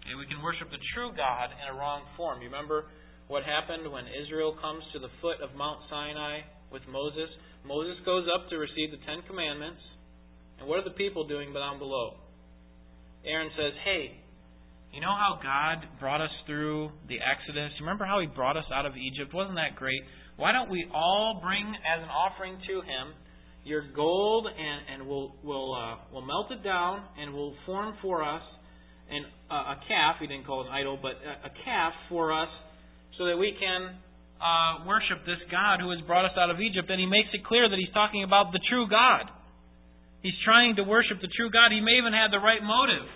Okay, 0.00 0.14
we 0.14 0.26
can 0.30 0.38
worship 0.44 0.70
the 0.70 0.82
true 0.94 1.10
God 1.16 1.50
in 1.50 1.66
a 1.66 1.76
wrong 1.76 2.06
form. 2.16 2.38
You 2.40 2.48
remember 2.48 2.86
what 3.26 3.42
happened 3.42 3.90
when 3.90 4.06
Israel 4.22 4.54
comes 4.62 4.84
to 4.94 5.02
the 5.02 5.10
foot 5.20 5.42
of 5.42 5.56
Mount 5.58 5.82
Sinai 5.90 6.46
with 6.70 6.82
Moses. 6.86 7.26
Moses 7.66 7.98
goes 8.06 8.28
up 8.30 8.46
to 8.50 8.56
receive 8.56 8.94
the 8.94 9.02
Ten 9.02 9.26
Commandments. 9.26 9.82
And 10.60 10.68
what 10.68 10.78
are 10.78 10.86
the 10.86 10.94
people 10.94 11.26
doing 11.26 11.52
down 11.52 11.78
below? 11.78 12.22
Aaron 13.26 13.50
says, 13.58 13.74
Hey, 13.82 14.22
you 14.94 15.00
know 15.02 15.12
how 15.12 15.42
God 15.42 15.84
brought 15.98 16.22
us 16.22 16.32
through 16.46 16.94
the 17.08 17.18
Exodus? 17.18 17.74
You 17.76 17.84
remember 17.84 18.06
how 18.06 18.20
He 18.20 18.30
brought 18.30 18.56
us 18.56 18.64
out 18.72 18.86
of 18.86 18.94
Egypt? 18.96 19.34
Wasn't 19.34 19.56
that 19.56 19.74
great? 19.74 20.00
Why 20.36 20.52
don't 20.52 20.70
we 20.70 20.86
all 20.94 21.40
bring 21.42 21.66
as 21.66 22.00
an 22.02 22.08
offering 22.08 22.56
to 22.56 22.74
Him 22.80 23.06
your 23.66 23.82
gold 23.94 24.46
and, 24.46 24.78
and 24.94 25.08
we'll, 25.10 25.34
we'll, 25.42 25.74
uh, 25.74 25.98
we'll 26.14 26.22
melt 26.22 26.54
it 26.54 26.62
down 26.62 27.02
and 27.18 27.34
we'll 27.34 27.54
form 27.66 27.98
for 28.00 28.22
us 28.22 28.42
an, 29.10 29.26
uh, 29.50 29.74
a 29.74 29.76
calf. 29.90 30.22
He 30.22 30.30
didn't 30.30 30.46
call 30.46 30.62
it 30.62 30.70
an 30.70 30.72
idol, 30.72 30.98
but 31.02 31.18
a, 31.18 31.50
a 31.50 31.52
calf 31.66 31.92
for 32.08 32.30
us 32.30 32.48
so 33.18 33.26
that 33.26 33.34
we 33.34 33.58
can 33.58 33.98
uh, 34.38 34.86
worship 34.86 35.26
this 35.26 35.42
God 35.50 35.82
who 35.82 35.90
has 35.90 35.98
brought 36.06 36.24
us 36.24 36.38
out 36.38 36.46
of 36.54 36.62
Egypt. 36.62 36.86
And 36.86 37.02
he 37.02 37.10
makes 37.10 37.34
it 37.34 37.42
clear 37.42 37.66
that 37.66 37.74
he's 37.74 37.90
talking 37.90 38.22
about 38.22 38.54
the 38.54 38.62
true 38.70 38.86
God. 38.86 39.26
He's 40.22 40.38
trying 40.46 40.78
to 40.78 40.86
worship 40.86 41.18
the 41.18 41.30
true 41.34 41.50
God. 41.50 41.74
He 41.74 41.82
may 41.82 41.98
even 41.98 42.14
have 42.14 42.30
the 42.30 42.42
right 42.42 42.62
motive, 42.62 43.10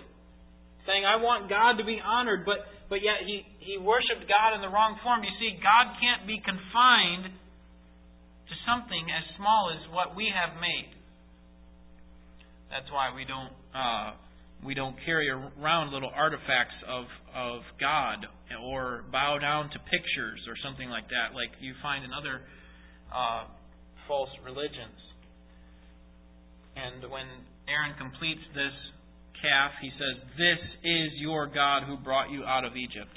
saying, 0.82 1.06
I 1.06 1.22
want 1.22 1.46
God 1.46 1.78
to 1.78 1.86
be 1.86 2.02
honored, 2.02 2.42
but, 2.42 2.66
but 2.90 3.06
yet 3.06 3.22
he, 3.22 3.46
he 3.62 3.78
worshiped 3.78 4.26
God 4.26 4.58
in 4.58 4.66
the 4.66 4.70
wrong 4.70 4.98
form. 5.06 5.22
You 5.22 5.34
see, 5.38 5.58
God 5.62 5.94
can't 6.02 6.26
be 6.26 6.42
confined 6.42 7.38
to 8.50 8.54
something 8.66 9.06
as 9.08 9.24
small 9.38 9.70
as 9.70 9.82
what 9.94 10.18
we 10.18 10.26
have 10.34 10.58
made. 10.60 10.90
That's 12.70 12.90
why 12.90 13.14
we 13.14 13.24
don't. 13.24 13.54
Uh, 13.70 14.18
we 14.64 14.74
don't 14.74 14.96
carry 15.06 15.28
around 15.30 15.92
little 15.92 16.12
artifacts 16.14 16.76
of, 16.86 17.04
of 17.34 17.62
God 17.80 18.26
or 18.60 19.04
bow 19.10 19.38
down 19.40 19.70
to 19.70 19.78
pictures 19.88 20.40
or 20.48 20.54
something 20.62 20.90
like 20.90 21.08
that, 21.08 21.34
like 21.34 21.48
you 21.60 21.72
find 21.80 22.04
in 22.04 22.10
other 22.12 22.42
uh, 23.08 23.48
false 24.06 24.28
religions. 24.44 25.00
And 26.76 27.10
when 27.10 27.24
Aaron 27.68 27.96
completes 27.98 28.44
this 28.54 28.76
calf, 29.40 29.72
he 29.80 29.90
says, 29.96 30.28
This 30.36 30.60
is 30.84 31.08
your 31.16 31.46
God 31.46 31.84
who 31.88 31.96
brought 31.96 32.30
you 32.30 32.44
out 32.44 32.64
of 32.64 32.76
Egypt. 32.76 33.16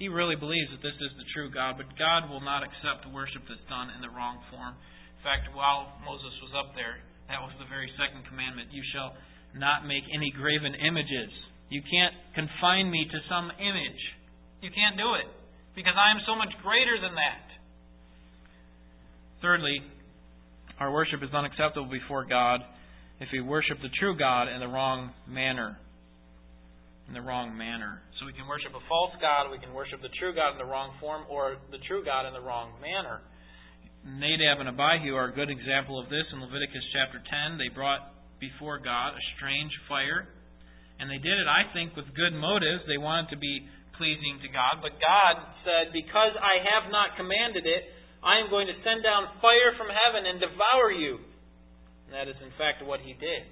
He 0.00 0.08
really 0.08 0.34
believes 0.34 0.72
that 0.72 0.80
this 0.80 0.96
is 0.96 1.12
the 1.20 1.28
true 1.36 1.52
God, 1.52 1.76
but 1.76 1.92
God 2.00 2.32
will 2.32 2.40
not 2.40 2.64
accept 2.64 3.04
worship 3.12 3.44
that's 3.44 3.68
done 3.68 3.92
in 3.92 4.00
the 4.00 4.08
wrong 4.08 4.40
form. 4.48 4.72
In 4.72 5.20
fact, 5.20 5.52
while 5.52 5.92
Moses 6.00 6.32
was 6.40 6.56
up 6.56 6.72
there, 6.72 7.04
that 7.28 7.36
was 7.44 7.52
the 7.60 7.68
very 7.68 7.92
second 8.00 8.24
commandment. 8.24 8.72
You 8.72 8.80
shall 8.96 9.12
not 9.52 9.84
make 9.84 10.08
any 10.08 10.32
graven 10.32 10.72
images. 10.72 11.28
You 11.68 11.84
can't 11.84 12.16
confine 12.32 12.88
me 12.88 13.04
to 13.12 13.18
some 13.28 13.52
image. 13.60 14.02
You 14.64 14.72
can't 14.72 14.96
do 14.96 15.20
it 15.20 15.28
because 15.76 15.94
I 16.00 16.16
am 16.16 16.24
so 16.24 16.32
much 16.32 16.50
greater 16.64 16.96
than 16.96 17.12
that. 17.20 17.44
Thirdly, 19.44 19.84
our 20.80 20.88
worship 20.88 21.20
is 21.20 21.28
unacceptable 21.36 21.92
before 21.92 22.24
God 22.24 22.64
if 23.20 23.28
we 23.36 23.44
worship 23.44 23.76
the 23.84 23.92
true 24.00 24.16
God 24.16 24.48
in 24.48 24.64
the 24.64 24.68
wrong 24.68 25.12
manner. 25.28 25.76
In 27.10 27.18
the 27.18 27.26
wrong 27.26 27.58
manner. 27.58 28.06
So 28.22 28.26
we 28.30 28.30
can 28.30 28.46
worship 28.46 28.70
a 28.70 28.78
false 28.86 29.10
God, 29.18 29.50
we 29.50 29.58
can 29.58 29.74
worship 29.74 29.98
the 29.98 30.14
true 30.22 30.30
God 30.30 30.54
in 30.54 30.62
the 30.62 30.70
wrong 30.70 30.94
form, 31.02 31.26
or 31.26 31.58
the 31.74 31.82
true 31.90 32.06
God 32.06 32.22
in 32.22 32.38
the 32.38 32.40
wrong 32.40 32.78
manner. 32.78 33.18
Nadab 34.06 34.62
and 34.62 34.70
Abihu 34.70 35.18
are 35.18 35.28
a 35.28 35.34
good 35.34 35.50
example 35.50 35.98
of 35.98 36.06
this 36.06 36.22
in 36.30 36.38
Leviticus 36.38 36.86
chapter 36.94 37.18
10. 37.18 37.58
They 37.58 37.66
brought 37.66 38.14
before 38.38 38.78
God 38.78 39.18
a 39.18 39.22
strange 39.34 39.74
fire. 39.90 40.30
And 41.02 41.10
they 41.10 41.18
did 41.18 41.34
it, 41.34 41.50
I 41.50 41.66
think, 41.74 41.98
with 41.98 42.06
good 42.14 42.30
motives. 42.30 42.86
They 42.86 43.00
wanted 43.00 43.34
to 43.34 43.40
be 43.42 43.66
pleasing 43.98 44.40
to 44.40 44.48
God, 44.48 44.80
but 44.80 44.96
God 44.96 45.34
said, 45.66 45.92
Because 45.92 46.32
I 46.38 46.62
have 46.72 46.88
not 46.88 47.18
commanded 47.20 47.68
it, 47.68 47.90
I 48.24 48.40
am 48.40 48.48
going 48.48 48.70
to 48.70 48.76
send 48.80 49.04
down 49.04 49.28
fire 49.44 49.76
from 49.76 49.92
heaven 49.92 50.30
and 50.30 50.40
devour 50.40 50.88
you. 50.94 51.20
And 52.08 52.16
that 52.16 52.28
is, 52.28 52.36
in 52.40 52.52
fact, 52.56 52.80
what 52.84 53.04
He 53.04 53.12
did. 53.16 53.44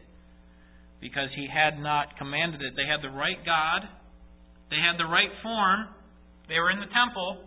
Because 1.01 1.31
He 1.37 1.47
had 1.47 1.79
not 1.79 2.17
commanded 2.19 2.63
it. 2.63 2.75
They 2.75 2.87
had 2.87 3.03
the 3.03 3.15
right 3.15 3.39
God, 3.45 3.89
they 4.71 4.77
had 4.77 4.99
the 4.99 5.09
right 5.09 5.31
form, 5.43 5.89
they 6.49 6.59
were 6.59 6.71
in 6.71 6.81
the 6.81 6.91
temple, 6.93 7.45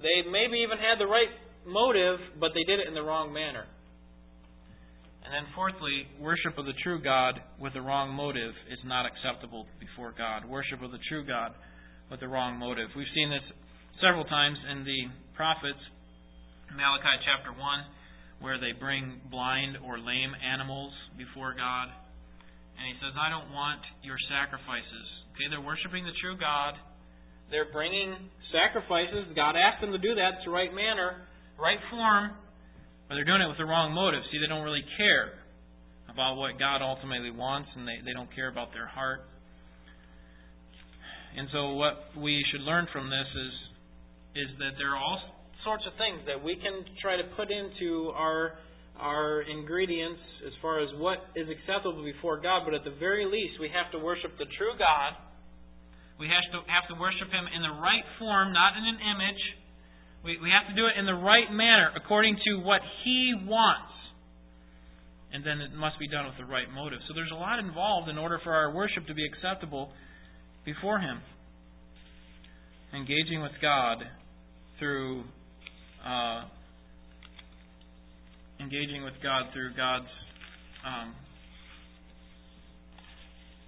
they 0.00 0.22
maybe 0.30 0.62
even 0.62 0.78
had 0.78 0.98
the 0.98 1.06
right 1.06 1.30
motive, 1.66 2.18
but 2.40 2.50
they 2.54 2.64
did 2.64 2.80
it 2.80 2.88
in 2.88 2.94
the 2.94 3.02
wrong 3.02 3.32
manner. 3.32 3.66
And 5.28 5.34
then, 5.34 5.52
fourthly, 5.52 6.08
worship 6.16 6.56
of 6.56 6.64
the 6.64 6.72
true 6.82 7.02
God 7.02 7.36
with 7.60 7.74
the 7.74 7.82
wrong 7.82 8.14
motive 8.14 8.54
is 8.72 8.80
not 8.86 9.04
acceptable 9.04 9.66
before 9.76 10.14
God. 10.16 10.48
Worship 10.48 10.80
of 10.80 10.90
the 10.90 11.02
true 11.10 11.26
God 11.26 11.52
with 12.10 12.20
the 12.20 12.28
wrong 12.28 12.56
motive. 12.56 12.88
We've 12.96 13.12
seen 13.14 13.28
this 13.28 13.44
several 14.00 14.24
times 14.24 14.56
in 14.72 14.88
the 14.88 15.00
prophets, 15.36 15.82
Malachi 16.72 17.20
chapter 17.28 17.52
1, 17.52 17.60
where 18.40 18.56
they 18.56 18.72
bring 18.72 19.20
blind 19.30 19.76
or 19.84 19.98
lame 19.98 20.32
animals 20.40 20.92
before 21.18 21.52
God. 21.52 21.92
And 22.78 22.84
he 22.86 22.94
says, 23.02 23.10
I 23.18 23.26
don't 23.26 23.50
want 23.50 23.82
your 24.06 24.16
sacrifices. 24.30 25.06
Okay, 25.34 25.50
they're 25.50 25.62
worshiping 25.62 26.06
the 26.06 26.14
true 26.22 26.38
God. 26.38 26.78
They're 27.50 27.70
bringing 27.74 28.30
sacrifices. 28.54 29.34
God 29.34 29.58
asked 29.58 29.82
them 29.82 29.90
to 29.90 29.98
do 29.98 30.14
that. 30.14 30.38
It's 30.38 30.46
the 30.46 30.54
right 30.54 30.70
manner, 30.70 31.26
right 31.58 31.80
form. 31.90 32.38
But 33.10 33.16
they're 33.16 33.26
doing 33.26 33.42
it 33.42 33.48
with 33.48 33.58
the 33.58 33.66
wrong 33.66 33.90
motive. 33.96 34.22
See, 34.30 34.38
they 34.38 34.46
don't 34.46 34.62
really 34.62 34.84
care 35.00 35.42
about 36.12 36.36
what 36.36 36.58
God 36.58 36.84
ultimately 36.84 37.30
wants, 37.30 37.68
and 37.74 37.88
they, 37.88 37.98
they 38.04 38.12
don't 38.12 38.28
care 38.34 38.48
about 38.48 38.70
their 38.72 38.86
heart. 38.86 39.24
And 41.36 41.48
so, 41.52 41.78
what 41.78 42.12
we 42.16 42.44
should 42.52 42.62
learn 42.62 42.86
from 42.92 43.08
this 43.10 43.26
is 43.26 43.52
is 44.44 44.48
that 44.58 44.76
there 44.76 44.92
are 44.92 45.00
all 45.00 45.20
sorts 45.64 45.82
of 45.86 45.92
things 45.98 46.20
that 46.26 46.38
we 46.38 46.56
can 46.56 46.84
try 47.00 47.16
to 47.16 47.24
put 47.34 47.48
into 47.50 48.12
our 48.14 48.60
our 48.98 49.42
ingredients 49.42 50.20
as 50.46 50.52
far 50.60 50.82
as 50.82 50.88
what 50.98 51.18
is 51.34 51.46
acceptable 51.48 52.04
before 52.04 52.38
God. 52.42 52.66
But 52.66 52.74
at 52.74 52.84
the 52.84 52.94
very 52.98 53.24
least, 53.24 53.58
we 53.62 53.70
have 53.70 53.90
to 53.94 53.98
worship 53.98 54.34
the 54.38 54.46
true 54.58 54.74
God. 54.78 55.16
We 56.18 56.26
have 56.26 56.46
to 56.50 56.58
have 56.66 56.86
to 56.90 56.96
worship 56.98 57.30
Him 57.30 57.46
in 57.46 57.62
the 57.62 57.78
right 57.78 58.06
form, 58.18 58.52
not 58.52 58.74
in 58.74 58.84
an 58.84 58.98
image 58.98 59.42
we, 60.24 60.36
we 60.42 60.50
have 60.50 60.66
to 60.68 60.74
do 60.74 60.86
it 60.86 60.98
in 60.98 61.06
the 61.06 61.14
right 61.14 61.50
manner, 61.50 61.90
according 61.94 62.36
to 62.44 62.60
what 62.60 62.80
He 63.04 63.34
wants. 63.46 63.92
And 65.32 65.44
then 65.44 65.60
it 65.60 65.74
must 65.74 65.98
be 65.98 66.08
done 66.08 66.26
with 66.26 66.36
the 66.38 66.44
right 66.44 66.66
motive. 66.72 66.98
So 67.06 67.14
there's 67.14 67.30
a 67.30 67.38
lot 67.38 67.58
involved 67.58 68.08
in 68.08 68.18
order 68.18 68.40
for 68.42 68.54
our 68.54 68.74
worship 68.74 69.06
to 69.06 69.14
be 69.14 69.24
acceptable 69.26 69.92
before 70.64 70.98
Him. 70.98 71.20
Engaging 72.94 73.42
with 73.42 73.52
God 73.60 73.98
through 74.78 75.24
uh, 76.04 76.44
engaging 78.60 79.04
with 79.04 79.14
God 79.22 79.50
through 79.52 79.74
God's 79.74 80.10
um, 80.86 81.14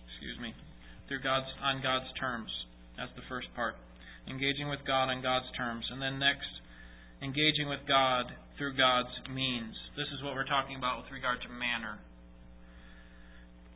excuse 0.08 0.38
me 0.40 0.54
through 1.08 1.22
God's 1.22 1.48
on 1.62 1.82
God's 1.82 2.10
terms. 2.18 2.50
That's 2.96 3.12
the 3.16 3.26
first 3.28 3.48
part 3.54 3.74
engaging 4.30 4.68
with 4.70 4.80
God 4.86 5.10
on 5.10 5.22
God's 5.22 5.50
terms. 5.58 5.84
And 5.90 6.02
then 6.02 6.18
next, 6.18 6.48
engaging 7.22 7.68
with 7.68 7.82
God 7.86 8.30
through 8.58 8.78
God's 8.78 9.12
means. 9.34 9.74
This 9.98 10.06
is 10.14 10.22
what 10.22 10.38
we're 10.38 10.48
talking 10.48 10.78
about 10.78 11.02
with 11.02 11.10
regard 11.12 11.42
to 11.42 11.50
manner. 11.50 11.98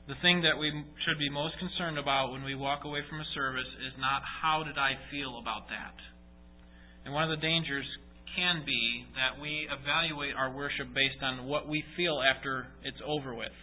The 0.06 0.20
thing 0.20 0.44
that 0.44 0.60
we 0.60 0.68
should 0.68 1.18
be 1.18 1.32
most 1.32 1.58
concerned 1.58 1.96
about 1.96 2.30
when 2.30 2.44
we 2.44 2.54
walk 2.54 2.84
away 2.84 3.00
from 3.08 3.20
a 3.20 3.28
service 3.34 3.68
is 3.88 3.96
not 3.96 4.20
how 4.20 4.62
did 4.62 4.76
I 4.76 5.00
feel 5.10 5.40
about 5.40 5.72
that. 5.72 5.96
And 7.04 7.12
one 7.12 7.24
of 7.24 7.32
the 7.32 7.40
dangers 7.40 7.88
can 8.36 8.62
be 8.66 9.06
that 9.14 9.40
we 9.40 9.66
evaluate 9.70 10.34
our 10.34 10.50
worship 10.52 10.92
based 10.94 11.22
on 11.22 11.46
what 11.46 11.68
we 11.68 11.82
feel 11.96 12.20
after 12.22 12.66
it's 12.82 13.00
over 13.06 13.34
with. 13.34 13.54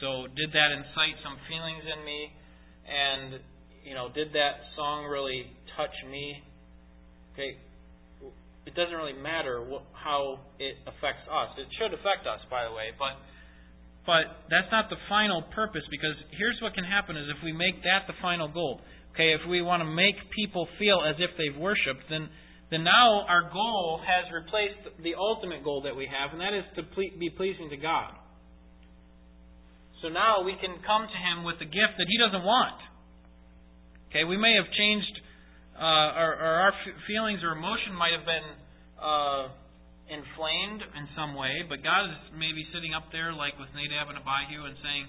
So, 0.00 0.30
did 0.30 0.50
that 0.54 0.70
incite 0.70 1.18
some 1.26 1.38
feelings 1.50 1.82
in 1.82 2.00
me? 2.04 2.20
And, 2.86 3.40
you 3.82 3.94
know, 3.94 4.08
did 4.14 4.32
that 4.32 4.62
song 4.76 5.06
really 5.06 5.50
touch 5.76 5.94
me. 6.10 6.42
Okay, 7.34 7.58
it 8.66 8.74
doesn't 8.74 8.94
really 8.94 9.16
matter 9.16 9.64
what, 9.64 9.82
how 9.96 10.44
it 10.60 10.76
affects 10.84 11.24
us. 11.30 11.56
It 11.56 11.66
should 11.80 11.96
affect 11.96 12.28
us, 12.28 12.44
by 12.50 12.68
the 12.68 12.74
way, 12.76 12.92
but 12.98 13.16
but 14.04 14.48
that's 14.48 14.72
not 14.72 14.88
the 14.88 14.96
final 15.08 15.44
purpose 15.52 15.84
because 15.92 16.16
here's 16.32 16.56
what 16.64 16.72
can 16.72 16.84
happen 16.84 17.16
is 17.16 17.28
if 17.28 17.44
we 17.44 17.52
make 17.52 17.84
that 17.84 18.08
the 18.08 18.16
final 18.20 18.48
goal. 18.48 18.80
Okay, 19.12 19.36
if 19.36 19.44
we 19.48 19.60
want 19.60 19.80
to 19.84 19.88
make 19.88 20.16
people 20.32 20.68
feel 20.78 21.04
as 21.04 21.16
if 21.20 21.28
they've 21.36 21.56
worshipped, 21.60 22.08
then 22.08 22.28
then 22.70 22.84
now 22.84 23.24
our 23.24 23.48
goal 23.48 24.00
has 24.04 24.28
replaced 24.28 25.00
the 25.02 25.16
ultimate 25.16 25.64
goal 25.64 25.82
that 25.88 25.96
we 25.96 26.04
have, 26.04 26.36
and 26.36 26.40
that 26.40 26.52
is 26.52 26.64
to 26.76 26.84
be 26.96 27.30
pleasing 27.32 27.70
to 27.70 27.76
God. 27.76 28.12
So 30.02 30.08
now 30.08 30.44
we 30.44 30.54
can 30.60 30.76
come 30.84 31.08
to 31.08 31.18
Him 31.18 31.48
with 31.48 31.56
a 31.64 31.68
gift 31.68 31.96
that 31.96 32.06
He 32.06 32.16
doesn't 32.20 32.44
want. 32.44 32.78
Okay, 34.12 34.24
we 34.24 34.36
may 34.36 34.54
have 34.56 34.68
changed 34.76 35.16
uh, 35.78 36.10
or, 36.18 36.30
or, 36.34 36.52
our 36.68 36.74
feelings 37.06 37.38
or 37.46 37.54
emotion 37.54 37.94
might 37.94 38.10
have 38.10 38.26
been 38.26 38.48
uh, 38.98 39.46
inflamed 40.10 40.82
in 40.82 41.06
some 41.14 41.38
way, 41.38 41.62
but 41.70 41.86
God 41.86 42.10
is 42.10 42.18
maybe 42.34 42.66
sitting 42.74 42.98
up 42.98 43.14
there, 43.14 43.30
like 43.30 43.54
with 43.62 43.70
Nadab 43.78 44.10
and 44.10 44.18
Abihu, 44.18 44.66
and 44.66 44.74
saying, 44.82 45.06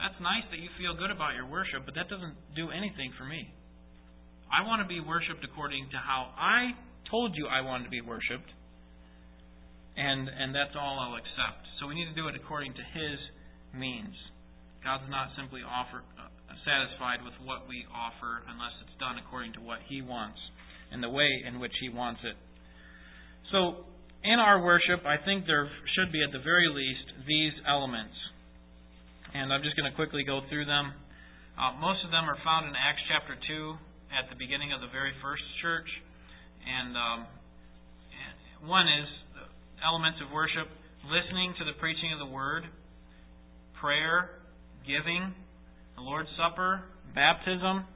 That's 0.00 0.16
nice 0.24 0.48
that 0.48 0.56
you 0.56 0.72
feel 0.80 0.96
good 0.96 1.12
about 1.12 1.36
your 1.36 1.44
worship, 1.44 1.84
but 1.84 1.92
that 2.00 2.08
doesn't 2.08 2.32
do 2.56 2.72
anything 2.72 3.12
for 3.20 3.28
me. 3.28 3.52
I 4.48 4.64
want 4.64 4.80
to 4.80 4.88
be 4.88 5.04
worshipped 5.04 5.44
according 5.44 5.90
to 5.92 5.98
how 6.00 6.32
I 6.38 6.72
told 7.10 7.36
you 7.36 7.46
I 7.46 7.60
wanted 7.60 7.84
to 7.84 7.94
be 7.94 8.00
worshipped, 8.00 8.50
and, 9.96 10.28
and 10.28 10.54
that's 10.54 10.76
all 10.76 11.00
I'll 11.00 11.16
accept. 11.16 11.64
So 11.80 11.86
we 11.86 11.94
need 11.94 12.08
to 12.10 12.16
do 12.18 12.28
it 12.28 12.36
according 12.36 12.74
to 12.74 12.84
His 12.92 13.18
means. 13.72 14.14
God's 14.84 15.08
not 15.10 15.34
simply 15.34 15.64
offer, 15.66 16.04
uh, 16.20 16.30
satisfied 16.62 17.24
with 17.24 17.34
what 17.42 17.66
we 17.66 17.82
offer 17.90 18.44
unless 18.46 18.74
it's 18.84 18.96
done 19.00 19.18
according 19.18 19.56
to 19.58 19.62
what 19.64 19.82
He 19.88 20.02
wants 20.02 20.38
and 20.92 21.02
the 21.02 21.10
way 21.10 21.28
in 21.42 21.58
which 21.58 21.74
He 21.80 21.88
wants 21.88 22.20
it. 22.22 22.36
So, 23.50 23.86
in 24.26 24.38
our 24.42 24.58
worship, 24.62 25.06
I 25.06 25.22
think 25.22 25.46
there 25.46 25.70
should 25.94 26.10
be, 26.10 26.22
at 26.22 26.34
the 26.34 26.42
very 26.42 26.66
least, 26.66 27.26
these 27.26 27.54
elements. 27.66 28.14
And 29.34 29.52
I'm 29.52 29.62
just 29.62 29.76
going 29.78 29.86
to 29.86 29.94
quickly 29.94 30.24
go 30.26 30.42
through 30.50 30.66
them. 30.66 30.94
Uh, 31.54 31.78
most 31.78 32.02
of 32.02 32.10
them 32.10 32.26
are 32.26 32.38
found 32.42 32.66
in 32.66 32.74
Acts 32.74 33.02
chapter 33.06 33.38
2 33.38 33.42
at 34.12 34.26
the 34.30 34.36
beginning 34.38 34.74
of 34.74 34.82
the 34.82 34.90
very 34.90 35.14
first 35.22 35.42
church. 35.62 35.86
And 36.66 36.96
um, 36.96 37.26
one 38.66 38.86
is 38.90 39.08
elements 39.84 40.18
of 40.24 40.34
worship 40.34 40.66
listening 41.06 41.54
to 41.58 41.64
the 41.64 41.78
preaching 41.78 42.10
of 42.12 42.18
the 42.18 42.32
word, 42.32 42.64
prayer, 43.80 44.42
giving, 44.82 45.34
the 45.94 46.02
Lord's 46.02 46.30
Supper, 46.34 46.82
baptism, 47.14 47.86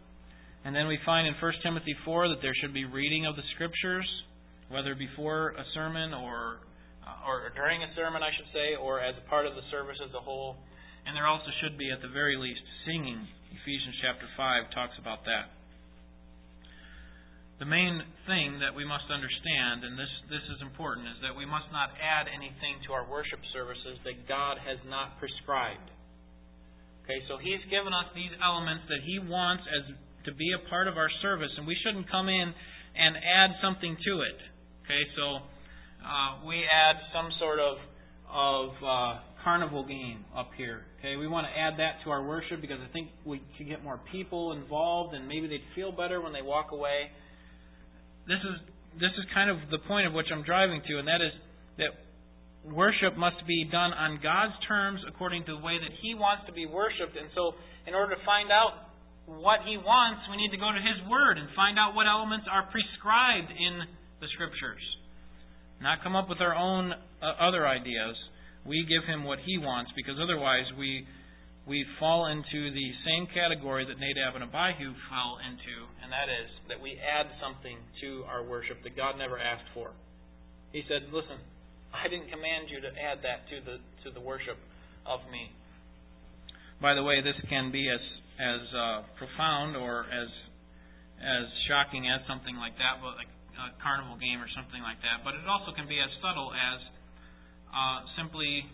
and 0.65 0.77
then 0.77 0.87
we 0.87 0.99
find 1.05 1.27
in 1.27 1.35
1 1.41 1.53
Timothy 1.65 1.97
4 2.05 2.29
that 2.29 2.41
there 2.43 2.53
should 2.61 2.75
be 2.75 2.85
reading 2.85 3.25
of 3.27 3.35
the 3.35 3.47
Scriptures, 3.55 4.07
whether 4.69 4.95
before 4.95 5.57
a 5.57 5.65
sermon 5.75 6.13
or 6.13 6.61
uh, 7.01 7.27
or 7.27 7.49
during 7.57 7.81
a 7.83 7.91
sermon, 7.97 8.21
I 8.23 8.29
should 8.37 8.53
say, 8.53 8.77
or 8.77 9.01
as 9.01 9.17
a 9.17 9.25
part 9.29 9.49
of 9.49 9.57
the 9.57 9.65
service 9.73 9.97
as 10.05 10.13
a 10.13 10.21
whole. 10.21 10.61
And 11.09 11.17
there 11.17 11.27
also 11.27 11.49
should 11.65 11.81
be, 11.81 11.89
at 11.89 12.05
the 12.05 12.13
very 12.13 12.37
least, 12.37 12.61
singing. 12.85 13.25
Ephesians 13.51 13.97
chapter 14.05 14.29
5 14.37 14.69
talks 14.77 14.95
about 15.01 15.25
that. 15.25 15.49
The 17.61 17.69
main 17.69 18.01
thing 18.25 18.57
that 18.65 18.73
we 18.73 18.89
must 18.89 19.05
understand, 19.13 19.85
and 19.85 19.93
this, 19.93 20.09
this 20.33 20.41
is 20.57 20.65
important, 20.65 21.05
is 21.13 21.21
that 21.21 21.37
we 21.37 21.45
must 21.45 21.69
not 21.69 21.93
add 22.01 22.25
anything 22.25 22.81
to 22.89 22.97
our 22.97 23.05
worship 23.05 23.37
services 23.53 24.01
that 24.09 24.25
God 24.25 24.57
has 24.57 24.81
not 24.89 25.21
prescribed. 25.21 25.85
Okay, 27.05 27.21
so 27.29 27.37
He's 27.37 27.61
given 27.69 27.93
us 27.93 28.09
these 28.17 28.33
elements 28.41 28.89
that 28.89 29.05
He 29.05 29.21
wants 29.21 29.69
as 29.77 29.93
to 30.25 30.33
be 30.41 30.57
a 30.57 30.61
part 30.73 30.89
of 30.89 30.97
our 30.97 31.13
service, 31.21 31.53
and 31.61 31.69
we 31.69 31.77
shouldn't 31.85 32.09
come 32.09 32.33
in 32.33 32.49
and 32.97 33.13
add 33.21 33.53
something 33.61 33.93
to 33.93 34.13
it. 34.25 34.39
Okay, 34.89 35.05
so 35.21 35.45
uh, 36.01 36.41
we 36.49 36.65
add 36.65 36.97
some 37.13 37.29
sort 37.37 37.61
of 37.61 37.77
of 38.31 38.71
uh, 38.79 39.21
carnival 39.43 39.85
game 39.85 40.25
up 40.33 40.49
here. 40.57 40.87
Okay, 40.99 41.17
we 41.17 41.27
want 41.27 41.45
to 41.45 41.53
add 41.53 41.75
that 41.77 42.01
to 42.05 42.11
our 42.11 42.25
worship 42.25 42.61
because 42.61 42.79
I 42.79 42.93
think 42.93 43.11
we 43.27 43.43
can 43.59 43.69
get 43.69 43.85
more 43.85 44.01
people 44.13 44.53
involved, 44.53 45.15
and 45.15 45.27
maybe 45.29 45.49
they'd 45.49 45.67
feel 45.75 45.93
better 45.93 46.21
when 46.23 46.33
they 46.33 46.43
walk 46.43 46.73
away. 46.73 47.11
This 48.27 48.41
is 48.41 48.57
this 48.99 49.15
is 49.15 49.25
kind 49.33 49.49
of 49.49 49.57
the 49.71 49.79
point 49.87 50.07
of 50.07 50.13
which 50.13 50.27
I'm 50.33 50.43
driving 50.43 50.83
to, 50.89 50.99
and 50.99 51.07
that 51.07 51.23
is 51.23 51.33
that 51.79 51.93
worship 52.65 53.17
must 53.17 53.41
be 53.47 53.65
done 53.65 53.93
on 53.95 54.21
God's 54.23 54.53
terms 54.69 55.01
according 55.09 55.47
to 55.47 55.57
the 55.57 55.63
way 55.63 55.79
that 55.79 55.93
He 56.03 56.15
wants 56.15 56.45
to 56.47 56.53
be 56.53 56.67
worshiped. 56.67 57.17
And 57.17 57.31
so, 57.35 57.57
in 57.87 57.95
order 57.95 58.15
to 58.15 58.21
find 58.27 58.53
out 58.53 58.93
what 59.27 59.65
He 59.65 59.79
wants, 59.79 60.27
we 60.29 60.37
need 60.37 60.51
to 60.51 60.61
go 60.61 60.69
to 60.69 60.83
His 60.83 60.99
Word 61.09 61.39
and 61.39 61.49
find 61.57 61.79
out 61.79 61.95
what 61.95 62.07
elements 62.07 62.47
are 62.51 62.69
prescribed 62.69 63.49
in 63.49 63.87
the 64.21 64.29
Scriptures. 64.37 64.83
Not 65.81 66.05
come 66.05 66.13
up 66.13 66.29
with 66.29 66.45
our 66.45 66.53
own 66.53 66.93
uh, 66.93 67.41
other 67.41 67.65
ideas. 67.65 68.17
We 68.67 68.85
give 68.85 69.09
Him 69.09 69.25
what 69.25 69.41
He 69.47 69.57
wants 69.57 69.91
because 69.97 70.21
otherwise 70.21 70.69
we 70.77 71.09
we 71.71 71.87
fall 72.03 72.27
into 72.27 72.75
the 72.75 72.89
same 73.07 73.31
category 73.31 73.87
that 73.87 73.95
Nadab 73.95 74.35
and 74.35 74.43
Abihu 74.43 74.91
fell 75.07 75.39
into, 75.39 75.87
and 76.03 76.11
that 76.11 76.27
is 76.27 76.51
that 76.67 76.83
we 76.83 76.99
add 76.99 77.31
something 77.39 77.79
to 78.03 78.27
our 78.27 78.43
worship 78.43 78.83
that 78.83 78.99
God 78.99 79.15
never 79.15 79.39
asked 79.39 79.71
for. 79.71 79.95
He 80.75 80.83
said, 80.91 81.15
"Listen, 81.15 81.39
I 81.95 82.11
didn't 82.11 82.27
command 82.27 82.75
you 82.75 82.83
to 82.83 82.91
add 82.91 83.23
that 83.23 83.47
to 83.55 83.57
the 83.63 83.79
to 84.03 84.11
the 84.11 84.19
worship 84.19 84.59
of 85.07 85.23
me." 85.31 85.55
By 86.83 86.99
the 86.99 87.07
way, 87.07 87.23
this 87.23 87.39
can 87.47 87.71
be 87.71 87.87
as 87.87 88.03
as 88.43 88.63
uh, 88.75 89.03
profound 89.15 89.79
or 89.79 90.11
as 90.11 90.29
as 91.23 91.47
shocking 91.71 92.11
as 92.11 92.27
something 92.27 92.59
like 92.59 92.75
that, 92.83 92.99
like 92.99 93.31
a 93.55 93.79
carnival 93.79 94.19
game 94.19 94.43
or 94.43 94.51
something 94.59 94.83
like 94.83 94.99
that. 95.07 95.23
But 95.23 95.39
it 95.39 95.47
also 95.47 95.71
can 95.79 95.87
be 95.87 96.03
as 96.03 96.11
subtle 96.19 96.51
as 96.51 96.79
uh, 97.71 97.99
simply 98.19 98.67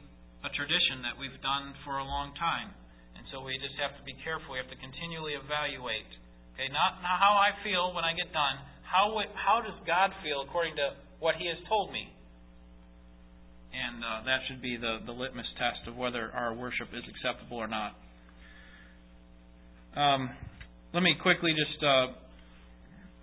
a 0.45 0.51
tradition 0.57 1.05
that 1.05 1.21
we've 1.21 1.37
done 1.45 1.77
for 1.85 1.99
a 2.01 2.05
long 2.05 2.33
time. 2.41 2.73
So 3.33 3.43
we 3.43 3.59
just 3.59 3.74
have 3.83 3.95
to 3.99 4.05
be 4.07 4.14
careful. 4.22 4.55
We 4.55 4.62
have 4.62 4.70
to 4.70 4.79
continually 4.79 5.35
evaluate. 5.35 6.07
Okay, 6.55 6.70
not, 6.70 7.03
not 7.03 7.18
how 7.18 7.35
I 7.37 7.53
feel 7.66 7.93
when 7.93 8.07
I 8.07 8.14
get 8.14 8.31
done. 8.33 8.57
How 8.87 9.12
how 9.35 9.61
does 9.61 9.74
God 9.83 10.14
feel 10.22 10.47
according 10.47 10.79
to 10.79 10.95
what 11.18 11.35
He 11.37 11.51
has 11.51 11.59
told 11.68 11.91
me? 11.91 12.07
And 13.77 14.01
uh, 14.01 14.24
that 14.24 14.41
should 14.49 14.62
be 14.62 14.79
the, 14.79 15.05
the 15.05 15.12
litmus 15.12 15.47
test 15.59 15.85
of 15.91 15.97
whether 15.99 16.31
our 16.33 16.55
worship 16.55 16.89
is 16.97 17.05
acceptable 17.05 17.59
or 17.59 17.68
not. 17.68 17.93
Um, 19.93 20.31
let 20.95 21.03
me 21.03 21.12
quickly 21.20 21.53
just 21.53 21.83
uh, 21.85 22.16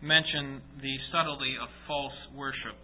mention 0.01 0.61
the 0.77 0.93
subtlety 1.09 1.55
of 1.57 1.69
false 1.87 2.17
worship. 2.35 2.77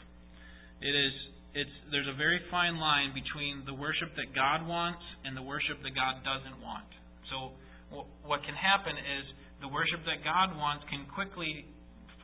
It 0.82 0.96
is 0.96 1.14
it's 1.54 1.76
there's 1.92 2.08
a 2.08 2.18
very 2.18 2.40
fine 2.50 2.78
line 2.80 3.14
between 3.14 3.66
the 3.66 3.74
worship 3.74 4.16
that 4.16 4.34
God 4.34 4.66
wants 4.66 5.02
and 5.26 5.36
the 5.36 5.42
worship 5.42 5.82
that 5.84 5.94
God 5.94 6.24
doesn't 6.24 6.62
want. 6.62 6.90
So 7.30 8.06
what 8.26 8.44
can 8.46 8.54
happen 8.54 8.94
is 8.98 9.24
the 9.62 9.70
worship 9.70 10.02
that 10.06 10.22
God 10.22 10.56
wants 10.58 10.86
can 10.90 11.06
quickly 11.14 11.66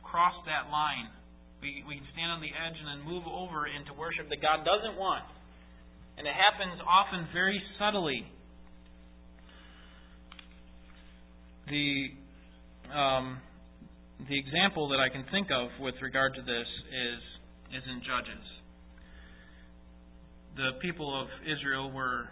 cross 0.02 0.34
that 0.46 0.70
line. 0.70 1.10
We 1.62 1.82
we 1.88 1.98
can 1.98 2.08
stand 2.14 2.30
on 2.30 2.40
the 2.40 2.52
edge 2.52 2.76
and 2.78 2.86
then 2.86 3.00
move 3.06 3.24
over 3.26 3.66
into 3.66 3.94
worship 3.94 4.28
that 4.28 4.40
God 4.42 4.62
doesn't 4.62 4.94
want. 4.98 5.24
And 6.18 6.26
it 6.26 6.34
happens 6.34 6.80
often 6.84 7.28
very 7.32 7.60
subtly. 7.78 8.24
The 11.68 12.14
um, 12.94 13.42
the 14.28 14.38
example 14.38 14.88
that 14.94 15.00
I 15.02 15.10
can 15.10 15.26
think 15.30 15.50
of 15.50 15.68
with 15.80 15.94
regard 16.00 16.34
to 16.34 16.42
this 16.42 16.68
is 16.90 17.20
is 17.74 17.82
in 17.90 18.00
Judges 18.06 18.46
the 20.56 20.70
people 20.80 21.12
of 21.12 21.28
Israel 21.44 21.92
were 21.92 22.30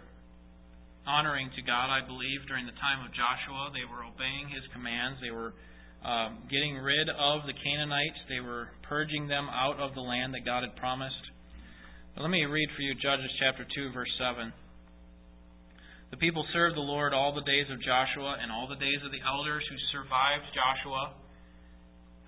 honoring 1.07 1.49
to 1.55 1.61
God, 1.61 1.93
I 1.93 2.01
believe, 2.05 2.45
during 2.49 2.65
the 2.65 2.77
time 2.81 3.05
of 3.05 3.13
Joshua. 3.13 3.71
They 3.71 3.85
were 3.85 4.05
obeying 4.05 4.49
his 4.49 4.65
commands. 4.73 5.21
They 5.21 5.31
were 5.33 5.53
um, 6.05 6.45
getting 6.49 6.77
rid 6.77 7.09
of 7.09 7.45
the 7.49 7.55
Canaanites. 7.57 8.19
They 8.29 8.41
were 8.41 8.69
purging 8.85 9.25
them 9.29 9.49
out 9.49 9.81
of 9.81 9.93
the 9.93 10.05
land 10.05 10.33
that 10.33 10.45
God 10.45 10.65
had 10.65 10.75
promised. 10.77 11.21
But 12.13 12.25
let 12.25 12.31
me 12.33 12.45
read 12.45 12.69
for 12.75 12.81
you 12.81 12.93
Judges 12.97 13.31
chapter 13.41 13.65
2, 13.65 13.93
verse 13.93 14.11
7. 14.17 14.53
The 16.11 16.21
people 16.21 16.45
served 16.53 16.77
the 16.77 16.85
Lord 16.85 17.13
all 17.13 17.33
the 17.33 17.43
days 17.43 17.67
of 17.67 17.81
Joshua 17.81 18.37
and 18.39 18.51
all 18.51 18.69
the 18.69 18.79
days 18.79 19.01
of 19.03 19.11
the 19.11 19.19
elders 19.25 19.65
who 19.67 19.77
survived 19.91 20.47
Joshua, 20.53 21.17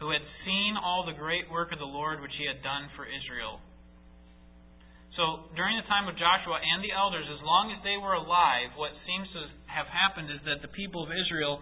who 0.02 0.10
had 0.12 0.26
seen 0.44 0.76
all 0.76 1.06
the 1.06 1.16
great 1.16 1.50
work 1.50 1.72
of 1.72 1.80
the 1.80 1.88
Lord 1.88 2.20
which 2.20 2.34
he 2.38 2.46
had 2.50 2.62
done 2.66 2.90
for 2.98 3.06
Israel. 3.06 3.62
So 5.18 5.50
during 5.58 5.76
the 5.82 5.88
time 5.90 6.06
of 6.06 6.14
Joshua 6.14 6.62
and 6.62 6.86
the 6.86 6.94
elders, 6.94 7.26
as 7.26 7.42
long 7.42 7.74
as 7.74 7.82
they 7.82 7.98
were 7.98 8.14
alive, 8.14 8.78
what 8.78 8.94
seems 9.10 9.26
to 9.34 9.50
have 9.66 9.90
happened 9.90 10.30
is 10.30 10.38
that 10.46 10.62
the 10.62 10.70
people 10.70 11.02
of 11.02 11.10
Israel 11.10 11.60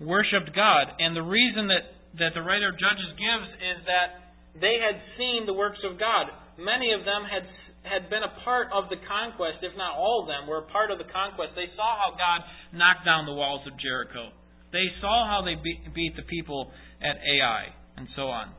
worshipped 0.00 0.56
God. 0.56 0.96
And 0.96 1.12
the 1.12 1.24
reason 1.24 1.68
that, 1.68 1.84
that 2.24 2.32
the 2.32 2.40
writer 2.40 2.72
of 2.72 2.80
Judges 2.80 3.12
gives 3.20 3.48
is 3.60 3.78
that 3.84 4.32
they 4.56 4.80
had 4.80 4.96
seen 5.20 5.44
the 5.44 5.52
works 5.52 5.80
of 5.84 6.00
God. 6.00 6.32
Many 6.56 6.96
of 6.96 7.04
them 7.04 7.28
had 7.28 7.44
had 7.86 8.10
been 8.10 8.26
a 8.26 8.34
part 8.42 8.66
of 8.74 8.90
the 8.90 8.98
conquest, 9.06 9.62
if 9.62 9.70
not 9.78 9.94
all 9.94 10.22
of 10.22 10.26
them 10.26 10.50
were 10.50 10.58
a 10.58 10.68
part 10.74 10.90
of 10.90 10.98
the 10.98 11.06
conquest. 11.06 11.54
They 11.54 11.70
saw 11.78 11.94
how 11.94 12.18
God 12.18 12.42
knocked 12.74 13.06
down 13.06 13.26
the 13.26 13.32
walls 13.32 13.62
of 13.62 13.78
Jericho. 13.78 14.34
They 14.74 14.90
saw 15.00 15.22
how 15.30 15.46
they 15.46 15.54
beat 15.54 16.16
the 16.18 16.26
people 16.26 16.72
at 16.98 17.14
Ai, 17.22 17.70
and 17.96 18.08
so 18.16 18.26
on. 18.26 18.50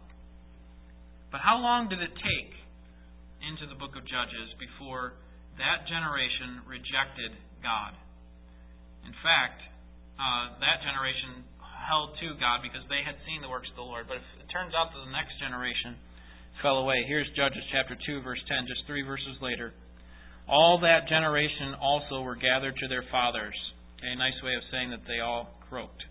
But 1.31 1.41
how 1.43 1.59
long 1.59 1.89
did 1.89 1.99
it 1.99 2.15
take 2.15 2.55
into 3.47 3.63
the 3.71 3.79
book 3.79 3.95
of 3.95 4.03
Judges 4.03 4.51
before 4.59 5.15
that 5.55 5.87
generation 5.87 6.67
rejected 6.67 7.31
God. 7.63 7.95
In 9.07 9.15
fact, 9.23 9.63
uh, 10.19 10.59
that 10.59 10.83
generation 10.83 11.47
held 11.87 12.11
to 12.19 12.35
God 12.35 12.59
because 12.59 12.83
they 12.91 13.01
had 13.07 13.15
seen 13.23 13.39
the 13.39 13.47
works 13.47 13.71
of 13.71 13.79
the 13.79 13.87
Lord. 13.87 14.11
But 14.11 14.19
it 14.19 14.47
turns 14.51 14.75
out 14.75 14.91
that 14.91 14.99
the 14.99 15.15
next 15.15 15.39
generation 15.39 15.95
fell 16.59 16.83
away. 16.83 17.07
Here's 17.07 17.29
Judges 17.39 17.63
chapter 17.71 17.95
2, 17.95 18.21
verse 18.21 18.41
10, 18.51 18.67
just 18.67 18.83
three 18.83 19.07
verses 19.07 19.39
later. 19.39 19.71
All 20.51 20.83
that 20.83 21.07
generation 21.07 21.75
also 21.79 22.21
were 22.21 22.35
gathered 22.35 22.75
to 22.83 22.87
their 22.91 23.03
fathers. 23.11 23.55
Okay, 23.97 24.11
a 24.11 24.19
nice 24.19 24.37
way 24.43 24.55
of 24.59 24.63
saying 24.71 24.91
that 24.91 25.07
they 25.07 25.23
all 25.23 25.55
croaked. 25.71 26.03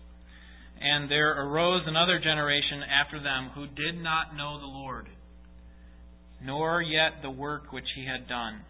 And 0.81 1.09
there 1.09 1.33
arose 1.33 1.85
another 1.85 2.19
generation 2.19 2.81
after 2.85 3.21
them 3.21 3.53
who 3.53 3.65
did 3.65 3.97
not 4.01 4.35
know 4.35 4.59
the 4.59 4.69
Lord 4.69 5.09
nor 6.43 6.81
yet 6.81 7.21
the 7.21 7.29
work 7.29 7.71
which 7.71 7.87
he 7.95 8.05
had 8.05 8.27
done. 8.27 8.61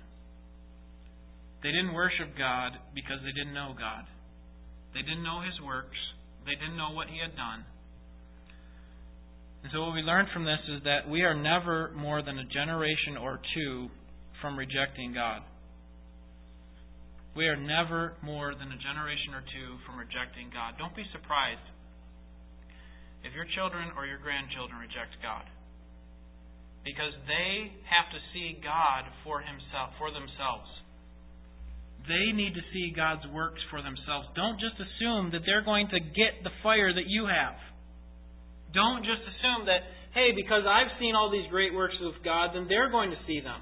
They 1.63 1.71
didn't 1.71 1.93
worship 1.93 2.37
God 2.37 2.77
because 2.93 3.19
they 3.25 3.33
didn't 3.33 3.53
know 3.53 3.73
God. 3.77 4.05
They 4.93 5.01
didn't 5.01 5.23
know 5.23 5.41
his 5.41 5.57
works. 5.65 5.97
They 6.45 6.55
didn't 6.55 6.77
know 6.77 6.95
what 6.95 7.07
he 7.11 7.19
had 7.19 7.35
done. 7.35 7.65
And 9.63 9.71
so 9.73 9.83
what 9.83 9.93
we 9.97 10.05
learn 10.05 10.31
from 10.31 10.45
this 10.45 10.61
is 10.69 10.83
that 10.85 11.09
we 11.09 11.27
are 11.27 11.35
never 11.35 11.91
more 11.97 12.21
than 12.21 12.39
a 12.39 12.45
generation 12.45 13.17
or 13.19 13.41
two 13.55 13.89
from 14.39 14.55
rejecting 14.55 15.11
God. 15.13 15.41
We 17.35 17.49
are 17.49 17.57
never 17.57 18.15
more 18.23 18.53
than 18.55 18.71
a 18.71 18.79
generation 18.79 19.35
or 19.35 19.43
two 19.43 19.77
from 19.85 19.99
rejecting 19.99 20.49
God. 20.53 20.77
Don't 20.79 20.95
be 20.95 21.05
surprised 21.11 21.67
if 23.25 23.33
your 23.33 23.45
children 23.57 23.91
or 23.97 24.05
your 24.05 24.21
grandchildren 24.21 24.79
reject 24.79 25.19
God 25.21 25.45
because 26.87 27.11
they 27.27 27.67
have 27.91 28.07
to 28.15 28.19
see 28.31 28.55
God 28.63 29.03
for 29.27 29.43
himself 29.43 29.91
for 29.99 30.07
themselves. 30.07 30.71
They 32.07 32.31
need 32.31 32.55
to 32.55 32.63
see 32.71 32.95
God's 32.95 33.27
works 33.35 33.59
for 33.67 33.83
themselves. 33.83 34.31
Don't 34.39 34.55
just 34.55 34.79
assume 34.79 35.35
that 35.35 35.43
they're 35.43 35.67
going 35.67 35.91
to 35.91 35.99
get 35.99 36.39
the 36.47 36.55
fire 36.63 36.95
that 36.95 37.11
you 37.11 37.27
have. 37.27 37.59
Don't 38.71 39.03
just 39.03 39.19
assume 39.19 39.67
that, 39.67 39.83
hey, 40.15 40.31
because 40.31 40.63
I've 40.63 40.95
seen 40.95 41.11
all 41.11 41.27
these 41.27 41.51
great 41.51 41.75
works 41.75 41.99
of 41.99 42.15
God, 42.23 42.55
then 42.55 42.71
they're 42.71 42.87
going 42.87 43.11
to 43.11 43.19
see 43.27 43.43
them. 43.43 43.59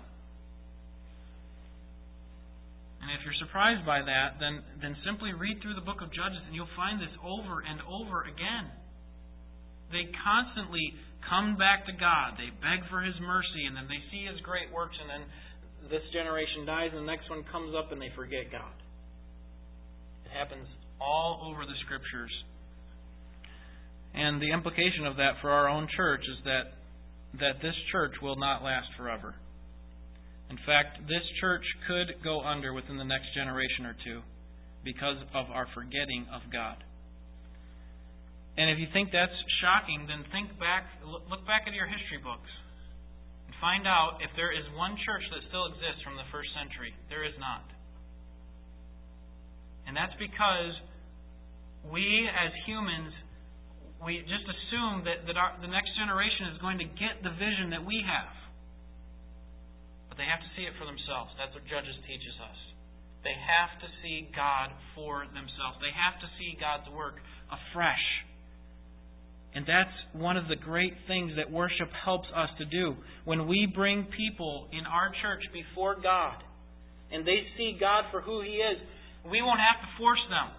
And 3.02 3.10
if 3.18 3.26
you're 3.26 3.42
surprised 3.42 3.86
by 3.90 4.06
that, 4.06 4.38
then, 4.38 4.62
then 4.82 4.94
simply 5.02 5.34
read 5.34 5.62
through 5.66 5.74
the 5.74 5.86
book 5.86 6.06
of 6.06 6.14
Judges 6.14 6.42
and 6.46 6.54
you'll 6.54 6.70
find 6.78 7.02
this 7.02 7.14
over 7.26 7.66
and 7.66 7.82
over 7.90 8.26
again. 8.30 8.70
They 9.94 10.10
constantly 10.26 10.94
come 11.30 11.58
back 11.58 11.86
to 11.88 11.94
God. 11.94 12.38
They 12.38 12.52
beg 12.62 12.86
for 12.90 13.02
His 13.02 13.16
mercy, 13.22 13.66
and 13.68 13.76
then 13.76 13.88
they 13.88 14.02
see 14.12 14.26
His 14.26 14.40
great 14.42 14.70
works, 14.74 14.96
and 15.00 15.10
then 15.10 15.24
this 15.90 16.06
generation 16.14 16.66
dies, 16.66 16.94
and 16.94 17.06
the 17.06 17.10
next 17.10 17.30
one 17.30 17.46
comes 17.52 17.74
up, 17.78 17.92
and 17.92 18.02
they 18.02 18.14
forget 18.16 18.50
God. 18.52 18.74
It 20.26 20.34
happens 20.34 20.66
all 21.02 21.52
over 21.52 21.66
the 21.66 21.78
Scriptures. 21.86 22.32
And 24.16 24.42
the 24.42 24.52
implication 24.52 25.06
of 25.06 25.18
that 25.18 25.42
for 25.42 25.52
our 25.52 25.68
own 25.68 25.88
church 25.96 26.22
is 26.24 26.40
that, 26.46 26.80
that 27.40 27.60
this 27.62 27.76
church 27.92 28.16
will 28.22 28.38
not 28.38 28.64
last 28.64 28.88
forever. 28.98 29.36
In 30.50 30.58
fact, 30.66 31.04
this 31.10 31.26
church 31.42 31.66
could 31.88 32.24
go 32.24 32.42
under 32.42 32.72
within 32.72 32.98
the 32.98 33.04
next 33.04 33.34
generation 33.36 33.86
or 33.86 33.96
two 34.06 34.22
because 34.84 35.18
of 35.34 35.52
our 35.52 35.68
forgetting 35.74 36.28
of 36.32 36.42
God. 36.54 36.78
And 38.56 38.72
if 38.72 38.80
you 38.80 38.88
think 38.96 39.12
that's 39.12 39.36
shocking, 39.60 40.08
then 40.08 40.24
think 40.32 40.56
back, 40.56 40.88
look 41.04 41.44
back 41.44 41.68
at 41.68 41.76
your 41.76 41.88
history 41.92 42.24
books 42.24 42.48
and 43.48 43.54
find 43.60 43.84
out 43.84 44.24
if 44.24 44.32
there 44.40 44.56
is 44.56 44.64
one 44.80 44.96
church 45.04 45.24
that 45.36 45.44
still 45.52 45.68
exists 45.68 46.00
from 46.08 46.16
the 46.16 46.24
first 46.32 46.56
century. 46.56 46.96
There 47.12 47.28
is 47.28 47.36
not. 47.36 47.68
And 49.86 49.94
that's 49.94 50.16
because 50.16 50.74
we 51.92 52.32
as 52.32 52.52
humans, 52.64 53.12
we 54.02 54.24
just 54.24 54.48
assume 54.48 55.04
that, 55.04 55.28
that 55.28 55.36
our, 55.36 55.60
the 55.60 55.70
next 55.70 55.92
generation 56.00 56.56
is 56.56 56.58
going 56.64 56.80
to 56.80 56.88
get 56.96 57.22
the 57.28 57.36
vision 57.36 57.76
that 57.76 57.84
we 57.84 58.00
have. 58.08 58.34
But 60.08 60.16
they 60.16 60.26
have 60.26 60.40
to 60.40 60.52
see 60.56 60.64
it 60.64 60.74
for 60.80 60.88
themselves. 60.88 61.36
That's 61.36 61.52
what 61.52 61.68
Judges 61.68 62.00
teaches 62.08 62.40
us. 62.40 62.60
They 63.28 63.36
have 63.36 63.74
to 63.84 63.88
see 64.00 64.30
God 64.32 64.72
for 64.94 65.26
themselves. 65.34 65.82
They 65.84 65.92
have 65.92 66.18
to 66.22 66.28
see 66.38 66.56
God's 66.56 66.88
work 66.94 67.20
afresh. 67.50 68.06
And 69.56 69.64
that's 69.64 69.96
one 70.12 70.36
of 70.36 70.52
the 70.52 70.60
great 70.60 70.92
things 71.08 71.32
that 71.40 71.48
worship 71.48 71.88
helps 72.04 72.28
us 72.36 72.52
to 72.60 72.68
do. 72.68 73.00
When 73.24 73.48
we 73.48 73.72
bring 73.72 74.04
people 74.12 74.68
in 74.76 74.84
our 74.84 75.16
church 75.24 75.48
before 75.56 75.96
God 75.96 76.44
and 77.08 77.24
they 77.24 77.40
see 77.56 77.80
God 77.80 78.12
for 78.12 78.20
who 78.20 78.44
He 78.44 78.60
is, 78.60 78.78
we 79.24 79.40
won't 79.40 79.64
have 79.64 79.80
to 79.80 79.90
force 79.96 80.20
them. 80.28 80.52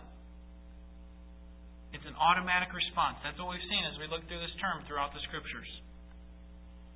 It's 1.92 2.08
an 2.08 2.16
automatic 2.16 2.72
response. 2.72 3.20
That's 3.20 3.36
what 3.36 3.52
we've 3.52 3.68
seen 3.68 3.84
as 3.84 4.00
we 4.00 4.08
look 4.08 4.24
through 4.32 4.40
this 4.40 4.56
term 4.64 4.80
throughout 4.88 5.12
the 5.12 5.20
Scriptures. 5.28 5.68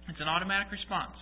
It's 0.08 0.24
an 0.24 0.28
automatic 0.28 0.72
response. 0.72 1.20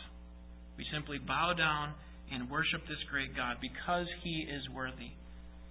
We 0.79 0.87
simply 0.95 1.19
bow 1.19 1.59
down 1.59 1.99
and 2.31 2.47
worship 2.47 2.87
this 2.87 3.03
great 3.11 3.35
God 3.35 3.59
because 3.59 4.07
He 4.23 4.47
is 4.47 4.63
worthy. 4.71 5.11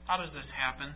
How 0.04 0.20
does 0.20 0.36
this 0.36 0.48
happen? 0.52 0.92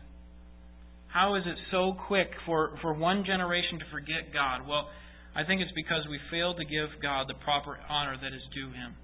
How 1.14 1.36
is 1.36 1.44
it 1.46 1.60
so 1.72 1.94
quick 2.08 2.32
for, 2.46 2.80
for 2.82 2.94
one 2.94 3.26
generation 3.26 3.80
to 3.80 3.86
forget 3.92 4.32
God? 4.34 4.68
Well, 4.68 4.88
I 5.36 5.44
think 5.44 5.60
it's 5.60 5.76
because 5.76 6.08
we 6.10 6.20
fail 6.32 6.56
to 6.56 6.64
give 6.64 6.88
God 7.04 7.28
the 7.28 7.36
proper 7.44 7.80
honor 7.90 8.16
that 8.16 8.32
is 8.32 8.44
due 8.56 8.72
Him. 8.72 8.96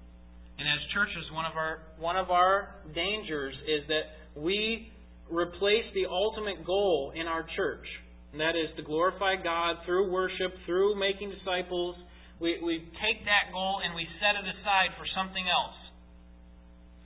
And 0.58 0.66
as 0.66 0.80
churches, 0.92 1.24
one 1.32 1.46
of 1.46 1.54
our 1.54 1.78
one 2.00 2.16
of 2.16 2.30
our 2.30 2.74
dangers 2.94 3.54
is 3.68 3.86
that 3.88 4.10
we 4.34 4.90
replace 5.30 5.86
the 5.94 6.08
ultimate 6.10 6.66
goal 6.66 7.12
in 7.14 7.26
our 7.28 7.46
church, 7.54 7.86
and 8.32 8.40
that 8.40 8.56
is 8.56 8.72
to 8.76 8.82
glorify 8.82 9.36
God 9.36 9.84
through 9.86 10.10
worship, 10.10 10.50
through 10.66 10.98
making 10.98 11.30
disciples. 11.30 11.94
We, 12.40 12.58
we 12.64 12.78
take 12.98 13.24
that 13.24 13.52
goal 13.52 13.80
and 13.84 13.94
we 13.94 14.06
set 14.18 14.34
it 14.34 14.46
aside 14.48 14.96
for 14.98 15.06
something 15.14 15.44
else. 15.46 15.78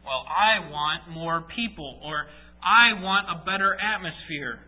Well, 0.04 0.24
I 0.26 0.70
want 0.70 1.10
more 1.10 1.44
people, 1.54 2.00
or 2.04 2.26
I 2.62 3.00
want 3.00 3.28
a 3.28 3.44
better 3.44 3.76
atmosphere. 3.76 4.60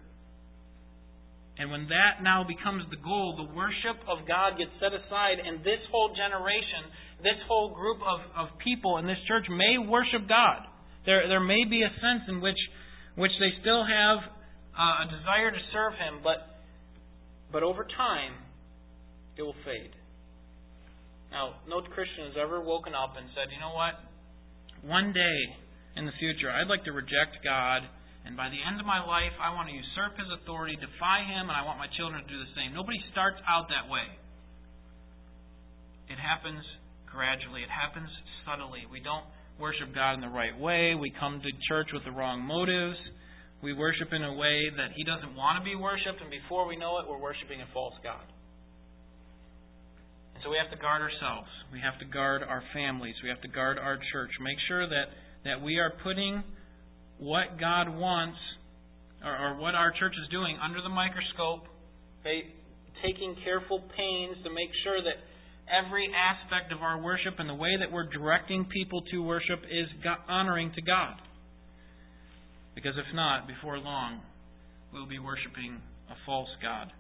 And 1.59 1.71
when 1.71 1.87
that 1.87 2.19
now 2.23 2.43
becomes 2.43 2.83
the 2.91 2.99
goal, 2.99 3.39
the 3.39 3.55
worship 3.55 4.03
of 4.11 4.27
God 4.27 4.59
gets 4.59 4.75
set 4.83 4.91
aside, 4.91 5.39
and 5.39 5.63
this 5.63 5.79
whole 5.91 6.11
generation, 6.11 6.91
this 7.23 7.39
whole 7.47 7.71
group 7.71 8.03
of, 8.03 8.19
of 8.35 8.59
people 8.59 8.99
in 8.99 9.07
this 9.07 9.21
church 9.31 9.47
may 9.47 9.79
worship 9.79 10.27
God. 10.27 10.67
There, 11.07 11.29
there 11.31 11.45
may 11.45 11.63
be 11.63 11.87
a 11.87 11.93
sense 12.03 12.27
in 12.27 12.43
which, 12.43 12.59
which 13.15 13.31
they 13.39 13.55
still 13.63 13.87
have 13.87 14.19
uh, 14.75 15.05
a 15.05 15.07
desire 15.15 15.55
to 15.55 15.63
serve 15.71 15.95
Him, 15.95 16.27
but, 16.27 16.43
but 17.55 17.63
over 17.63 17.87
time, 17.87 18.35
it 19.39 19.43
will 19.43 19.59
fade. 19.63 19.95
Now, 21.31 21.63
no 21.71 21.83
Christian 21.83 22.35
has 22.35 22.39
ever 22.39 22.63
woken 22.63 22.95
up 22.95 23.15
and 23.15 23.31
said, 23.35 23.51
you 23.55 23.59
know 23.63 23.75
what? 23.75 23.95
One 24.83 25.13
day 25.15 25.39
in 25.95 26.07
the 26.07 26.15
future, 26.19 26.51
I'd 26.51 26.67
like 26.67 26.85
to 26.85 26.93
reject 26.93 27.43
God 27.43 27.83
and 28.25 28.37
by 28.41 28.49
the 28.49 28.57
end 28.57 28.81
of 28.81 28.89
my 28.89 29.05
life, 29.05 29.37
I 29.37 29.53
want 29.53 29.69
to 29.69 29.77
usurp 29.77 30.17
his 30.17 30.29
authority, 30.41 30.81
defy 30.81 31.29
him, 31.29 31.53
and 31.53 31.57
I 31.57 31.61
want 31.61 31.77
my 31.77 31.93
children 31.93 32.25
to 32.25 32.29
do 32.29 32.41
the 32.41 32.53
same. 32.57 32.73
Nobody 32.73 32.97
starts 33.13 33.37
out 33.45 33.69
that 33.69 33.93
way. 33.93 34.09
It 36.09 36.17
happens 36.17 36.65
gradually, 37.05 37.61
it 37.61 37.71
happens 37.73 38.09
subtly. 38.49 38.89
We 38.89 39.05
don't 39.05 39.29
worship 39.61 39.93
God 39.95 40.17
in 40.17 40.23
the 40.25 40.33
right 40.33 40.57
way. 40.57 40.97
We 40.97 41.13
come 41.21 41.41
to 41.41 41.51
church 41.69 41.93
with 41.93 42.05
the 42.05 42.17
wrong 42.17 42.41
motives. 42.43 42.99
We 43.63 43.73
worship 43.73 44.09
in 44.13 44.25
a 44.25 44.35
way 44.35 44.73
that 44.77 44.93
he 44.97 45.05
doesn't 45.05 45.37
want 45.37 45.61
to 45.61 45.65
be 45.65 45.77
worshiped, 45.77 46.21
and 46.21 46.29
before 46.29 46.67
we 46.67 46.77
know 46.77 46.99
it, 47.01 47.09
we're 47.09 47.21
worshiping 47.21 47.61
a 47.61 47.69
false 47.73 47.95
God. 48.03 48.25
And 50.35 50.41
so 50.45 50.51
we 50.51 50.61
have 50.61 50.73
to 50.73 50.81
guard 50.81 51.01
ourselves. 51.01 51.49
We 51.73 51.81
have 51.81 51.97
to 52.01 52.09
guard 52.09 52.43
our 52.43 52.65
families. 52.73 53.15
We 53.23 53.29
have 53.29 53.41
to 53.41 53.49
guard 53.49 53.79
our 53.79 53.97
church. 54.13 54.33
Make 54.41 54.59
sure 54.69 54.89
that, 54.89 55.13
that 55.45 55.63
we 55.65 55.79
are 55.79 55.93
putting 56.03 56.43
what 57.25 57.57
God 57.59 57.89
wants 57.89 58.37
or, 59.25 59.33
or 59.33 59.51
what 59.57 59.75
our 59.75 59.91
church 59.97 60.13
is 60.13 60.29
doing 60.29 60.61
under 60.61 60.85
the 60.85 60.93
microscope, 60.93 61.65
okay, 62.21 62.53
taking 63.01 63.35
careful 63.43 63.81
pains 63.97 64.37
to 64.45 64.53
make 64.53 64.69
sure 64.85 65.01
that 65.01 65.17
every 65.65 66.05
aspect 66.13 66.69
of 66.73 66.85
our 66.85 67.01
worship 67.01 67.41
and 67.41 67.49
the 67.49 67.57
way 67.57 67.73
that 67.81 67.89
we're 67.89 68.09
directing 68.13 68.69
people 68.69 69.01
to 69.11 69.25
worship 69.25 69.65
is 69.65 69.89
honoring 70.29 70.71
to 70.77 70.83
God. 70.85 71.17
Because 72.77 72.93
if 73.01 73.09
not, 73.17 73.49
before 73.49 73.79
long, 73.79 74.21
we'll 74.93 75.09
be 75.09 75.19
worshiping 75.19 75.81
a 76.13 76.17
false 76.27 76.53
God. 76.61 76.93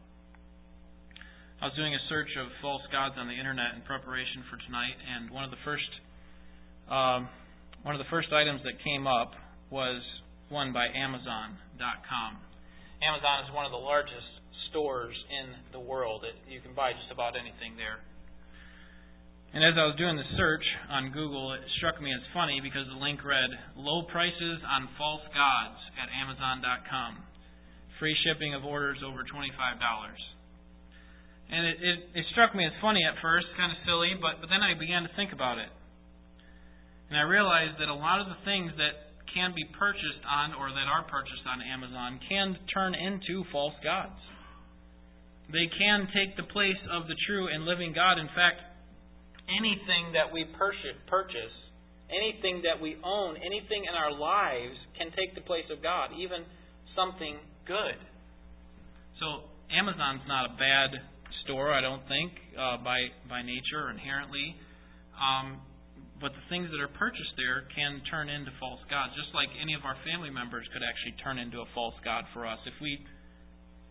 I 1.60 1.68
was 1.68 1.76
doing 1.76 1.94
a 1.94 2.02
search 2.08 2.32
of 2.40 2.48
false 2.64 2.82
gods 2.90 3.14
on 3.20 3.28
the 3.28 3.36
internet 3.36 3.76
in 3.76 3.82
preparation 3.84 4.44
for 4.48 4.56
tonight, 4.64 4.96
and 4.96 5.30
one 5.30 5.44
of 5.44 5.52
the 5.52 5.60
first 5.64 5.90
um, 6.88 7.28
one 7.84 7.96
of 7.96 8.00
the 8.00 8.08
first 8.12 8.28
items 8.32 8.60
that 8.64 8.76
came 8.84 9.06
up 9.06 9.32
was 9.74 9.98
won 10.54 10.70
by 10.70 10.86
Amazon.com. 10.86 12.30
Amazon 13.02 13.36
is 13.42 13.50
one 13.50 13.66
of 13.66 13.74
the 13.74 13.82
largest 13.82 14.30
stores 14.70 15.18
in 15.34 15.74
the 15.74 15.82
world. 15.82 16.22
It, 16.22 16.38
you 16.46 16.62
can 16.62 16.78
buy 16.78 16.94
just 16.94 17.10
about 17.10 17.34
anything 17.34 17.74
there. 17.74 17.98
And 19.50 19.66
as 19.66 19.74
I 19.74 19.90
was 19.90 19.98
doing 19.98 20.14
the 20.14 20.30
search 20.38 20.62
on 20.94 21.10
Google, 21.10 21.58
it 21.58 21.62
struck 21.82 21.98
me 21.98 22.14
as 22.14 22.22
funny 22.30 22.62
because 22.62 22.86
the 22.86 23.02
link 23.02 23.26
read 23.26 23.50
Low 23.74 24.06
prices 24.06 24.62
on 24.62 24.86
false 24.94 25.26
gods 25.34 25.78
at 25.98 26.06
Amazon.com. 26.06 27.18
Free 27.98 28.14
shipping 28.22 28.54
of 28.54 28.62
orders 28.62 29.02
over 29.02 29.26
$25. 29.26 29.54
And 31.50 31.62
it, 31.66 31.76
it, 31.82 31.98
it 32.22 32.24
struck 32.30 32.54
me 32.54 32.62
as 32.62 32.74
funny 32.78 33.02
at 33.02 33.18
first, 33.18 33.46
kind 33.58 33.74
of 33.74 33.78
silly, 33.86 34.14
but, 34.22 34.38
but 34.38 34.50
then 34.50 34.62
I 34.62 34.78
began 34.78 35.02
to 35.02 35.10
think 35.18 35.34
about 35.34 35.58
it. 35.58 35.70
And 37.10 37.18
I 37.18 37.26
realized 37.26 37.78
that 37.78 37.90
a 37.90 37.94
lot 37.94 38.18
of 38.22 38.30
the 38.30 38.38
things 38.42 38.74
that 38.78 39.13
can 39.34 39.52
be 39.52 39.66
purchased 39.76 40.22
on 40.24 40.54
or 40.54 40.70
that 40.70 40.86
are 40.86 41.02
purchased 41.10 41.42
on 41.44 41.58
Amazon 41.60 42.20
can 42.30 42.56
turn 42.72 42.94
into 42.94 43.42
false 43.50 43.74
gods. 43.82 44.16
They 45.50 45.68
can 45.76 46.08
take 46.14 46.38
the 46.38 46.48
place 46.48 46.80
of 46.88 47.10
the 47.10 47.18
true 47.26 47.50
and 47.52 47.66
living 47.66 47.92
God. 47.92 48.16
In 48.16 48.30
fact, 48.32 48.62
anything 49.50 50.16
that 50.16 50.32
we 50.32 50.46
purchase, 50.56 51.54
anything 52.08 52.62
that 52.64 52.80
we 52.80 52.96
own, 53.04 53.36
anything 53.36 53.84
in 53.84 53.94
our 53.94 54.14
lives 54.14 54.78
can 54.96 55.12
take 55.12 55.34
the 55.34 55.44
place 55.44 55.68
of 55.68 55.82
God, 55.82 56.16
even 56.16 56.46
something 56.96 57.36
good. 57.66 57.98
So 59.20 59.50
Amazon's 59.68 60.24
not 60.26 60.48
a 60.48 60.54
bad 60.56 60.90
store, 61.44 61.72
I 61.72 61.80
don't 61.80 62.02
think, 62.08 62.32
uh, 62.56 62.78
by 62.82 63.12
by 63.28 63.42
nature 63.42 63.90
inherently. 63.90 64.56
Um, 65.14 65.60
but 66.20 66.30
the 66.30 66.44
things 66.46 66.70
that 66.70 66.78
are 66.78 66.92
purchased 66.94 67.34
there 67.34 67.66
can 67.74 67.98
turn 68.06 68.30
into 68.30 68.54
false 68.62 68.80
gods, 68.86 69.10
just 69.18 69.34
like 69.34 69.50
any 69.58 69.74
of 69.74 69.82
our 69.82 69.98
family 70.06 70.30
members 70.30 70.62
could 70.70 70.82
actually 70.86 71.18
turn 71.22 71.42
into 71.42 71.58
a 71.58 71.68
false 71.74 71.96
god 72.06 72.24
for 72.30 72.46
us. 72.46 72.58
If 72.66 72.78
we 72.78 73.02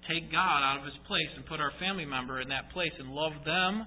take 0.08 0.32
God 0.32 0.60
out 0.64 0.80
of 0.80 0.88
his 0.88 0.96
place 1.08 1.32
and 1.36 1.44
put 1.46 1.60
our 1.60 1.72
family 1.80 2.08
member 2.08 2.40
in 2.40 2.48
that 2.48 2.72
place 2.72 2.96
and 2.96 3.12
love 3.12 3.36
them 3.44 3.84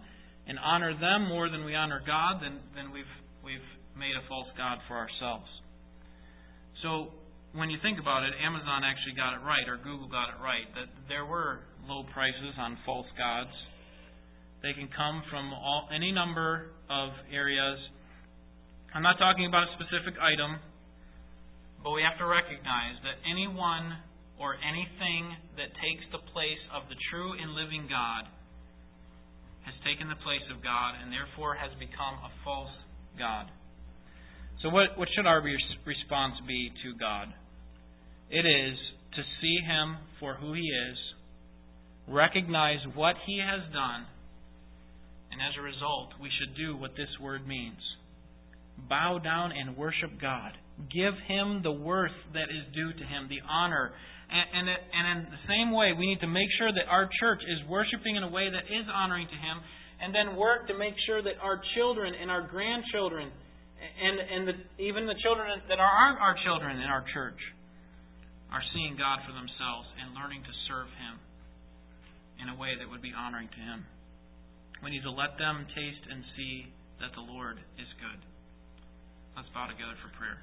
and 0.48 0.60
honor 0.60 0.92
them 0.96 1.28
more 1.28 1.48
than 1.48 1.64
we 1.64 1.74
honor 1.74 2.00
God, 2.04 2.44
then, 2.44 2.60
then 2.76 2.92
we've, 2.92 3.08
we've 3.40 3.68
made 3.96 4.12
a 4.12 4.24
false 4.28 4.48
god 4.56 4.78
for 4.84 4.96
ourselves. 5.00 5.48
So 6.84 7.16
when 7.56 7.72
you 7.72 7.80
think 7.80 7.96
about 7.96 8.22
it, 8.22 8.36
Amazon 8.36 8.84
actually 8.84 9.16
got 9.16 9.32
it 9.32 9.42
right, 9.42 9.64
or 9.64 9.80
Google 9.80 10.12
got 10.12 10.28
it 10.28 10.38
right, 10.44 10.68
that 10.76 10.92
there 11.08 11.24
were 11.24 11.64
low 11.88 12.04
prices 12.12 12.52
on 12.60 12.76
false 12.84 13.08
gods. 13.16 13.52
They 14.62 14.76
can 14.76 14.88
come 14.92 15.24
from 15.32 15.52
all, 15.52 15.88
any 15.88 16.12
number 16.12 16.76
of 16.92 17.10
areas 17.32 17.80
I'm 18.96 19.04
not 19.04 19.20
talking 19.20 19.44
about 19.44 19.68
a 19.68 19.76
specific 19.76 20.16
item, 20.16 20.56
but 21.84 21.92
we 21.92 22.00
have 22.00 22.16
to 22.16 22.24
recognize 22.24 22.96
that 23.04 23.20
anyone 23.28 23.92
or 24.40 24.56
anything 24.56 25.36
that 25.60 25.68
takes 25.84 26.00
the 26.16 26.24
place 26.32 26.64
of 26.72 26.88
the 26.88 26.96
true 27.12 27.36
and 27.36 27.52
living 27.52 27.92
God 27.92 28.24
has 29.68 29.76
taken 29.84 30.08
the 30.08 30.16
place 30.24 30.48
of 30.48 30.64
God 30.64 30.96
and 30.96 31.12
therefore 31.12 31.60
has 31.60 31.76
become 31.76 32.24
a 32.24 32.32
false 32.40 32.72
God. 33.20 33.52
So, 34.64 34.72
what, 34.72 34.96
what 34.96 35.12
should 35.12 35.28
our 35.28 35.44
response 35.44 36.40
be 36.48 36.72
to 36.80 36.96
God? 36.96 37.28
It 38.32 38.48
is 38.48 38.80
to 39.12 39.22
see 39.44 39.60
Him 39.60 40.00
for 40.24 40.40
who 40.40 40.56
He 40.56 40.64
is, 40.64 40.96
recognize 42.08 42.80
what 42.96 43.20
He 43.28 43.44
has 43.44 43.60
done, 43.76 44.08
and 45.28 45.44
as 45.44 45.52
a 45.52 45.60
result, 45.60 46.16
we 46.16 46.32
should 46.40 46.56
do 46.56 46.80
what 46.80 46.96
this 46.96 47.12
word 47.20 47.44
means 47.44 47.84
bow 48.88 49.18
down 49.18 49.52
and 49.52 49.76
worship 49.76 50.20
God. 50.20 50.52
Give 50.92 51.14
Him 51.26 51.64
the 51.64 51.72
worth 51.72 52.16
that 52.36 52.52
is 52.52 52.64
due 52.74 52.92
to 52.92 53.04
Him, 53.04 53.28
the 53.28 53.40
honor. 53.48 53.92
And, 54.28 54.46
and, 54.52 54.66
and 54.68 55.04
in 55.16 55.32
the 55.32 55.44
same 55.48 55.72
way, 55.72 55.96
we 55.96 56.06
need 56.06 56.20
to 56.20 56.28
make 56.28 56.48
sure 56.58 56.72
that 56.72 56.86
our 56.90 57.08
church 57.20 57.40
is 57.46 57.64
worshiping 57.68 58.16
in 58.16 58.22
a 58.22 58.30
way 58.30 58.50
that 58.50 58.66
is 58.68 58.84
honoring 58.92 59.28
to 59.28 59.38
Him, 59.38 59.56
and 60.02 60.12
then 60.12 60.36
work 60.36 60.68
to 60.68 60.76
make 60.76 60.92
sure 61.08 61.22
that 61.24 61.40
our 61.40 61.60
children 61.74 62.12
and 62.12 62.28
our 62.28 62.44
grandchildren, 62.44 63.32
and, 63.80 64.16
and 64.20 64.42
the, 64.44 64.56
even 64.82 65.08
the 65.08 65.16
children 65.24 65.48
that 65.68 65.80
aren't 65.80 66.20
our 66.20 66.36
children 66.44 66.76
in 66.76 66.88
our 66.90 67.04
church, 67.14 67.40
are 68.52 68.62
seeing 68.76 68.94
God 69.00 69.24
for 69.24 69.32
themselves 69.32 69.88
and 69.98 70.12
learning 70.14 70.44
to 70.44 70.52
serve 70.68 70.86
Him 71.00 71.16
in 72.44 72.46
a 72.52 72.56
way 72.60 72.76
that 72.76 72.86
would 72.86 73.02
be 73.02 73.16
honoring 73.16 73.48
to 73.48 73.60
Him. 73.60 73.88
We 74.84 74.92
need 74.92 75.02
to 75.08 75.14
let 75.14 75.40
them 75.40 75.64
taste 75.72 76.04
and 76.12 76.20
see 76.36 76.68
that 77.00 77.16
the 77.16 77.24
Lord 77.24 77.56
is 77.80 77.88
good. 77.96 78.20
Let's 79.36 79.52
bow 79.52 79.68
together 79.68 79.92
for 80.00 80.08
prayer. 80.16 80.40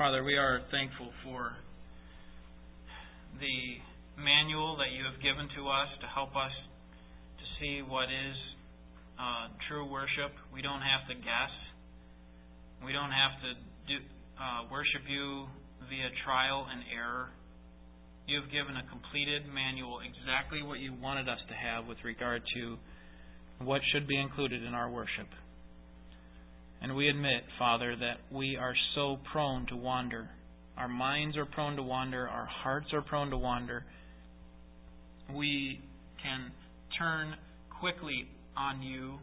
Father, 0.00 0.24
we 0.24 0.40
are 0.40 0.64
thankful 0.72 1.12
for 1.20 1.52
the 3.36 3.60
manual 4.16 4.80
that 4.80 4.96
you 4.96 5.04
have 5.04 5.20
given 5.20 5.52
to 5.52 5.68
us 5.68 5.92
to 6.00 6.08
help 6.08 6.32
us 6.32 6.48
to 7.36 7.44
see 7.60 7.84
what 7.84 8.08
is 8.08 8.36
uh, 9.20 9.52
true 9.68 9.84
worship. 9.84 10.32
We 10.48 10.64
don't 10.64 10.80
have 10.80 11.04
to 11.12 11.14
guess. 11.20 11.52
We 12.80 12.96
don't 12.96 13.12
have 13.12 13.36
to 13.44 13.50
do 13.84 13.96
uh, 14.40 14.72
worship 14.72 15.04
you 15.04 15.44
via 15.92 16.08
trial 16.24 16.64
and 16.72 16.88
error. 16.88 17.28
You 18.24 18.40
have 18.40 18.48
given 18.48 18.80
a 18.80 18.84
completed 18.88 19.44
manual, 19.52 20.00
exactly 20.00 20.64
what 20.64 20.80
you 20.80 20.96
wanted 20.96 21.28
us 21.28 21.44
to 21.52 21.54
have 21.54 21.84
with 21.84 22.00
regard 22.00 22.40
to 22.56 22.80
what 23.64 23.80
should 23.92 24.06
be 24.06 24.18
included 24.18 24.62
in 24.64 24.74
our 24.74 24.90
worship. 24.90 25.28
And 26.82 26.96
we 26.96 27.08
admit, 27.08 27.44
Father, 27.58 27.94
that 27.94 28.34
we 28.34 28.56
are 28.56 28.74
so 28.94 29.18
prone 29.32 29.66
to 29.66 29.76
wander. 29.76 30.30
Our 30.78 30.88
minds 30.88 31.36
are 31.36 31.44
prone 31.44 31.76
to 31.76 31.82
wander. 31.82 32.26
Our 32.26 32.46
hearts 32.46 32.86
are 32.94 33.02
prone 33.02 33.30
to 33.30 33.36
wander. 33.36 33.84
We 35.34 35.80
can 36.22 36.52
turn 36.98 37.34
quickly 37.80 38.28
on 38.56 38.82
you 38.82 39.18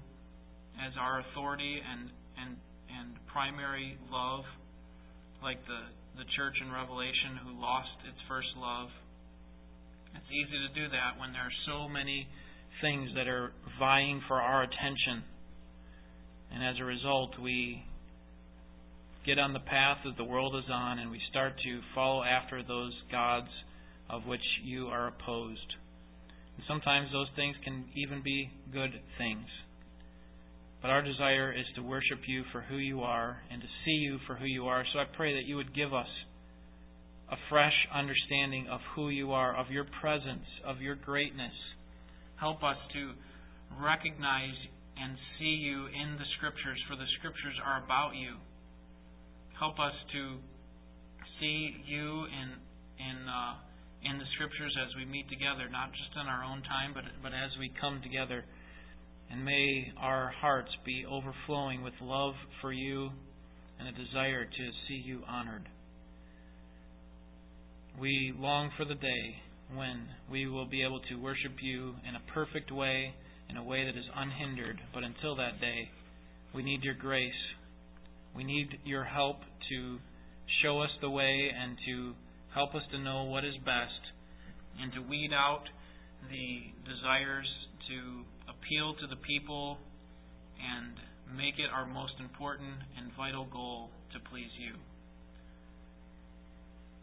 as 0.86 0.94
our 1.02 1.22
authority 1.22 1.82
and, 1.82 2.10
and, 2.38 2.58
and 2.94 3.18
primary 3.34 3.98
love, 4.12 4.46
like 5.42 5.58
the, 5.66 6.22
the 6.22 6.30
church 6.38 6.54
in 6.62 6.72
Revelation 6.72 7.42
who 7.42 7.60
lost 7.60 7.90
its 8.06 8.22
first 8.30 8.54
love. 8.58 8.90
It's 10.14 10.30
easy 10.30 10.58
to 10.62 10.72
do 10.78 10.86
that 10.94 11.18
when 11.20 11.34
there 11.34 11.42
are 11.42 11.60
so 11.66 11.90
many 11.90 12.30
things 12.82 13.10
that 13.16 13.28
are 13.28 13.52
vying 13.80 14.22
for 14.28 14.42
our 14.42 14.64
attention. 14.64 15.24
And 16.54 16.64
as 16.64 16.76
a 16.80 16.86
result, 16.86 17.32
we 17.42 17.84
get 19.26 19.40
on 19.40 19.54
the 19.54 19.60
path 19.60 19.98
that 20.06 20.16
the 20.18 20.24
world 20.24 20.56
is 20.56 20.70
on 20.72 21.00
and 21.00 21.12
we 21.12 21.20
start 21.30 21.54
to 21.64 21.80
follow 21.94 22.24
after 22.24 22.64
those 22.64 22.94
gods 23.12 23.50
of 24.10 24.26
which 24.26 24.42
you 24.64 24.88
are 24.88 25.08
opposed. 25.08 25.74
And 26.56 26.66
sometimes 26.68 27.12
those 27.12 27.28
things 27.36 27.56
can 27.64 27.86
even 27.96 28.24
be 28.24 28.50
good 28.72 28.92
things. 29.18 29.46
But 30.82 30.92
our 30.92 31.02
desire 31.02 31.52
is 31.52 31.66
to 31.76 31.82
worship 31.82 32.20
you 32.28 32.44
for 32.52 32.62
who 32.62 32.78
you 32.78 33.02
are 33.02 33.42
and 33.52 33.62
to 33.62 33.68
see 33.84 33.92
you 33.92 34.20
for 34.26 34.36
who 34.36 34.46
you 34.46 34.68
are. 34.68 34.84
So 34.94 35.00
I 35.00 35.06
pray 35.16 35.34
that 35.34 35.46
you 35.46 35.56
would 35.56 35.76
give 35.76 35.94
us 35.94 36.08
a 37.30 37.36
fresh 37.50 37.74
understanding 37.94 38.68
of 38.72 38.80
who 38.96 39.10
you 39.10 39.34
are, 39.34 39.56
of 39.56 39.70
your 39.70 39.86
presence, 40.00 40.46
of 40.66 40.80
your 40.80 40.96
greatness. 40.96 41.52
Help 42.40 42.64
us 42.64 42.78
to 42.94 43.14
recognize 43.82 44.58
and 44.98 45.18
see 45.38 45.58
you 45.62 45.86
in 45.86 46.18
the 46.18 46.28
Scriptures, 46.38 46.78
for 46.90 46.96
the 46.96 47.10
Scriptures 47.20 47.58
are 47.66 47.84
about 47.84 48.14
you. 48.16 48.38
Help 49.60 49.80
us 49.80 49.94
to 50.14 50.38
see 51.40 51.74
you 51.86 52.26
in 52.26 52.48
in 53.02 53.18
uh, 53.26 53.54
in 54.06 54.18
the 54.18 54.30
Scriptures 54.38 54.74
as 54.86 54.94
we 54.98 55.06
meet 55.06 55.30
together, 55.30 55.70
not 55.70 55.90
just 55.94 56.14
in 56.14 56.26
our 56.30 56.44
own 56.44 56.62
time, 56.64 56.94
but 56.94 57.06
but 57.22 57.34
as 57.34 57.50
we 57.60 57.72
come 57.82 58.02
together. 58.02 58.46
And 59.30 59.44
may 59.44 59.92
our 60.00 60.32
hearts 60.40 60.72
be 60.86 61.06
overflowing 61.10 61.84
with 61.84 61.94
love 62.02 62.34
for 62.62 62.72
you 62.72 63.10
and 63.80 63.88
a 63.88 63.92
desire 63.92 64.46
to 64.46 64.64
see 64.88 65.02
you 65.04 65.22
honored. 65.28 65.68
We 68.00 68.34
long 68.38 68.72
for 68.78 68.86
the 68.86 68.96
day 68.96 69.42
when 69.74 70.08
we 70.32 70.48
will 70.48 70.66
be 70.66 70.84
able 70.84 71.02
to 71.10 71.16
worship 71.16 71.54
you 71.62 71.96
in 72.08 72.16
a 72.16 72.34
perfect 72.34 72.72
way, 72.72 73.14
in 73.50 73.58
a 73.58 73.64
way 73.64 73.86
that 73.86 73.98
is 73.98 74.06
unhindered. 74.16 74.80
But 74.94 75.04
until 75.04 75.36
that 75.36 75.60
day, 75.60 75.90
we 76.54 76.64
need 76.64 76.84
your 76.84 76.96
grace. 76.96 77.32
We 78.36 78.44
need 78.44 78.80
your 78.86 79.04
help 79.04 79.38
to 79.70 79.98
show 80.64 80.82
us 80.82 80.90
the 81.02 81.10
way 81.10 81.50
and 81.54 81.78
to 81.86 82.14
help 82.54 82.76
us 82.76 82.84
to 82.92 83.00
know 83.00 83.24
what 83.24 83.44
is 83.44 83.56
best 83.66 84.02
and 84.82 84.94
to 84.94 85.02
weed 85.02 85.32
out 85.34 85.64
the 86.30 86.72
desires 86.86 87.48
to 87.90 88.24
appeal 88.50 88.96
to 88.96 89.08
the 89.08 89.20
people 89.28 89.78
and 90.58 91.38
make 91.38 91.56
it 91.60 91.70
our 91.74 91.86
most 91.86 92.14
important 92.20 92.74
and 92.98 93.12
vital 93.18 93.46
goal 93.52 93.90
to 94.14 94.20
please 94.30 94.50
you. 94.60 94.74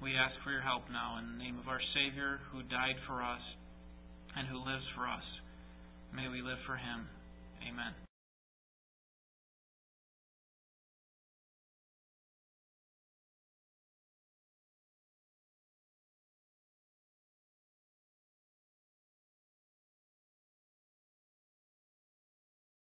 We 0.04 0.20
ask 0.20 0.34
for 0.44 0.52
your 0.52 0.60
help 0.60 0.82
now 0.92 1.16
in 1.16 1.32
the 1.32 1.42
name 1.42 1.58
of 1.58 1.66
our 1.66 1.80
Savior 1.96 2.38
who 2.52 2.60
died 2.64 3.00
for 3.08 3.22
us 3.22 3.40
and 4.36 4.46
who 4.46 4.58
lives 4.58 4.84
for 4.94 5.08
us. 5.08 5.24
May 6.14 6.28
we 6.28 6.42
live 6.42 6.60
for 6.66 6.76
him. 6.76 7.08
Amen. 7.66 8.03